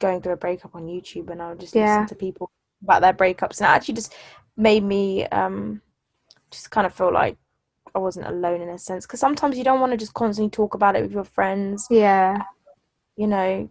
going 0.00 0.20
through 0.20 0.32
a 0.32 0.36
breakup 0.36 0.74
on 0.74 0.86
youtube 0.86 1.30
and 1.30 1.40
i 1.42 1.48
would 1.50 1.60
just 1.60 1.74
Yeah. 1.74 2.00
listen 2.00 2.06
to 2.08 2.14
people 2.14 2.50
about 2.82 3.00
their 3.00 3.14
breakups 3.14 3.60
and 3.60 3.66
it 3.68 3.74
actually 3.74 3.94
just 3.94 4.14
made 4.56 4.82
me 4.82 5.26
um 5.26 5.80
just 6.50 6.70
kind 6.70 6.86
of 6.86 6.94
feel 6.94 7.12
like 7.12 7.36
i 7.96 7.98
wasn't 7.98 8.26
alone 8.26 8.60
in 8.60 8.68
a 8.68 8.78
sense 8.78 9.06
because 9.06 9.20
sometimes 9.20 9.56
you 9.58 9.64
don't 9.64 9.80
want 9.80 9.92
to 9.92 9.96
just 9.98 10.14
constantly 10.14 10.50
talk 10.50 10.74
about 10.74 10.96
it 10.96 11.02
with 11.02 11.12
your 11.12 11.24
friends. 11.24 11.86
Yeah. 11.90 12.42
You 13.16 13.26
know 13.26 13.68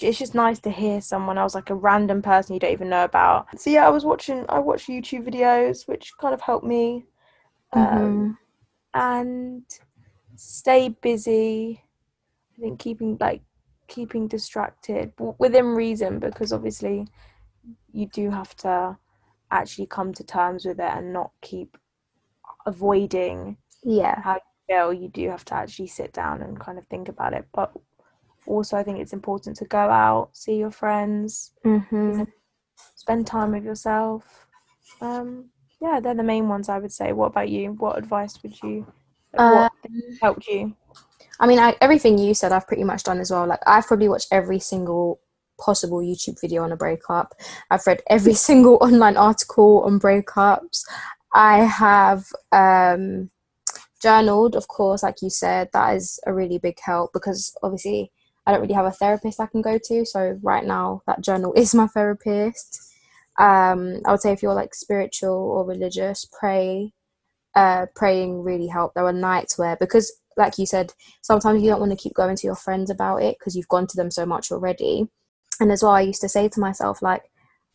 it's 0.00 0.18
just 0.18 0.34
nice 0.34 0.58
to 0.60 0.70
hear 0.70 1.00
someone 1.00 1.38
else 1.38 1.54
like 1.54 1.70
a 1.70 1.74
random 1.74 2.22
person 2.22 2.54
you 2.54 2.60
don't 2.60 2.72
even 2.72 2.88
know 2.88 3.04
about. 3.04 3.46
So 3.60 3.70
yeah 3.70 3.86
i 3.86 3.90
was 3.90 4.04
watching 4.04 4.44
i 4.48 4.58
watched 4.58 4.88
youtube 4.88 5.28
videos 5.28 5.86
which 5.86 6.12
kind 6.20 6.34
of 6.34 6.40
helped 6.40 6.66
me 6.66 7.04
um, 7.72 7.80
Mhm. 7.82 8.38
and 8.94 9.62
stay 10.36 10.88
busy 10.88 11.82
i 12.56 12.60
think 12.60 12.78
keeping 12.78 13.16
like 13.20 13.42
keeping 13.88 14.26
distracted 14.28 15.14
w- 15.16 15.36
within 15.38 15.66
reason 15.74 16.18
because 16.18 16.52
obviously 16.52 17.06
you 17.92 18.06
do 18.06 18.30
have 18.30 18.54
to 18.56 18.96
actually 19.50 19.86
come 19.86 20.12
to 20.14 20.24
terms 20.24 20.64
with 20.64 20.78
it 20.80 20.90
and 20.96 21.12
not 21.12 21.30
keep 21.40 21.76
avoiding 22.66 23.56
yeah. 23.84 24.20
how 24.22 24.34
you 24.34 24.40
feel 24.66 24.92
you 24.92 25.08
do 25.08 25.28
have 25.28 25.44
to 25.46 25.54
actually 25.54 25.86
sit 25.86 26.12
down 26.12 26.42
and 26.42 26.58
kind 26.58 26.78
of 26.78 26.86
think 26.88 27.08
about 27.08 27.32
it. 27.34 27.46
But 27.52 27.72
also 28.46 28.76
i 28.76 28.82
think 28.82 28.98
it's 28.98 29.14
important 29.14 29.56
to 29.56 29.64
go 29.64 29.78
out 29.78 30.28
see 30.32 30.56
your 30.56 30.70
friends 30.70 31.52
hmm 31.62 32.24
spend 32.94 33.26
time 33.26 33.52
with 33.52 33.64
yourself. 33.64 34.46
Um 35.00 35.46
yeah 35.80 36.00
they're 36.00 36.14
the 36.14 36.22
main 36.22 36.48
ones 36.48 36.68
i 36.68 36.78
would 36.78 36.92
say. 36.92 37.12
What 37.12 37.26
about 37.26 37.48
you? 37.48 37.72
What 37.72 37.98
advice 37.98 38.38
would 38.42 38.60
you 38.62 38.86
what 39.32 39.72
helped 40.20 40.46
you? 40.46 40.74
I 41.40 41.46
mean, 41.46 41.58
I, 41.58 41.74
everything 41.80 42.18
you 42.18 42.34
said, 42.34 42.52
I've 42.52 42.68
pretty 42.68 42.84
much 42.84 43.02
done 43.02 43.18
as 43.18 43.30
well. 43.30 43.46
Like, 43.46 43.60
I've 43.66 43.86
probably 43.86 44.08
watched 44.08 44.28
every 44.30 44.60
single 44.60 45.20
possible 45.58 45.98
YouTube 45.98 46.40
video 46.40 46.62
on 46.62 46.72
a 46.72 46.76
breakup. 46.76 47.34
I've 47.70 47.86
read 47.86 48.02
every 48.08 48.34
single 48.48 48.78
online 48.80 49.16
article 49.16 49.82
on 49.82 49.98
breakups. 49.98 50.84
I 51.34 51.64
have 51.64 52.26
um, 52.52 53.30
journaled, 54.04 54.54
of 54.54 54.68
course, 54.68 55.02
like 55.02 55.22
you 55.22 55.30
said. 55.30 55.70
That 55.72 55.96
is 55.96 56.20
a 56.26 56.32
really 56.32 56.58
big 56.58 56.78
help 56.80 57.12
because 57.12 57.56
obviously 57.62 58.12
I 58.46 58.52
don't 58.52 58.60
really 58.60 58.74
have 58.74 58.86
a 58.86 58.92
therapist 58.92 59.40
I 59.40 59.46
can 59.46 59.62
go 59.62 59.78
to. 59.82 60.04
So 60.04 60.38
right 60.42 60.64
now, 60.64 61.02
that 61.06 61.22
journal 61.22 61.52
is 61.56 61.74
my 61.74 61.88
therapist. 61.88 62.80
Um, 63.38 64.00
I 64.04 64.12
would 64.12 64.20
say 64.20 64.32
if 64.32 64.42
you're 64.42 64.54
like 64.62 64.74
spiritual 64.74 65.32
or 65.32 65.66
religious, 65.66 66.26
pray. 66.38 66.92
Uh, 67.56 67.86
praying 67.94 68.42
really 68.42 68.66
helped. 68.66 68.96
There 68.96 69.04
were 69.04 69.12
nights 69.12 69.56
where 69.56 69.76
because 69.76 70.12
like 70.36 70.58
you 70.58 70.66
said, 70.66 70.92
sometimes 71.22 71.62
you 71.62 71.70
don't 71.70 71.80
want 71.80 71.92
to 71.92 71.96
keep 71.96 72.14
going 72.14 72.36
to 72.36 72.46
your 72.46 72.56
friends 72.56 72.90
about 72.90 73.22
it 73.22 73.36
because 73.38 73.56
you've 73.56 73.68
gone 73.68 73.86
to 73.86 73.96
them 73.96 74.10
so 74.10 74.26
much 74.26 74.50
already. 74.50 75.06
And 75.60 75.70
as 75.70 75.82
well, 75.82 75.92
I 75.92 76.00
used 76.00 76.20
to 76.22 76.28
say 76.28 76.48
to 76.48 76.60
myself, 76.60 77.00
like, 77.00 77.30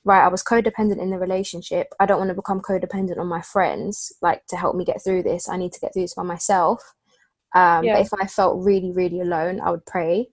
right, 0.06 0.24
I 0.24 0.30
was 0.30 0.44
codependent 0.44 1.02
in 1.02 1.10
the 1.10 1.18
relationship. 1.18 1.88
I 2.00 2.06
don't 2.06 2.20
want 2.20 2.30
to 2.30 2.36
become 2.36 2.62
codependent 2.62 3.18
on 3.20 3.28
my 3.28 3.42
friends, 3.42 4.12
like, 4.22 4.46
to 4.48 4.58
help 4.58 4.76
me 4.76 4.86
get 4.86 5.04
through 5.04 5.24
this. 5.24 5.50
I 5.50 5.58
need 5.58 5.74
to 5.74 5.80
get 5.80 5.94
through 5.94 6.04
this 6.04 6.16
by 6.16 6.24
myself. 6.24 6.82
Um, 7.56 7.84
Yeah. 7.84 7.96
But 7.96 8.02
if 8.06 8.14
I 8.14 8.28
felt 8.28 8.64
really, 8.64 8.92
really 8.92 9.22
alone, 9.22 9.60
I 9.60 9.72
would 9.72 9.86
pray. 9.86 10.30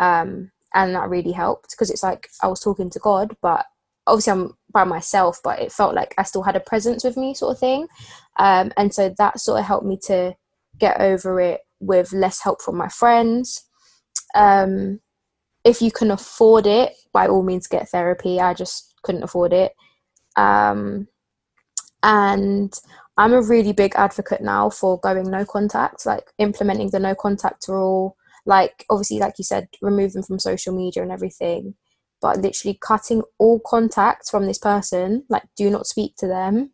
Um, 0.00 0.50
and 0.74 0.94
that 0.94 1.08
really 1.08 1.32
helped 1.32 1.70
because 1.70 1.90
it's 1.90 2.02
like 2.02 2.28
I 2.42 2.48
was 2.48 2.60
talking 2.60 2.90
to 2.90 2.98
God, 2.98 3.34
but 3.40 3.64
obviously 4.06 4.32
I'm 4.32 4.54
by 4.72 4.84
myself, 4.84 5.40
but 5.42 5.58
it 5.60 5.72
felt 5.72 5.94
like 5.94 6.14
I 6.18 6.22
still 6.22 6.42
had 6.42 6.56
a 6.56 6.60
presence 6.60 7.02
with 7.02 7.16
me, 7.16 7.32
sort 7.34 7.52
of 7.54 7.58
thing. 7.58 7.88
Um, 8.38 8.72
and 8.76 8.92
so 8.92 9.14
that 9.16 9.40
sort 9.40 9.60
of 9.60 9.64
helped 9.64 9.86
me 9.86 9.98
to 10.04 10.34
get 10.78 11.00
over 11.00 11.40
it 11.40 11.62
with 11.80 12.12
less 12.12 12.42
help 12.42 12.60
from 12.60 12.76
my 12.76 12.88
friends. 12.88 13.64
Um, 14.34 15.00
if 15.64 15.80
you 15.80 15.90
can 15.90 16.10
afford 16.10 16.66
it, 16.66 16.92
by 17.12 17.26
all 17.26 17.42
means, 17.42 17.66
get 17.66 17.88
therapy. 17.88 18.38
I 18.40 18.52
just 18.52 18.94
couldn't 19.06 19.22
afford 19.22 19.52
it. 19.52 19.72
Um, 20.36 21.08
and 22.02 22.72
I'm 23.16 23.32
a 23.32 23.40
really 23.42 23.72
big 23.72 23.94
advocate 23.96 24.42
now 24.42 24.68
for 24.70 25.00
going 25.00 25.30
no 25.30 25.44
contact, 25.44 26.04
like 26.04 26.30
implementing 26.38 26.90
the 26.90 27.00
no 27.00 27.14
contact 27.14 27.66
rule. 27.68 28.16
Like, 28.44 28.84
obviously, 28.90 29.18
like 29.18 29.34
you 29.38 29.44
said, 29.44 29.68
remove 29.80 30.12
them 30.12 30.22
from 30.22 30.38
social 30.38 30.74
media 30.74 31.02
and 31.02 31.10
everything, 31.10 31.74
but 32.20 32.38
literally 32.38 32.78
cutting 32.80 33.22
all 33.38 33.60
contact 33.66 34.30
from 34.30 34.46
this 34.46 34.58
person, 34.58 35.24
like, 35.28 35.42
do 35.56 35.70
not 35.70 35.86
speak 35.86 36.14
to 36.18 36.28
them, 36.28 36.70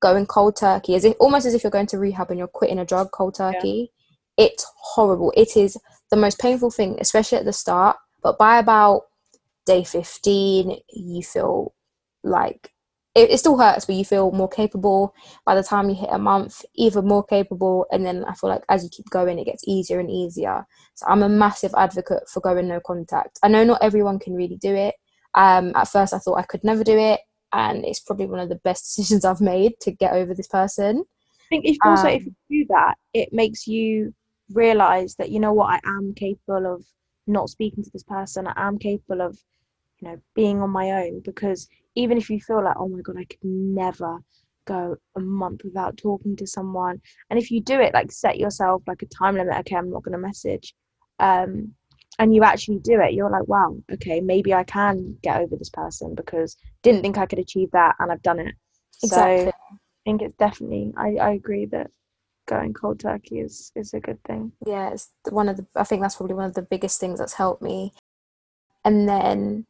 going 0.00 0.26
cold 0.26 0.56
turkey, 0.56 0.94
as 0.94 1.04
if 1.04 1.16
almost 1.18 1.46
as 1.46 1.54
if 1.54 1.64
you're 1.64 1.70
going 1.70 1.86
to 1.88 1.98
rehab 1.98 2.30
and 2.30 2.38
you're 2.38 2.46
quitting 2.46 2.78
a 2.78 2.84
drug 2.84 3.10
cold 3.12 3.34
turkey. 3.34 3.90
It's 4.36 4.66
horrible. 4.76 5.32
It 5.36 5.56
is 5.56 5.76
the 6.10 6.16
most 6.16 6.38
painful 6.38 6.70
thing, 6.70 6.98
especially 7.00 7.38
at 7.38 7.44
the 7.44 7.52
start. 7.52 7.96
But 8.22 8.38
by 8.38 8.58
about 8.58 9.02
day 9.64 9.82
15, 9.82 10.78
you 10.92 11.22
feel 11.22 11.74
like 12.26 12.72
it, 13.14 13.30
it 13.30 13.38
still 13.38 13.56
hurts, 13.56 13.86
but 13.86 13.94
you 13.94 14.04
feel 14.04 14.30
more 14.30 14.48
capable. 14.48 15.14
By 15.46 15.54
the 15.54 15.62
time 15.62 15.88
you 15.88 15.94
hit 15.96 16.10
a 16.12 16.18
month, 16.18 16.64
even 16.74 17.06
more 17.08 17.24
capable. 17.24 17.86
And 17.90 18.04
then 18.04 18.24
I 18.26 18.34
feel 18.34 18.50
like 18.50 18.62
as 18.68 18.84
you 18.84 18.90
keep 18.90 19.08
going, 19.10 19.38
it 19.38 19.46
gets 19.46 19.64
easier 19.66 19.98
and 20.00 20.10
easier. 20.10 20.66
So 20.94 21.06
I'm 21.06 21.22
a 21.22 21.28
massive 21.28 21.72
advocate 21.76 22.28
for 22.28 22.40
going 22.40 22.68
no 22.68 22.80
contact. 22.84 23.38
I 23.42 23.48
know 23.48 23.64
not 23.64 23.82
everyone 23.82 24.18
can 24.18 24.34
really 24.34 24.56
do 24.56 24.74
it. 24.74 24.94
Um, 25.34 25.72
at 25.74 25.88
first, 25.88 26.12
I 26.14 26.18
thought 26.18 26.38
I 26.38 26.42
could 26.42 26.64
never 26.64 26.84
do 26.84 26.96
it, 26.98 27.20
and 27.52 27.84
it's 27.84 28.00
probably 28.00 28.26
one 28.26 28.40
of 28.40 28.48
the 28.48 28.56
best 28.56 28.84
decisions 28.96 29.24
I've 29.24 29.40
made 29.40 29.72
to 29.80 29.90
get 29.92 30.12
over 30.12 30.34
this 30.34 30.48
person. 30.48 31.04
I 31.40 31.44
think 31.50 31.66
if 31.66 31.78
also 31.84 32.08
if 32.08 32.24
Um, 32.24 32.26
you 32.26 32.34
do 32.50 32.66
that, 32.70 32.96
it 33.14 33.32
makes 33.32 33.66
you 33.66 34.14
realize 34.52 35.16
that 35.16 35.30
you 35.30 35.40
know 35.40 35.52
what 35.52 35.74
I 35.74 35.80
am 35.88 36.14
capable 36.14 36.66
of 36.74 36.84
not 37.26 37.48
speaking 37.50 37.84
to 37.84 37.90
this 37.92 38.02
person. 38.04 38.46
I 38.46 38.54
am 38.68 38.78
capable 38.78 39.20
of, 39.22 39.38
you 40.00 40.08
know, 40.08 40.18
being 40.34 40.60
on 40.60 40.70
my 40.70 40.90
own. 40.90 41.20
Because 41.24 41.68
even 41.94 42.18
if 42.18 42.30
you 42.30 42.40
feel 42.40 42.62
like, 42.62 42.76
oh 42.78 42.88
my 42.88 43.00
god, 43.00 43.16
I 43.18 43.24
could 43.24 43.42
never 43.42 44.18
go 44.66 44.96
a 45.16 45.20
month 45.20 45.62
without 45.64 45.96
talking 45.96 46.36
to 46.36 46.46
someone, 46.46 47.00
and 47.30 47.38
if 47.38 47.50
you 47.50 47.60
do 47.60 47.80
it, 47.80 47.94
like 47.94 48.10
set 48.12 48.38
yourself 48.38 48.82
like 48.86 49.02
a 49.02 49.06
time 49.06 49.36
limit. 49.36 49.56
Okay, 49.60 49.76
I'm 49.76 49.90
not 49.90 50.02
going 50.02 50.12
to 50.12 50.18
message. 50.18 50.74
Um, 51.18 51.72
and 52.18 52.34
you 52.34 52.44
actually 52.44 52.78
do 52.78 52.98
it, 53.00 53.12
you're 53.12 53.30
like, 53.30 53.46
wow, 53.46 53.76
okay, 53.92 54.20
maybe 54.20 54.54
I 54.54 54.64
can 54.64 55.18
get 55.22 55.38
over 55.38 55.54
this 55.54 55.68
person 55.68 56.14
because 56.14 56.56
didn't 56.82 57.02
think 57.02 57.18
I 57.18 57.26
could 57.26 57.38
achieve 57.38 57.70
that, 57.72 57.94
and 57.98 58.10
I've 58.10 58.22
done 58.22 58.40
it. 58.40 58.54
Exactly. 59.02 59.44
So 59.44 59.48
I 59.48 59.76
think 60.04 60.22
it's 60.22 60.36
definitely. 60.36 60.94
I, 60.96 61.16
I 61.16 61.30
agree 61.32 61.66
that 61.66 61.90
going 62.46 62.72
cold 62.72 63.00
turkey 63.00 63.40
is 63.40 63.72
is 63.74 63.92
a 63.92 64.00
good 64.00 64.22
thing. 64.24 64.52
yeah 64.64 64.90
it's 64.90 65.10
one 65.30 65.48
of 65.48 65.56
the 65.56 65.66
i 65.74 65.82
think 65.84 66.00
that's 66.00 66.16
probably 66.16 66.34
one 66.34 66.44
of 66.44 66.54
the 66.54 66.62
biggest 66.62 67.00
things 67.00 67.18
that's 67.18 67.32
helped 67.32 67.60
me 67.60 67.92
and 68.84 69.08
then 69.08 69.66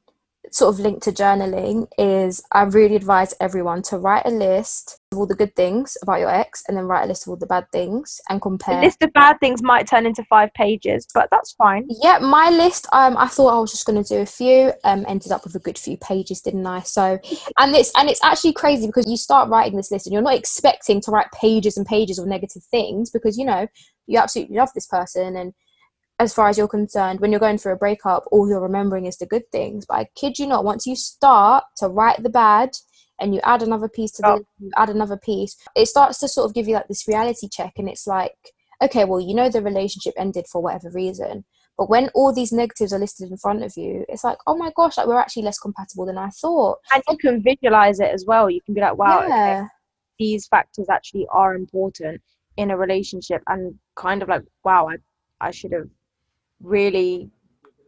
sort 0.53 0.75
of 0.75 0.81
linked 0.81 1.03
to 1.03 1.13
journaling 1.13 1.87
is 1.99 2.43
i 2.53 2.63
really 2.63 2.97
advise 2.97 3.35
everyone 3.41 3.83
to 3.83 3.99
write 3.99 4.25
a 4.27 4.31
list 4.31 5.01
of 5.13 5.19
all 5.19 5.27
the 5.27 5.35
good 5.35 5.55
things 5.55 5.97
about 6.03 6.21
your 6.21 6.31
ex 6.31 6.63
and 6.67 6.77
then 6.77 6.85
write 6.85 7.05
a 7.05 7.07
list 7.07 7.27
of 7.27 7.31
all 7.31 7.37
the 7.37 7.47
bad 7.47 7.65
things 7.71 8.21
and 8.29 8.43
compare. 8.43 8.77
The 8.81 8.87
list 8.87 9.03
of 9.03 9.13
bad 9.13 9.39
things 9.39 9.63
might 9.63 9.87
turn 9.87 10.05
into 10.05 10.25
five 10.25 10.53
pages, 10.55 11.07
but 11.15 11.29
that's 11.31 11.53
fine. 11.53 11.87
yeah 12.03 12.19
my 12.19 12.51
list 12.51 12.87
um 12.93 13.17
i 13.17 13.27
thought 13.29 13.57
i 13.57 13.59
was 13.59 13.71
just 13.71 13.87
going 13.87 14.03
to 14.03 14.09
do 14.15 14.21
a 14.21 14.27
few 14.27 14.73
um 14.85 15.05
ended 15.09 15.33
up 15.33 15.45
with 15.45 15.55
a 15.55 15.61
good 15.61 15.79
few 15.79 15.97
pages 15.99 16.41
didn't 16.41 16.67
i 16.67 16.81
so 16.81 17.19
and 17.59 17.75
it's 17.75 17.93
and 17.97 18.09
it's 18.09 18.23
actually 18.25 18.53
crazy 18.53 18.87
because 18.87 19.09
you 19.09 19.17
start 19.17 19.49
writing 19.49 19.77
this 19.77 19.91
list 19.91 20.07
and 20.07 20.13
you're 20.13 20.23
not 20.23 20.35
expecting 20.35 21.01
to 21.01 21.11
write 21.11 21.31
pages 21.33 21.77
and 21.77 21.87
pages 21.87 22.19
of 22.19 22.27
negative 22.27 22.63
things 22.65 23.11
because 23.11 23.39
you 23.39 23.45
know 23.45 23.67
you 24.07 24.19
absolutely 24.19 24.57
love 24.57 24.71
this 24.75 24.87
person 24.87 25.37
and 25.37 25.53
as 26.19 26.33
far 26.33 26.49
as 26.49 26.57
you're 26.57 26.69
concerned 26.69 27.21
when 27.21 27.31
you're 27.31 27.41
going 27.41 27.59
through 27.59 27.73
a 27.73 27.77
breakup 27.77 28.25
all 28.31 28.49
you're 28.49 28.61
remembering 28.61 29.07
is 29.07 29.19
the 29.19 29.27
good 29.27 29.51
things 29.53 29.85
but 29.87 29.95
i 29.99 30.07
kid 30.15 30.39
you 30.39 30.47
not 30.47 30.65
once 30.65 30.87
you 30.87 30.97
start 30.97 31.65
to 31.77 31.89
write 31.89 32.23
the 32.23 32.31
bad 32.31 32.71
and 33.21 33.35
you 33.35 33.41
add 33.45 33.63
another 33.63 33.89
piece 33.89 34.13
to 34.13 34.23
Oh. 34.25 34.39
the 34.39 34.45
you 34.65 34.71
add 34.77 34.89
another 34.91 35.17
piece 35.19 35.57
it 35.75 35.87
starts 35.87 36.19
to 36.21 36.29
sort 36.29 36.47
of 36.49 36.55
give 36.55 36.69
you 36.69 36.75
like 36.75 36.89
this 36.89 37.07
reality 37.09 37.49
check 37.51 37.73
and 37.77 37.89
it's 37.89 38.07
like 38.07 38.37
okay 38.83 39.05
well 39.05 39.21
you 39.21 39.35
know 39.35 39.49
the 39.49 39.63
relationship 39.63 40.15
ended 40.17 40.47
for 40.51 40.63
whatever 40.63 40.91
reason 40.91 41.45
But 41.79 41.91
when 41.91 42.09
all 42.15 42.33
these 42.33 42.53
negatives 42.53 42.93
are 42.95 42.99
listed 42.99 43.31
in 43.31 43.37
front 43.37 43.63
of 43.63 43.73
you, 43.77 44.05
it's 44.09 44.25
like, 44.25 44.39
oh 44.47 44.57
my 44.57 44.71
gosh, 44.75 44.97
like 44.97 45.07
we're 45.07 45.21
actually 45.21 45.43
less 45.43 45.59
compatible 45.59 46.07
than 46.07 46.17
I 46.17 46.31
thought. 46.43 46.79
And 46.95 47.03
you 47.11 47.19
can 47.19 47.43
visualize 47.43 48.01
it 48.01 48.11
as 48.15 48.25
well. 48.27 48.49
You 48.49 48.63
can 48.65 48.75
be 48.75 48.81
like, 48.81 48.97
wow, 48.97 49.19
yeah. 49.21 49.59
okay, 49.59 49.69
these 50.19 50.47
factors 50.49 50.89
actually 50.89 51.27
are 51.31 51.55
important 51.55 52.23
in 52.57 52.71
a 52.71 52.77
relationship 52.79 53.43
and 53.47 53.75
kind 53.95 54.23
of 54.23 54.29
like, 54.31 54.45
wow, 54.65 54.89
I, 54.89 54.97
I 55.49 55.51
should 55.51 55.73
have 55.73 55.91
really 56.63 57.31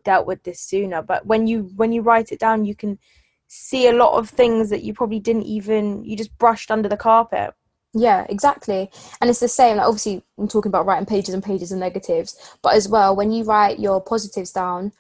dealt 0.05 0.27
with 0.27 0.43
this 0.43 0.61
sooner. 0.61 1.03
But 1.03 1.27
when 1.27 1.47
you 1.47 1.71
when 1.77 1.93
you 1.93 2.03
write 2.03 2.33
it 2.33 2.41
down, 2.41 2.65
you 2.65 2.75
can 2.75 2.99
see 3.49 3.89
a 3.89 3.93
lot 3.93 4.19
of 4.19 4.29
things 4.29 4.71
that 4.71 4.83
you 4.83 4.93
probably 4.93 5.21
didn't 5.21 5.45
even 5.45 6.05
you 6.05 6.17
just 6.17 6.37
brushed 6.39 6.71
under 6.71 6.89
the 6.89 6.97
carpet. 6.97 7.55
Yeah, 7.95 8.27
exactly. 8.29 8.91
And 9.21 9.31
it's 9.31 9.41
the 9.41 9.49
same. 9.49 9.79
Like 9.79 9.87
obviously, 9.87 10.23
I'm 10.39 10.49
talking 10.49 10.71
about 10.71 10.87
writing 10.87 11.07
pages 11.07 11.35
and 11.35 11.43
pages 11.43 11.73
of 11.73 11.79
negatives, 11.79 12.37
but 12.63 12.75
as 12.75 12.89
well, 12.89 13.17
when 13.17 13.33
you 13.33 13.45
write 13.45 13.79
your 13.79 14.01
positives 14.01 14.53
down, 14.53 14.93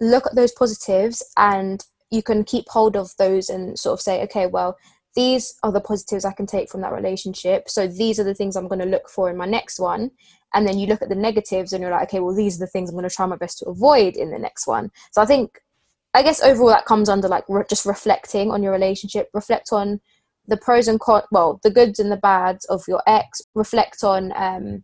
look 0.00 0.26
at 0.26 0.34
those 0.34 0.52
positives 0.52 1.22
and 1.36 1.84
you 2.10 2.22
can 2.22 2.44
keep 2.44 2.68
hold 2.68 2.96
of 2.96 3.14
those 3.18 3.50
and 3.50 3.78
sort 3.78 3.94
of 3.94 4.00
say, 4.00 4.22
okay, 4.22 4.46
well, 4.46 4.76
these 5.14 5.54
are 5.62 5.72
the 5.72 5.80
positives 5.80 6.24
I 6.24 6.32
can 6.32 6.46
take 6.46 6.70
from 6.70 6.80
that 6.82 6.92
relationship. 6.92 7.68
So 7.68 7.86
these 7.86 8.18
are 8.18 8.24
the 8.24 8.34
things 8.34 8.56
I'm 8.56 8.68
going 8.68 8.80
to 8.80 8.86
look 8.86 9.08
for 9.08 9.28
in 9.30 9.36
my 9.36 9.46
next 9.46 9.78
one. 9.78 10.10
And 10.54 10.66
then 10.66 10.78
you 10.78 10.86
look 10.86 11.02
at 11.02 11.08
the 11.08 11.14
negatives 11.14 11.72
and 11.72 11.80
you're 11.82 11.90
like, 11.90 12.08
okay, 12.08 12.20
well, 12.20 12.34
these 12.34 12.56
are 12.56 12.64
the 12.64 12.70
things 12.70 12.90
I'm 12.90 12.96
going 12.96 13.08
to 13.08 13.14
try 13.14 13.26
my 13.26 13.36
best 13.36 13.58
to 13.58 13.66
avoid 13.66 14.16
in 14.16 14.30
the 14.30 14.38
next 14.38 14.66
one. 14.66 14.90
So 15.12 15.22
I 15.22 15.26
think, 15.26 15.60
I 16.12 16.22
guess 16.22 16.42
overall 16.42 16.70
that 16.70 16.86
comes 16.86 17.08
under 17.08 17.28
like 17.28 17.44
re- 17.48 17.64
just 17.68 17.86
reflecting 17.86 18.50
on 18.50 18.62
your 18.62 18.72
relationship, 18.72 19.28
reflect 19.32 19.68
on 19.72 20.00
the 20.48 20.56
pros 20.56 20.88
and 20.88 20.98
cons, 20.98 21.24
well, 21.30 21.60
the 21.62 21.70
goods 21.70 22.00
and 22.00 22.10
the 22.10 22.16
bads 22.16 22.64
of 22.64 22.82
your 22.88 23.02
ex, 23.06 23.40
reflect 23.54 24.02
on 24.02 24.32
um, 24.34 24.82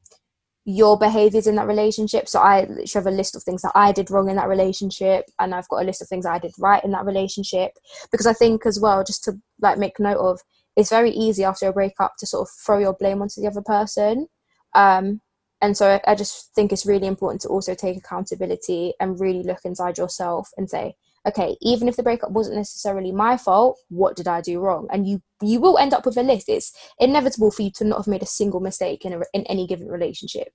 your 0.64 0.98
behaviors 0.98 1.46
in 1.46 1.56
that 1.56 1.66
relationship. 1.66 2.28
So 2.28 2.40
I 2.40 2.68
should 2.84 2.98
have 2.98 3.06
a 3.06 3.10
list 3.10 3.34
of 3.34 3.42
things 3.42 3.62
that 3.62 3.72
I 3.74 3.92
did 3.92 4.10
wrong 4.10 4.28
in 4.28 4.36
that 4.36 4.48
relationship, 4.48 5.24
and 5.40 5.54
I've 5.54 5.68
got 5.68 5.82
a 5.82 5.86
list 5.86 6.02
of 6.02 6.08
things 6.08 6.26
I 6.26 6.38
did 6.38 6.52
right 6.58 6.84
in 6.84 6.92
that 6.92 7.04
relationship. 7.04 7.72
Because 8.12 8.26
I 8.26 8.32
think 8.32 8.66
as 8.66 8.78
well, 8.78 9.02
just 9.02 9.24
to 9.24 9.40
like 9.60 9.78
make 9.78 9.98
note 9.98 10.18
of, 10.18 10.40
it's 10.76 10.90
very 10.90 11.10
easy 11.10 11.42
after 11.42 11.68
a 11.68 11.72
breakup 11.72 12.14
to 12.18 12.26
sort 12.26 12.42
of 12.42 12.50
throw 12.64 12.78
your 12.78 12.94
blame 12.94 13.22
onto 13.22 13.40
the 13.40 13.48
other 13.48 13.62
person. 13.62 14.28
Um, 14.74 15.20
and 15.62 15.76
so 15.76 15.98
I 16.06 16.14
just 16.14 16.54
think 16.54 16.72
it's 16.72 16.86
really 16.86 17.06
important 17.06 17.40
to 17.42 17.48
also 17.48 17.74
take 17.74 17.96
accountability 17.96 18.92
and 19.00 19.18
really 19.18 19.42
look 19.42 19.60
inside 19.64 19.96
yourself 19.96 20.50
and 20.56 20.68
say, 20.68 20.96
okay, 21.26 21.56
even 21.62 21.88
if 21.88 21.96
the 21.96 22.02
breakup 22.02 22.30
wasn't 22.30 22.56
necessarily 22.56 23.10
my 23.10 23.36
fault, 23.36 23.78
what 23.88 24.16
did 24.16 24.28
I 24.28 24.42
do 24.42 24.60
wrong? 24.60 24.86
And 24.92 25.08
you 25.08 25.22
you 25.42 25.60
will 25.60 25.78
end 25.78 25.94
up 25.94 26.04
with 26.04 26.16
a 26.18 26.22
list. 26.22 26.48
It's 26.48 26.72
inevitable 26.98 27.50
for 27.50 27.62
you 27.62 27.70
to 27.76 27.84
not 27.84 27.98
have 27.98 28.06
made 28.06 28.22
a 28.22 28.26
single 28.26 28.60
mistake 28.60 29.04
in 29.04 29.14
a, 29.14 29.20
in 29.32 29.44
any 29.44 29.66
given 29.66 29.88
relationship. 29.88 30.48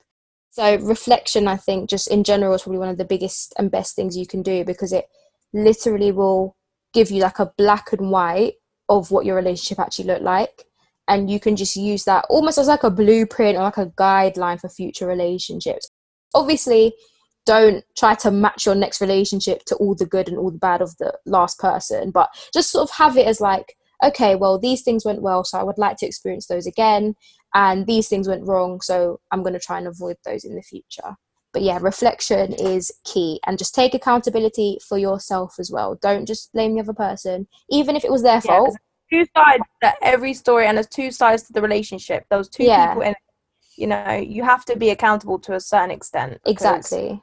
So 0.51 0.75
reflection, 0.77 1.47
I 1.47 1.57
think, 1.57 1.89
just 1.89 2.07
in 2.09 2.23
general, 2.23 2.53
is 2.53 2.63
probably 2.63 2.79
one 2.79 2.89
of 2.89 2.97
the 2.97 3.05
biggest 3.05 3.53
and 3.57 3.71
best 3.71 3.95
things 3.95 4.17
you 4.17 4.27
can 4.27 4.43
do 4.43 4.63
because 4.63 4.93
it 4.93 5.05
literally 5.53 6.11
will 6.11 6.55
give 6.93 7.09
you 7.09 7.21
like 7.21 7.39
a 7.39 7.51
black 7.57 7.93
and 7.93 8.11
white 8.11 8.55
of 8.89 9.11
what 9.11 9.25
your 9.25 9.35
relationship 9.35 9.79
actually 9.79 10.05
looked 10.05 10.23
like 10.23 10.65
and 11.07 11.29
you 11.29 11.39
can 11.39 11.55
just 11.55 11.75
use 11.75 12.05
that 12.05 12.25
almost 12.29 12.57
as 12.57 12.67
like 12.67 12.83
a 12.83 12.89
blueprint 12.89 13.57
or 13.57 13.63
like 13.63 13.77
a 13.77 13.87
guideline 13.87 14.59
for 14.59 14.69
future 14.69 15.07
relationships. 15.07 15.89
Obviously 16.33 16.93
don't 17.45 17.83
try 17.97 18.13
to 18.13 18.31
match 18.31 18.65
your 18.65 18.75
next 18.75 19.01
relationship 19.01 19.63
to 19.65 19.75
all 19.75 19.95
the 19.95 20.05
good 20.05 20.27
and 20.27 20.37
all 20.37 20.51
the 20.51 20.57
bad 20.57 20.81
of 20.81 20.95
the 20.97 21.13
last 21.25 21.59
person 21.59 22.11
but 22.11 22.29
just 22.53 22.71
sort 22.71 22.87
of 22.87 22.95
have 22.95 23.17
it 23.17 23.27
as 23.27 23.41
like 23.41 23.75
okay 24.03 24.35
well 24.35 24.59
these 24.59 24.83
things 24.83 25.05
went 25.05 25.21
well 25.21 25.43
so 25.43 25.57
i 25.57 25.63
would 25.63 25.77
like 25.77 25.97
to 25.97 26.05
experience 26.05 26.47
those 26.47 26.67
again 26.67 27.15
and 27.53 27.87
these 27.87 28.07
things 28.07 28.27
went 28.27 28.45
wrong 28.45 28.79
so 28.81 29.19
i'm 29.31 29.41
going 29.41 29.53
to 29.53 29.59
try 29.59 29.77
and 29.77 29.87
avoid 29.87 30.15
those 30.25 30.43
in 30.43 30.55
the 30.55 30.61
future. 30.61 31.15
But 31.53 31.63
yeah 31.63 31.79
reflection 31.81 32.53
is 32.53 32.91
key 33.03 33.39
and 33.45 33.57
just 33.57 33.75
take 33.75 33.93
accountability 33.93 34.77
for 34.87 34.97
yourself 34.97 35.55
as 35.59 35.69
well. 35.69 35.99
Don't 36.01 36.25
just 36.25 36.53
blame 36.53 36.75
the 36.75 36.81
other 36.81 36.93
person 36.93 37.47
even 37.69 37.95
if 37.95 38.05
it 38.05 38.11
was 38.11 38.23
their 38.23 38.35
yeah, 38.35 38.39
fault 38.39 38.77
two 39.11 39.25
sides 39.35 39.63
to 39.83 39.93
every 40.01 40.33
story 40.33 40.67
and 40.67 40.77
there's 40.77 40.87
two 40.87 41.11
sides 41.11 41.43
to 41.43 41.53
the 41.53 41.61
relationship. 41.61 42.25
Those 42.29 42.49
two 42.49 42.63
yeah. 42.63 42.87
people 42.87 43.01
in 43.03 43.15
you 43.77 43.87
know 43.87 44.11
you 44.11 44.43
have 44.43 44.65
to 44.65 44.75
be 44.77 44.89
accountable 44.89 45.39
to 45.39 45.55
a 45.55 45.59
certain 45.59 45.91
extent 45.91 46.39
exactly. 46.45 47.21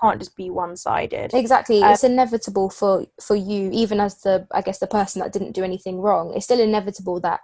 can't 0.00 0.18
just 0.18 0.36
be 0.36 0.50
one-sided. 0.50 1.34
Exactly. 1.34 1.82
Um, 1.82 1.92
it's 1.92 2.04
inevitable 2.04 2.70
for 2.70 3.06
for 3.20 3.36
you 3.36 3.70
even 3.72 4.00
as 4.00 4.20
the 4.22 4.46
i 4.52 4.62
guess 4.62 4.78
the 4.78 4.86
person 4.86 5.20
that 5.20 5.32
didn't 5.32 5.52
do 5.52 5.64
anything 5.64 6.00
wrong 6.00 6.32
it's 6.34 6.44
still 6.44 6.60
inevitable 6.60 7.20
that 7.20 7.40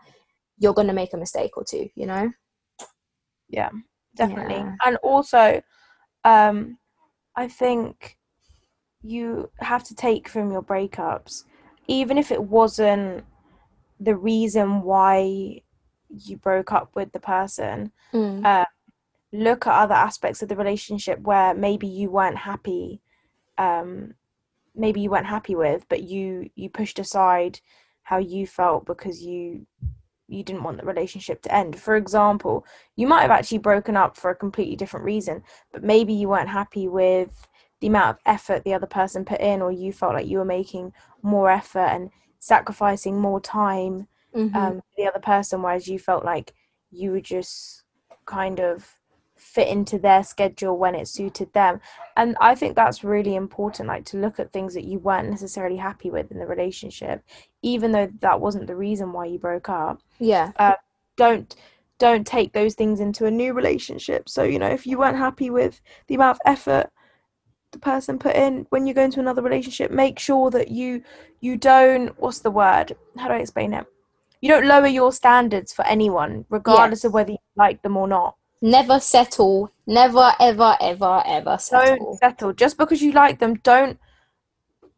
you're 0.59 0.75
going 0.75 0.89
to 0.89 0.95
make 0.95 1.13
a 1.13 1.17
mistake 1.17 1.57
or 1.57 1.65
two 1.65 1.89
you 1.95 2.07
know? 2.07 2.31
Yeah 3.49 3.71
definitely. 4.17 4.57
Yeah. 4.57 4.75
and 4.85 4.97
also 5.03 5.61
um 6.25 6.79
i 7.37 7.49
think 7.49 8.17
you 9.03 9.51
have 9.59 9.83
to 9.85 9.95
take 9.95 10.29
from 10.29 10.53
your 10.53 10.63
breakups 10.63 11.45
even 11.89 12.17
if 12.17 12.31
it 12.31 12.43
wasn't 12.43 13.25
the 14.03 14.17
reason 14.17 14.83
why 14.83 15.61
you 16.09 16.37
broke 16.37 16.73
up 16.73 16.91
with 16.95 17.13
the 17.13 17.21
person 17.21 17.93
mm. 18.13 18.45
uh, 18.45 18.65
look 19.33 19.67
at 19.67 19.75
other 19.75 19.95
aspects 19.95 20.43
of 20.43 20.49
the 20.49 20.57
relationship 20.57 21.21
where 21.21 21.55
maybe 21.55 21.87
you 21.87 22.11
weren't 22.11 22.37
happy 22.37 23.01
um, 23.59 24.15
maybe 24.75 25.01
you 25.01 25.11
weren't 25.11 25.27
happy 25.27 25.55
with 25.55 25.87
but 25.89 26.03
you 26.03 26.51
you 26.55 26.69
pushed 26.69 26.99
aside 26.99 27.61
how 28.03 28.19
you 28.19 28.47
felt 28.47 28.85
because 28.85 29.23
you 29.23 29.67
you 30.29 30.43
didn't 30.43 30.63
want 30.63 30.79
the 30.79 30.87
relationship 30.87 31.43
to 31.43 31.55
end 31.55 31.79
for 31.79 31.97
example 31.97 32.67
you 32.97 33.07
might 33.07 33.23
have 33.23 33.31
actually 33.31 33.59
broken 33.59 33.97
up 33.97 34.17
for 34.17 34.31
a 34.31 34.35
completely 34.35 34.77
different 34.77 35.05
reason 35.05 35.43
but 35.73 35.85
maybe 35.85 36.13
you 36.13 36.29
weren't 36.29 36.49
happy 36.49 36.89
with 36.89 37.47
the 37.81 37.87
amount 37.87 38.11
of 38.11 38.19
effort 38.27 38.65
the 38.65 38.75
other 38.75 38.87
person 38.87 39.25
put 39.25 39.41
in 39.41 39.61
or 39.61 39.71
you 39.71 39.93
felt 39.93 40.15
like 40.15 40.27
you 40.27 40.39
were 40.39 40.45
making 40.45 40.93
more 41.23 41.51
effort 41.51 41.89
and 41.89 42.11
sacrificing 42.43 43.21
more 43.21 43.41
time 43.41 44.09
mm-hmm. 44.35 44.57
um, 44.57 44.75
for 44.79 44.95
the 44.99 45.07
other 45.07 45.21
person 45.21 45.63
whereas 45.63 45.87
you 45.87 45.97
felt 45.97 46.25
like 46.25 46.53
you 46.91 47.13
were 47.13 47.21
just 47.21 47.85
kind 48.27 48.59
of 48.59 48.99
fit 49.37 49.69
into 49.69 49.97
their 49.97 50.25
schedule 50.25 50.77
when 50.77 50.97
it 50.97 51.07
suited 51.07 51.53
them. 51.53 51.81
And 52.17 52.37
i 52.41 52.57
think 52.57 52.75
that's 52.75 53.05
really 53.05 53.37
important 53.37 53.89
like 53.89 54.05
to 54.07 54.17
look 54.17 54.41
at 54.41 54.53
things 54.53 54.75
that 54.75 54.83
you 54.85 54.99
weren't 54.99 55.31
necessarily 55.31 55.77
happy 55.77 56.11
with 56.11 56.33
in 56.33 56.39
the 56.41 56.47
relationship 56.47 57.23
even 57.63 57.93
though 57.93 58.11
that 58.21 58.41
wasn't 58.41 58.67
the 58.67 58.75
reason 58.75 59.13
why 59.13 59.27
you 59.27 59.39
broke 59.39 59.69
up. 59.69 60.03
Yeah. 60.19 60.51
Uh, 60.57 60.75
don't 61.17 61.55
don't 61.99 62.27
take 62.27 62.53
those 62.53 62.75
things 62.75 62.99
into 62.99 63.27
a 63.27 63.31
new 63.31 63.53
relationship. 63.53 64.29
So 64.29 64.43
you 64.43 64.59
know 64.59 64.71
if 64.79 64.85
you 64.85 64.99
weren't 64.99 65.17
happy 65.17 65.49
with 65.49 65.81
the 66.09 66.17
amount 66.17 66.39
of 66.39 66.41
effort 66.45 66.91
the 67.73 67.79
person 67.79 68.19
put 68.19 68.37
in 68.37 68.67
when 68.71 68.87
you 68.87 68.95
go 68.95 69.03
into 69.03 69.21
another 69.21 69.43
relationship 69.43 69.91
make 69.91 70.19
sure 70.19 70.51
that 70.51 70.69
you 70.71 71.03
you 71.41 71.57
don't 71.57 72.09
what's 72.21 72.39
the 72.41 72.51
word? 72.51 72.95
How 73.17 73.29
do 73.29 73.35
i 73.35 73.39
explain 73.39 73.73
it? 73.75 73.87
You 74.41 74.49
don't 74.49 74.67
lower 74.67 74.87
your 74.87 75.13
standards 75.13 75.73
for 75.73 75.85
anyone 75.87 76.45
regardless 76.51 77.01
yes. 77.01 77.05
of 77.05 77.15
whether 77.15 77.33
you 77.33 77.39
like 77.57 77.83
them 77.83 77.97
or 77.97 78.07
not. 78.07 78.37
Never 78.61 79.01
settle. 79.01 79.73
Never 79.87 80.33
ever 80.39 80.77
ever 80.81 81.23
ever 81.27 81.59
settle. 81.59 81.97
don't 81.97 82.19
settle. 82.19 82.53
Just 82.53 82.79
because 82.79 83.03
you 83.03 83.13
like 83.13 83.39
them 83.39 83.55
don't 83.57 83.99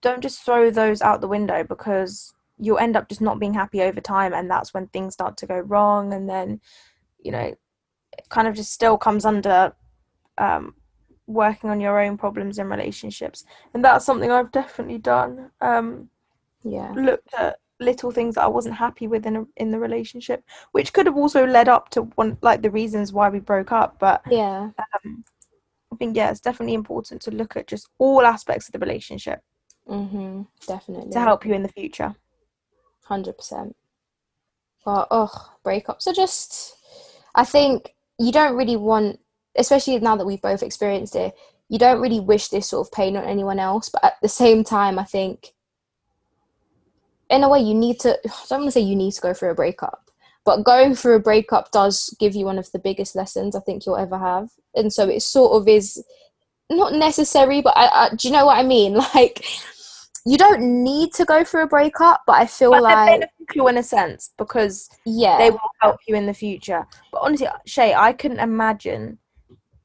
don't 0.03 0.21
just 0.21 0.43
throw 0.43 0.71
those 0.71 1.01
out 1.01 1.21
the 1.21 1.29
window 1.29 1.65
because 1.65 2.35
you'll 2.59 2.79
end 2.79 2.97
up 2.97 3.09
just 3.09 3.21
not 3.21 3.41
being 3.41 3.55
happy 3.55 3.83
over 3.83 4.01
time 4.01 4.35
and 4.35 4.51
that's 4.51 4.75
when 4.75 4.87
things 4.89 5.15
start 5.15 5.37
to 5.37 5.47
go 5.47 5.59
wrong 5.59 6.13
and 6.13 6.29
then 6.29 6.61
you 7.21 7.33
know 7.33 7.55
it 8.19 8.29
kind 8.29 8.47
of 8.47 8.55
just 8.55 8.73
still 8.73 8.97
comes 8.97 9.25
under 9.25 9.73
um, 10.39 10.75
working 11.27 11.71
on 11.71 11.81
your 11.81 12.01
own 12.01 12.17
problems 12.17 12.59
in 12.59 12.69
relationships 12.69 13.45
and 13.73 13.85
that's 13.85 14.05
something 14.05 14.31
i've 14.31 14.53
definitely 14.53 14.99
done 14.99 15.51
um, 15.61 16.09
yeah 16.63 16.93
looked 16.93 17.33
at 17.35 17.59
little 17.81 18.11
things 18.11 18.35
that 18.35 18.45
I 18.45 18.49
wasn't 18.49 18.75
happy 18.75 19.07
with 19.07 19.27
in 19.27 19.37
a, 19.37 19.45
in 19.57 19.71
the 19.71 19.79
relationship, 19.79 20.45
which 20.73 20.93
could 20.93 21.07
have 21.07 21.17
also 21.17 21.47
led 21.47 21.69
up 21.69 21.89
to 21.91 22.03
one 22.03 22.39
like 22.43 22.63
the 22.63 22.71
reasons 22.71 23.13
why 23.13 23.29
we 23.29 23.41
broke 23.41 23.73
up. 23.73 23.99
But 23.99 24.23
yeah, 24.31 24.71
um, 24.79 25.25
I 25.93 25.97
think 25.97 26.17
yeah, 26.17 26.31
it's 26.31 26.41
definitely 26.41 26.75
important 26.75 27.23
to 27.23 27.31
look 27.31 27.57
at 27.57 27.67
just 27.67 27.89
all 27.99 28.23
aspects 28.23 28.69
of 28.69 28.73
the 28.73 28.79
relationship. 28.79 29.41
Mm-hmm, 29.89 30.43
definitely 30.67 31.13
to 31.13 31.21
help 31.21 31.45
you 31.45 31.55
in 31.55 31.63
the 31.63 31.69
future. 31.69 32.15
Hundred 33.05 33.37
percent. 33.37 33.77
But 34.85 35.09
oh, 35.11 35.53
breakups 35.65 36.07
are 36.07 36.13
just. 36.13 36.77
I 37.35 37.45
think 37.45 37.95
you 38.19 38.31
don't 38.31 38.57
really 38.57 38.77
want, 38.77 39.19
especially 39.57 39.99
now 39.99 40.17
that 40.17 40.27
we've 40.27 40.43
both 40.43 40.63
experienced 40.63 41.17
it. 41.17 41.35
You 41.69 41.79
don't 41.79 42.01
really 42.01 42.21
wish 42.21 42.49
this 42.49 42.69
sort 42.69 42.87
of 42.87 42.93
pain 42.93 43.17
on 43.17 43.25
anyone 43.25 43.59
else, 43.59 43.89
but 43.89 44.05
at 44.05 44.15
the 44.23 44.29
same 44.29 44.65
time, 44.65 44.99
I 44.99 45.05
think 45.05 45.55
in 47.31 47.43
a 47.43 47.49
way 47.49 47.61
you 47.61 47.75
need 47.75 48.01
to 48.01 48.11
i 48.27 48.47
don't 48.49 48.61
want 48.61 48.69
to 48.69 48.73
say 48.73 48.81
you 48.81 48.97
need 48.97 49.13
to 49.13 49.21
go 49.21 49.35
through 49.35 49.51
a 49.51 49.55
breakup 49.55 50.11
but 50.45 50.63
going 50.63 50.95
through 50.95 51.17
a 51.17 51.21
breakup 51.21 51.71
does 51.71 52.15
give 52.21 52.35
you 52.35 52.45
one 52.45 52.59
of 52.59 52.71
the 52.73 52.79
biggest 52.79 53.17
lessons 53.17 53.57
i 53.57 53.61
think 53.61 53.87
you'll 53.87 53.97
ever 53.97 54.19
have. 54.19 54.51
And 54.75 54.93
so 54.93 55.09
it 55.09 55.23
sort 55.23 55.53
of 55.59 55.67
is 55.69 56.05
not 56.71 56.93
necessary 56.93 57.63
but 57.63 57.75
I, 57.77 57.87
I 57.87 58.09
do 58.15 58.29
you 58.29 58.33
know 58.33 58.47
what 58.47 58.59
i 58.59 58.63
mean? 58.63 58.99
Like 59.15 59.45
you 60.27 60.39
don't 60.39 60.83
need 60.83 61.13
to 61.15 61.27
go 61.27 61.45
through 61.45 61.65
a 61.65 61.67
breakup 61.67 62.23
but 62.27 62.35
i 62.35 62.47
feel 62.47 62.71
but 62.71 62.83
like 62.83 63.21
beneficial 63.21 63.69
in 63.69 63.79
a 63.79 63.83
sense 63.83 64.33
because 64.39 64.89
yeah. 65.05 65.37
they 65.37 65.51
will 65.51 65.61
help 65.83 65.99
you 66.09 66.15
in 66.15 66.27
the 66.27 66.33
future. 66.33 66.87
But 67.13 67.19
honestly 67.23 67.49
shay 67.67 67.95
i 67.95 68.13
couldn't 68.13 68.41
imagine 68.41 69.19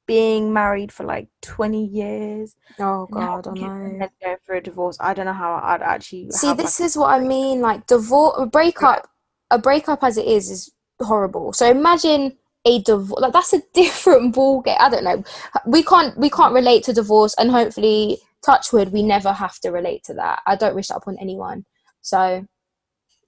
being 0.10 0.52
married 0.52 0.92
for 0.92 1.04
like 1.04 1.28
20 1.44 1.86
years. 1.86 2.56
Oh 2.80 3.06
God, 3.12 3.48
I 3.48 3.54
know. 3.54 4.10
Going 4.24 4.38
for 4.44 4.56
a 4.56 4.62
divorce, 4.62 4.98
I 5.00 5.14
don't 5.14 5.28
know 5.28 5.34
how 5.34 5.62
I'd 5.62 5.84
actually 5.84 6.32
see. 6.32 6.52
This 6.54 6.80
like, 6.80 6.88
is 6.88 6.98
what 6.98 7.12
I 7.12 7.20
mean. 7.20 7.62
Like 7.62 7.86
divorce, 7.86 8.34
a 8.40 8.48
breakup, 8.48 9.08
a 9.52 9.60
breakup 9.60 10.04
as 10.04 10.18
it 10.18 10.26
is 10.26 10.50
is 10.50 10.72
horrible. 11.00 11.54
So 11.54 11.70
imagine 11.70 12.36
a 12.66 12.82
divorce. 12.82 13.22
Like 13.22 13.34
that's 13.34 13.54
a 13.54 13.62
different 13.76 14.34
ball 14.34 14.62
game. 14.62 14.78
I 14.80 14.90
don't 14.90 15.04
know. 15.04 15.24
We 15.68 15.84
can't 15.84 16.18
we 16.18 16.32
can't 16.32 16.56
relate 16.56 16.84
to 16.86 16.94
divorce, 16.94 17.36
and 17.38 17.52
hopefully, 17.52 18.18
touchwood, 18.44 18.92
we 18.92 19.04
never 19.04 19.32
have 19.32 19.60
to 19.60 19.70
relate 19.70 20.04
to 20.06 20.16
that. 20.16 20.42
I 20.48 20.56
don't 20.56 20.74
wish 20.74 20.88
that 20.88 20.98
upon 20.98 21.20
anyone. 21.20 21.66
So 22.02 22.48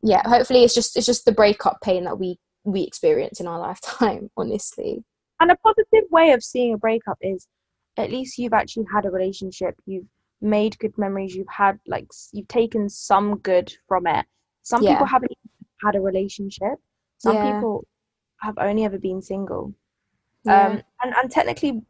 yeah, 0.02 0.28
hopefully, 0.28 0.64
it's 0.64 0.74
just 0.74 0.98
it's 0.98 1.06
just 1.06 1.26
the 1.26 1.32
breakup 1.32 1.80
pain 1.84 2.06
that 2.06 2.18
we 2.18 2.40
we 2.64 2.82
experience 2.82 3.40
in 3.40 3.46
our 3.46 3.60
lifetime. 3.68 4.32
Honestly. 4.36 5.04
And 5.42 5.52
a 5.52 5.56
positive 5.58 6.10
way 6.12 6.32
of 6.32 6.44
seeing 6.44 6.76
a 6.76 6.78
breakup 6.78 7.18
is 7.20 7.48
at 7.98 8.12
least 8.12 8.38
you've 8.38 8.54
actually 8.54 8.86
had 8.94 9.06
a 9.06 9.12
relationship, 9.12 9.76
you've 9.86 10.06
made 10.40 10.78
good 10.78 10.96
memories, 10.98 11.36
you've 11.36 11.48
had 11.50 11.80
like 11.88 12.08
you've 12.32 12.48
taken 12.48 12.88
some 12.88 13.40
good 13.40 13.74
from 13.88 14.06
it. 14.06 14.26
Some 14.62 14.84
yeah. 14.84 14.94
people 14.94 15.08
haven't 15.08 15.32
had 15.84 15.96
a 15.96 16.00
relationship. 16.00 16.76
Some 17.18 17.36
yeah. 17.36 17.56
people 17.56 17.86
have 18.42 18.56
only 18.60 18.86
ever 18.86 19.00
been 19.00 19.22
single. 19.22 19.74
Yeah. 20.44 20.68
Um, 20.68 20.84
and, 21.04 21.14
and 21.22 21.32
technically 21.32 21.82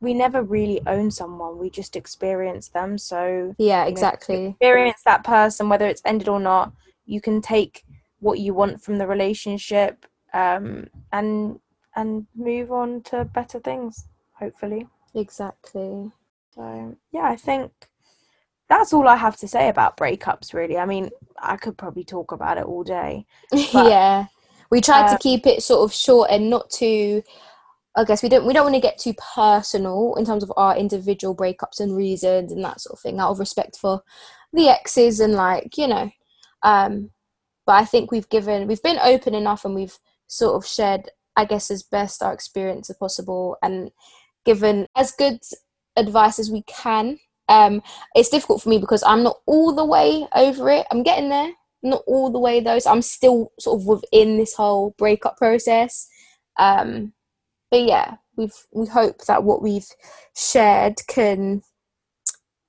we 0.00 0.14
never 0.14 0.42
really 0.42 0.80
own 0.86 1.10
someone 1.10 1.58
we 1.58 1.68
just 1.68 1.94
experience 1.94 2.68
them 2.68 2.96
so 2.96 3.54
yeah 3.58 3.84
exactly 3.84 4.38
know, 4.38 4.48
experience 4.48 5.02
that 5.04 5.22
person 5.24 5.68
whether 5.68 5.86
it's 5.86 6.00
ended 6.06 6.26
or 6.26 6.40
not 6.40 6.72
you 7.04 7.20
can 7.20 7.42
take 7.42 7.84
what 8.20 8.38
you 8.38 8.54
want 8.54 8.82
from 8.82 8.96
the 8.96 9.06
relationship 9.06 10.06
um, 10.32 10.86
and 11.12 11.60
and 11.96 12.26
move 12.34 12.72
on 12.72 13.02
to 13.02 13.24
better 13.24 13.58
things, 13.60 14.06
hopefully. 14.32 14.88
Exactly. 15.14 16.10
So, 16.54 16.96
yeah, 17.12 17.24
I 17.24 17.36
think 17.36 17.72
that's 18.68 18.92
all 18.92 19.08
I 19.08 19.16
have 19.16 19.36
to 19.38 19.48
say 19.48 19.68
about 19.68 19.96
breakups, 19.96 20.54
really. 20.54 20.78
I 20.78 20.86
mean, 20.86 21.10
I 21.40 21.56
could 21.56 21.76
probably 21.76 22.04
talk 22.04 22.32
about 22.32 22.58
it 22.58 22.64
all 22.64 22.84
day. 22.84 23.26
But, 23.72 23.90
yeah. 23.90 24.26
We 24.70 24.80
tried 24.80 25.06
uh, 25.06 25.12
to 25.12 25.18
keep 25.18 25.46
it 25.46 25.62
sort 25.62 25.84
of 25.84 25.92
short 25.92 26.30
and 26.30 26.48
not 26.48 26.70
too 26.70 27.22
I 27.96 28.04
guess 28.04 28.22
we 28.22 28.28
don't 28.28 28.46
we 28.46 28.52
don't 28.52 28.64
want 28.64 28.76
to 28.76 28.80
get 28.80 28.98
too 28.98 29.14
personal 29.34 30.14
in 30.16 30.24
terms 30.24 30.44
of 30.44 30.52
our 30.56 30.76
individual 30.76 31.34
breakups 31.34 31.80
and 31.80 31.96
reasons 31.96 32.52
and 32.52 32.64
that 32.64 32.80
sort 32.80 32.94
of 32.94 33.00
thing 33.00 33.18
out 33.18 33.30
of 33.30 33.40
respect 33.40 33.76
for 33.76 34.02
the 34.52 34.68
exes 34.68 35.20
and 35.20 35.34
like, 35.34 35.76
you 35.76 35.88
know. 35.88 36.10
Um 36.62 37.10
but 37.66 37.74
I 37.74 37.84
think 37.84 38.12
we've 38.12 38.28
given 38.28 38.68
we've 38.68 38.82
been 38.82 38.98
open 39.02 39.34
enough 39.34 39.64
and 39.64 39.74
we've 39.74 39.98
sort 40.28 40.54
of 40.54 40.66
shared 40.66 41.10
I 41.40 41.44
guess, 41.44 41.70
as 41.70 41.82
best 41.82 42.22
our 42.22 42.32
experience 42.32 42.90
as 42.90 42.96
possible 42.96 43.56
and 43.62 43.90
given 44.44 44.86
as 44.96 45.12
good 45.12 45.38
advice 45.96 46.38
as 46.38 46.50
we 46.50 46.62
can. 46.62 47.18
Um, 47.48 47.82
it's 48.14 48.28
difficult 48.28 48.62
for 48.62 48.68
me 48.68 48.78
because 48.78 49.02
I'm 49.02 49.22
not 49.22 49.38
all 49.46 49.74
the 49.74 49.84
way 49.84 50.26
over 50.34 50.70
it. 50.70 50.86
I'm 50.90 51.02
getting 51.02 51.30
there, 51.30 51.50
not 51.82 52.02
all 52.06 52.30
the 52.30 52.38
way 52.38 52.60
though. 52.60 52.78
So 52.78 52.90
I'm 52.90 53.02
still 53.02 53.52
sort 53.58 53.80
of 53.80 53.86
within 53.86 54.36
this 54.36 54.54
whole 54.54 54.94
breakup 54.98 55.36
process. 55.36 56.06
Um, 56.58 57.12
but 57.70 57.82
yeah, 57.82 58.16
we've 58.36 58.54
we 58.72 58.86
hope 58.86 59.24
that 59.26 59.44
what 59.44 59.62
we've 59.62 59.88
shared 60.36 60.96
can 61.08 61.62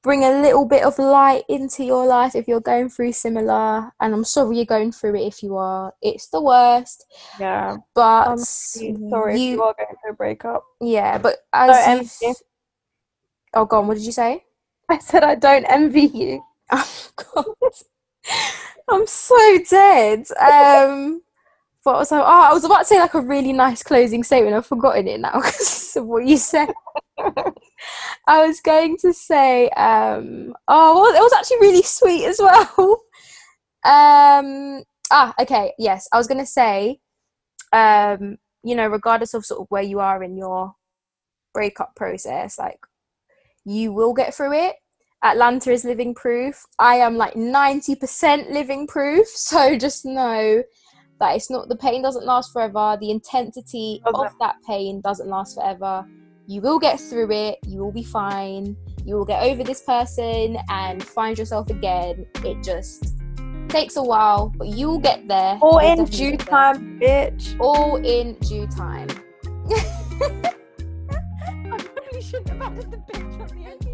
bring 0.04 0.24
a 0.24 0.42
little 0.42 0.66
bit 0.66 0.84
of 0.84 0.98
light 0.98 1.44
into 1.48 1.84
your 1.84 2.06
life 2.06 2.36
if 2.36 2.48
you're 2.48 2.60
going 2.60 2.90
through 2.90 3.12
similar 3.12 3.92
and 4.00 4.14
i'm 4.14 4.24
sorry 4.24 4.56
you're 4.56 4.66
going 4.66 4.92
through 4.92 5.16
it 5.16 5.28
if 5.28 5.44
you 5.44 5.56
are. 5.58 5.94
It's 6.02 6.28
the 6.30 6.42
worst. 6.42 7.06
Yeah. 7.40 7.78
But 7.94 8.28
I'm 8.30 8.38
sorry 8.38 9.40
you, 9.40 9.52
if 9.52 9.58
you 9.58 9.64
are 9.64 9.76
going 9.78 9.96
through 10.02 10.12
a 10.12 10.16
breakup. 10.16 10.64
Yeah 10.80 11.18
but 11.18 11.38
as 11.54 12.20
you 12.22 12.34
oh 13.54 13.66
god 13.66 13.88
what 13.88 13.98
did 13.98 14.06
you 14.06 14.12
say? 14.12 14.44
I 14.90 14.98
said 14.98 15.24
i 15.24 15.36
don't 15.36 15.66
envy 15.66 16.08
you. 16.08 16.44
Oh 16.74 17.10
god. 17.34 17.46
I'm 18.90 19.08
so 19.08 19.58
dead. 19.70 20.26
Um 20.40 21.22
but 21.84 21.96
I 21.96 21.98
was 21.98 22.12
like, 22.12 22.22
oh, 22.22 22.50
I 22.50 22.54
was 22.54 22.64
about 22.64 22.80
to 22.80 22.86
say 22.86 23.00
like 23.00 23.14
a 23.14 23.22
really 23.22 23.54
nice 23.54 23.82
closing 23.82 24.24
statement. 24.24 24.56
I've 24.56 24.66
forgotten 24.66 25.08
it 25.08 25.20
now 25.20 25.34
because 25.36 25.96
of 25.96 26.06
what 26.06 26.26
you 26.26 26.38
said. 26.38 26.70
I 28.28 28.46
was 28.46 28.62
going 28.62 28.98
to 28.98 29.14
say, 29.14 29.70
um, 29.70 30.54
oh, 30.68 31.02
well, 31.02 31.16
it 31.16 31.20
was 31.20 31.34
actually 31.34 31.60
really 31.60 31.82
sweet 31.82 32.26
as 32.26 32.40
well. 32.40 33.04
um, 33.84 34.84
ah, 35.12 35.34
okay, 35.40 35.74
yes, 35.80 36.08
I 36.14 36.18
was 36.18 36.28
going 36.28 36.40
to 36.40 36.46
say, 36.46 37.00
um, 37.74 38.38
you 38.64 38.76
know, 38.76 38.88
regardless 38.88 39.34
of 39.34 39.46
sort 39.46 39.62
of 39.62 39.68
where 39.70 39.82
you 39.82 40.00
are 40.00 40.24
in 40.24 40.38
your 40.38 40.76
breakup 41.54 41.96
process, 41.96 42.60
like 42.60 42.80
you 43.66 43.92
will 43.92 44.14
get 44.14 44.34
through 44.34 44.54
it. 44.54 44.76
Atlanta 45.24 45.72
is 45.72 45.84
living 45.86 46.16
proof. 46.16 46.64
I 46.80 46.96
am 46.96 47.16
like 47.16 47.34
90% 47.34 48.52
living 48.52 48.88
proof. 48.88 49.28
So 49.36 49.78
just 49.78 50.06
know 50.06 50.64
that 51.22 51.38
it's 51.38 51.50
not 51.50 51.70
the 51.70 51.78
pain 51.78 52.02
doesn't 52.02 52.26
last 52.26 52.52
forever. 52.52 52.98
The 53.00 53.12
intensity 53.12 54.02
of 54.06 54.34
that 54.42 54.56
pain 54.68 55.00
doesn't 55.00 55.30
last 55.30 55.56
forever 55.56 56.06
you 56.52 56.60
will 56.60 56.80
get 56.80 57.00
through 57.00 57.32
it, 57.32 57.60
you 57.66 57.80
will 57.80 57.94
be 57.94 58.04
fine, 58.04 58.76
you 59.06 59.16
will 59.16 59.24
get 59.24 59.42
over 59.44 59.64
this 59.64 59.82
person 59.84 60.58
and 60.70 61.02
find 61.02 61.38
yourself 61.38 61.70
again. 61.70 62.26
It 62.44 62.62
just 62.62 63.16
takes 63.70 63.96
a 63.96 64.04
while, 64.04 64.52
but 64.58 64.68
you 64.68 64.90
will 64.90 65.00
get 65.00 65.28
there. 65.30 65.58
All 65.62 65.80
in 65.80 66.04
due 66.06 66.36
time, 66.36 67.00
bitch. 67.00 67.58
All 67.60 67.96
in 67.98 68.36
due 68.42 68.68
time. 68.68 69.08
I 71.72 71.78
probably 71.78 72.22
shouldn't 72.22 72.50
have 72.50 72.62
added 72.62 72.92
the 72.92 72.98
bitch 72.98 73.40
on 73.40 73.58
the 73.58 73.70
end. 73.70 73.91